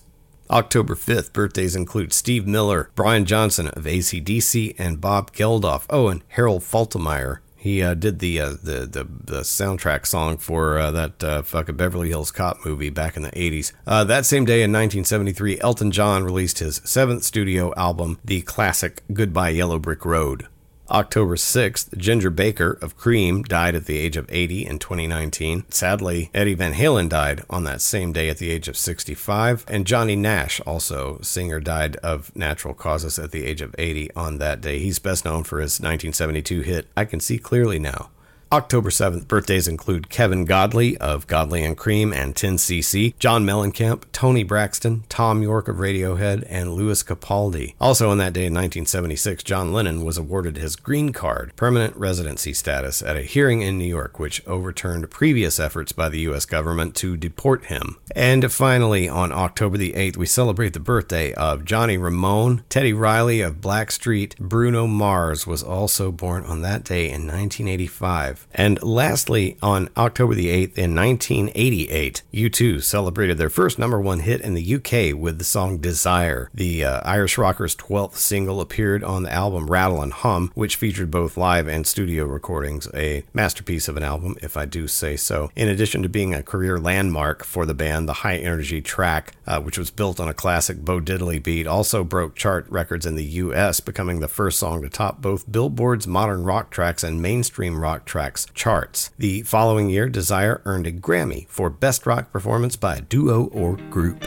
October 0.52 0.96
5th, 0.96 1.32
birthdays 1.32 1.76
include 1.78 2.12
Steve 2.12 2.46
Miller, 2.46 2.92
Brian 2.94 3.26
Johnson 3.26 3.70
of 3.70 3.86
ACDC, 3.86 4.76
and 4.78 5.00
Bob 5.00 5.32
Geldof. 5.32 5.86
Oh, 5.90 6.10
and 6.10 6.24
Harold 6.30 6.62
Faltermeyer. 6.62 7.40
He 7.56 7.82
uh, 7.82 7.94
did 7.94 8.20
the, 8.20 8.42
uh, 8.42 8.50
the 8.64 8.88
the 8.88 9.08
the 9.24 9.42
soundtrack 9.42 10.08
song 10.08 10.38
for 10.38 10.80
uh, 10.80 10.90
that 10.92 11.24
uh, 11.24 11.42
fucking 11.44 11.76
Beverly 11.78 12.10
Hills 12.10 12.32
Cop 12.32 12.66
movie 12.66 12.90
back 12.90 13.16
in 13.16 13.22
the 13.22 13.30
80s. 13.32 13.72
Uh, 13.86 14.04
that 14.04 14.26
same 14.26 14.46
day 14.46 14.64
in 14.64 14.72
1973, 14.72 15.60
Elton 15.62 15.92
John 15.92 16.24
released 16.24 16.58
his 16.58 16.82
seventh 16.84 17.24
studio 17.24 17.72
album, 17.78 18.18
the 18.26 18.42
classic 18.42 19.04
Goodbye 19.14 19.50
Yellow 19.50 19.78
Brick 19.78 20.04
Road. 20.06 20.48
October 20.92 21.38
6th, 21.38 21.98
Ginger 21.98 22.30
Baker 22.30 22.78
of 22.82 22.98
Cream 22.98 23.44
died 23.44 23.76
at 23.76 23.86
the 23.86 23.98
age 23.98 24.18
of 24.18 24.26
80 24.30 24.66
in 24.68 24.78
2019. 24.78 25.64
Sadly, 25.70 26.30
Eddie 26.34 26.54
Van 26.54 26.74
Halen 26.74 27.08
died 27.08 27.44
on 27.50 27.64
that 27.64 27.82
same 27.82 28.12
day 28.12 28.30
at 28.30 28.38
the 28.38 28.50
age 28.50 28.68
of 28.68 28.76
65, 28.76 29.64
and 29.70 29.88
Johnny 29.88 30.18
Nash, 30.18 30.60
also 30.62 31.18
singer, 31.22 31.62
died 31.62 31.96
of 31.98 32.36
natural 32.36 32.74
causes 32.74 33.18
at 33.18 33.32
the 33.32 33.46
age 33.46 33.62
of 33.62 33.74
80 33.78 34.12
on 34.16 34.38
that 34.40 34.60
day. 34.60 34.80
He's 34.80 35.00
best 35.00 35.24
known 35.24 35.44
for 35.44 35.62
his 35.62 35.80
1972 35.80 36.62
hit 36.62 36.88
I 36.98 37.06
Can 37.06 37.22
See 37.22 37.38
Clearly 37.38 37.80
Now. 37.80 38.10
October 38.54 38.90
7th 38.90 39.30
birthdays 39.30 39.66
include 39.66 40.10
Kevin 40.10 40.44
Godley 40.44 40.98
of 40.98 41.26
Godley 41.26 41.64
and 41.64 41.78
Creme 41.78 42.12
and 42.12 42.36
10cc, 42.36 43.18
John 43.18 43.46
Mellencamp, 43.46 44.04
Toni 44.12 44.44
Braxton, 44.44 45.06
Thom 45.08 45.42
Yorke 45.42 45.70
of 45.70 45.78
Radiohead, 45.78 46.46
and 46.50 46.74
Lewis 46.74 47.02
Capaldi. 47.02 47.76
Also 47.80 48.10
on 48.10 48.18
that 48.18 48.34
day 48.34 48.48
in 48.48 48.54
1976, 48.54 49.44
John 49.44 49.72
Lennon 49.72 50.04
was 50.04 50.18
awarded 50.18 50.58
his 50.58 50.76
green 50.76 51.14
card, 51.14 51.54
permanent 51.56 51.96
residency 51.96 52.52
status, 52.52 53.02
at 53.02 53.16
a 53.16 53.22
hearing 53.22 53.62
in 53.62 53.78
New 53.78 53.86
York, 53.86 54.20
which 54.20 54.46
overturned 54.46 55.10
previous 55.10 55.58
efforts 55.58 55.94
by 55.94 56.10
the 56.10 56.20
U.S. 56.20 56.44
government 56.44 56.94
to 56.96 57.16
deport 57.16 57.68
him. 57.68 58.00
And 58.14 58.52
finally, 58.52 59.08
on 59.08 59.32
October 59.32 59.78
the 59.78 59.94
8th, 59.94 60.18
we 60.18 60.26
celebrate 60.26 60.74
the 60.74 60.82
birthday 60.82 61.34
of 61.36 61.64
Johnny 61.64 61.98
Ramone. 61.98 62.66
Teddy 62.68 62.92
Riley 62.92 63.40
of 63.40 63.62
Blackstreet, 63.62 64.38
Bruno 64.40 64.88
Mars 64.88 65.48
was 65.48 65.64
also 65.64 66.12
born 66.12 66.44
on 66.44 66.62
that 66.64 66.84
day 66.84 67.06
in 67.06 67.26
1985. 67.26 68.41
And 68.54 68.82
lastly, 68.84 69.58
on 69.62 69.90
October 69.96 70.36
the 70.36 70.48
8th 70.48 70.78
in 70.78 70.96
1988, 70.96 72.24
U2 72.34 72.84
celebrated 72.84 73.38
their 73.38 73.50
first 73.50 73.80
number 73.80 74.00
one 74.00 74.20
hit 74.20 74.42
in 74.42 74.54
the 74.54 74.76
UK 74.76 75.18
with 75.18 75.38
the 75.38 75.44
song 75.44 75.78
Desire. 75.78 76.50
The 76.54 76.84
uh, 76.84 77.02
Irish 77.06 77.38
Rockers' 77.38 77.76
12th 77.76 78.16
single 78.16 78.62
appeared 78.62 79.04
on 79.04 79.24
the 79.24 79.32
album 79.32 79.70
Rattle 79.70 80.02
and 80.02 80.14
Hum, 80.14 80.52
which 80.54 80.76
featured 80.76 81.12
both 81.12 81.38
live 81.38 81.68
and 81.68 81.88
studio 81.88 82.26
recordings, 82.26 82.88
a 82.94 83.24
masterpiece 83.34 83.88
of 83.88 83.98
an 83.98 84.04
album, 84.04 84.36
if 84.42 84.58
I 84.58 84.66
do 84.66 84.88
say 84.88 85.16
so. 85.16 85.50
In 85.56 85.70
addition 85.70 86.04
to 86.04 86.10
being 86.10 86.34
a 86.34 86.44
career 86.44 86.80
landmark 86.80 87.44
for 87.44 87.66
the 87.66 87.74
band, 87.74 88.08
the 88.08 88.14
high 88.14 88.38
energy 88.38 88.82
track, 88.82 89.34
uh, 89.48 89.62
which 89.62 89.78
was 89.78 89.92
built 89.92 90.20
on 90.20 90.28
a 90.28 90.34
classic 90.34 90.80
Bo 90.80 91.00
Diddley 91.00 91.42
beat, 91.42 91.68
also 91.68 92.04
broke 92.04 92.36
chart 92.36 92.66
records 92.70 93.06
in 93.06 93.16
the 93.16 93.24
US, 93.24 93.80
becoming 93.80 94.20
the 94.20 94.28
first 94.28 94.60
song 94.60 94.82
to 94.82 94.90
top 94.90 95.22
both 95.22 95.52
Billboard's 95.52 96.08
modern 96.08 96.44
rock 96.44 96.70
tracks 96.72 97.04
and 97.04 97.22
mainstream 97.22 97.80
rock 97.80 98.06
tracks 98.06 98.31
charts. 98.54 99.12
The 99.18 99.42
following 99.44 99.90
year, 99.90 100.10
Desire 100.10 100.62
earned 100.66 100.88
a 100.88 100.92
Grammy 100.92 101.48
for 101.48 101.70
Best 101.70 102.06
Rock 102.06 102.32
Performance 102.32 102.76
by 102.76 102.96
a 102.98 103.02
Duo 103.02 103.46
or 103.46 103.76
Group. 103.90 104.26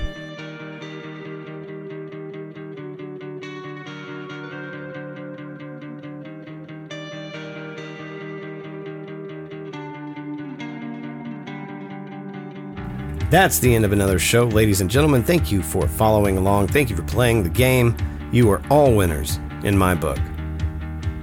That's 13.30 13.59
the 13.59 13.74
end 13.74 13.84
of 13.84 13.92
another 13.92 14.20
show, 14.20 14.44
ladies 14.44 14.80
and 14.80 14.88
gentlemen. 14.88 15.24
Thank 15.24 15.50
you 15.50 15.61
for 15.61 15.88
following 15.88 16.38
along. 16.38 16.68
Thank 16.68 16.88
you 16.88 16.94
for 16.94 17.02
playing 17.02 17.42
the 17.42 17.48
game. 17.48 17.96
You 18.30 18.48
are 18.50 18.62
all 18.70 18.94
winners 18.94 19.40
in 19.64 19.76
my 19.76 19.94
book. 19.94 20.20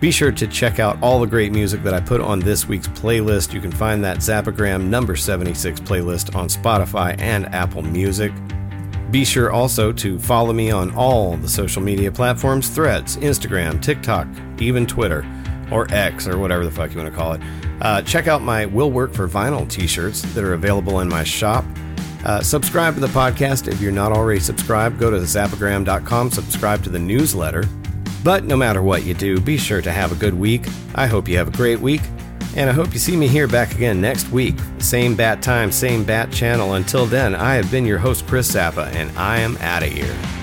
Be 0.02 0.10
sure 0.10 0.32
to 0.32 0.48
check 0.48 0.80
out 0.80 0.98
all 1.04 1.20
the 1.20 1.28
great 1.28 1.52
music 1.52 1.84
that 1.84 1.94
I 1.94 2.00
put 2.00 2.22
on 2.22 2.40
this 2.40 2.68
week's 2.68 2.88
playlist. 2.88 3.54
You 3.54 3.62
can 3.62 3.72
find 3.72 4.04
that 4.04 4.18
Zappagram 4.18 4.86
number 4.86 5.16
76 5.16 5.80
playlist 5.82 6.36
on 6.36 6.48
Spotify 6.48 7.16
and 7.20 7.46
Apple 7.54 7.84
Music. 7.84 8.34
Be 9.12 9.24
sure 9.24 9.52
also 9.52 9.92
to 9.92 10.18
follow 10.18 10.54
me 10.54 10.72
on 10.72 10.90
all 10.96 11.38
the 11.38 11.48
social 11.48 11.84
media 11.84 12.12
platforms 12.12 12.68
threads, 12.70 13.16
Instagram, 13.18 13.80
TikTok, 13.80 14.28
even 14.60 14.88
Twitter, 14.88 15.24
or 15.72 15.86
X, 15.94 16.28
or 16.28 16.40
whatever 16.40 16.66
the 16.66 16.72
fuck 16.72 16.92
you 16.92 16.98
want 16.98 17.12
to 17.12 17.16
call 17.16 17.34
it. 17.34 17.42
Uh, 17.82 18.02
check 18.02 18.28
out 18.28 18.42
my 18.42 18.66
Will 18.66 18.90
Work 18.90 19.14
for 19.14 19.28
Vinyl 19.28 19.70
t 19.70 19.86
shirts 19.86 20.24
that 20.34 20.44
are 20.44 20.54
available 20.54 21.02
in 21.02 21.10
my 21.10 21.24
shop. 21.24 21.64
Uh, 22.26 22.42
subscribe 22.42 22.96
to 22.96 23.00
the 23.00 23.08
podcast 23.08 23.72
if 23.72 23.80
you're 23.80 23.92
not 23.92 24.12
already 24.12 24.40
subscribed. 24.40 24.98
Go 25.00 25.12
to 25.12 25.18
zappagram.com, 25.18 26.32
subscribe 26.32 26.84
to 26.86 26.90
the 26.90 27.00
newsletter. 27.00 27.68
But 28.24 28.44
no 28.44 28.56
matter 28.56 28.82
what 28.82 29.04
you 29.04 29.14
do, 29.14 29.40
be 29.40 29.58
sure 29.58 29.82
to 29.82 29.92
have 29.92 30.12
a 30.12 30.16
good 30.16 30.34
week. 30.34 30.68
I 30.96 31.08
hope 31.08 31.28
you 31.28 31.38
have 31.38 31.48
a 31.48 31.58
great 31.58 31.80
week. 31.80 32.02
And 32.56 32.70
I 32.70 32.74
hope 32.74 32.94
you 32.94 33.00
see 33.00 33.16
me 33.16 33.28
here 33.28 33.48
back 33.48 33.74
again 33.74 34.02
next 34.02 34.30
week. 34.30 34.56
Same 34.80 35.16
bat 35.16 35.42
time, 35.42 35.72
same 35.72 36.04
bat 36.04 36.32
channel. 36.32 36.74
Until 36.74 37.06
then, 37.06 37.34
I 37.34 37.56
have 37.56 37.72
been 37.72 37.86
your 37.86 37.98
host, 37.98 38.28
Chris 38.28 38.52
Zappa, 38.52 38.88
and 38.94 39.18
I 39.18 39.40
am 39.40 39.58
out 39.58 39.84
of 39.84 39.90
here. 39.90 40.41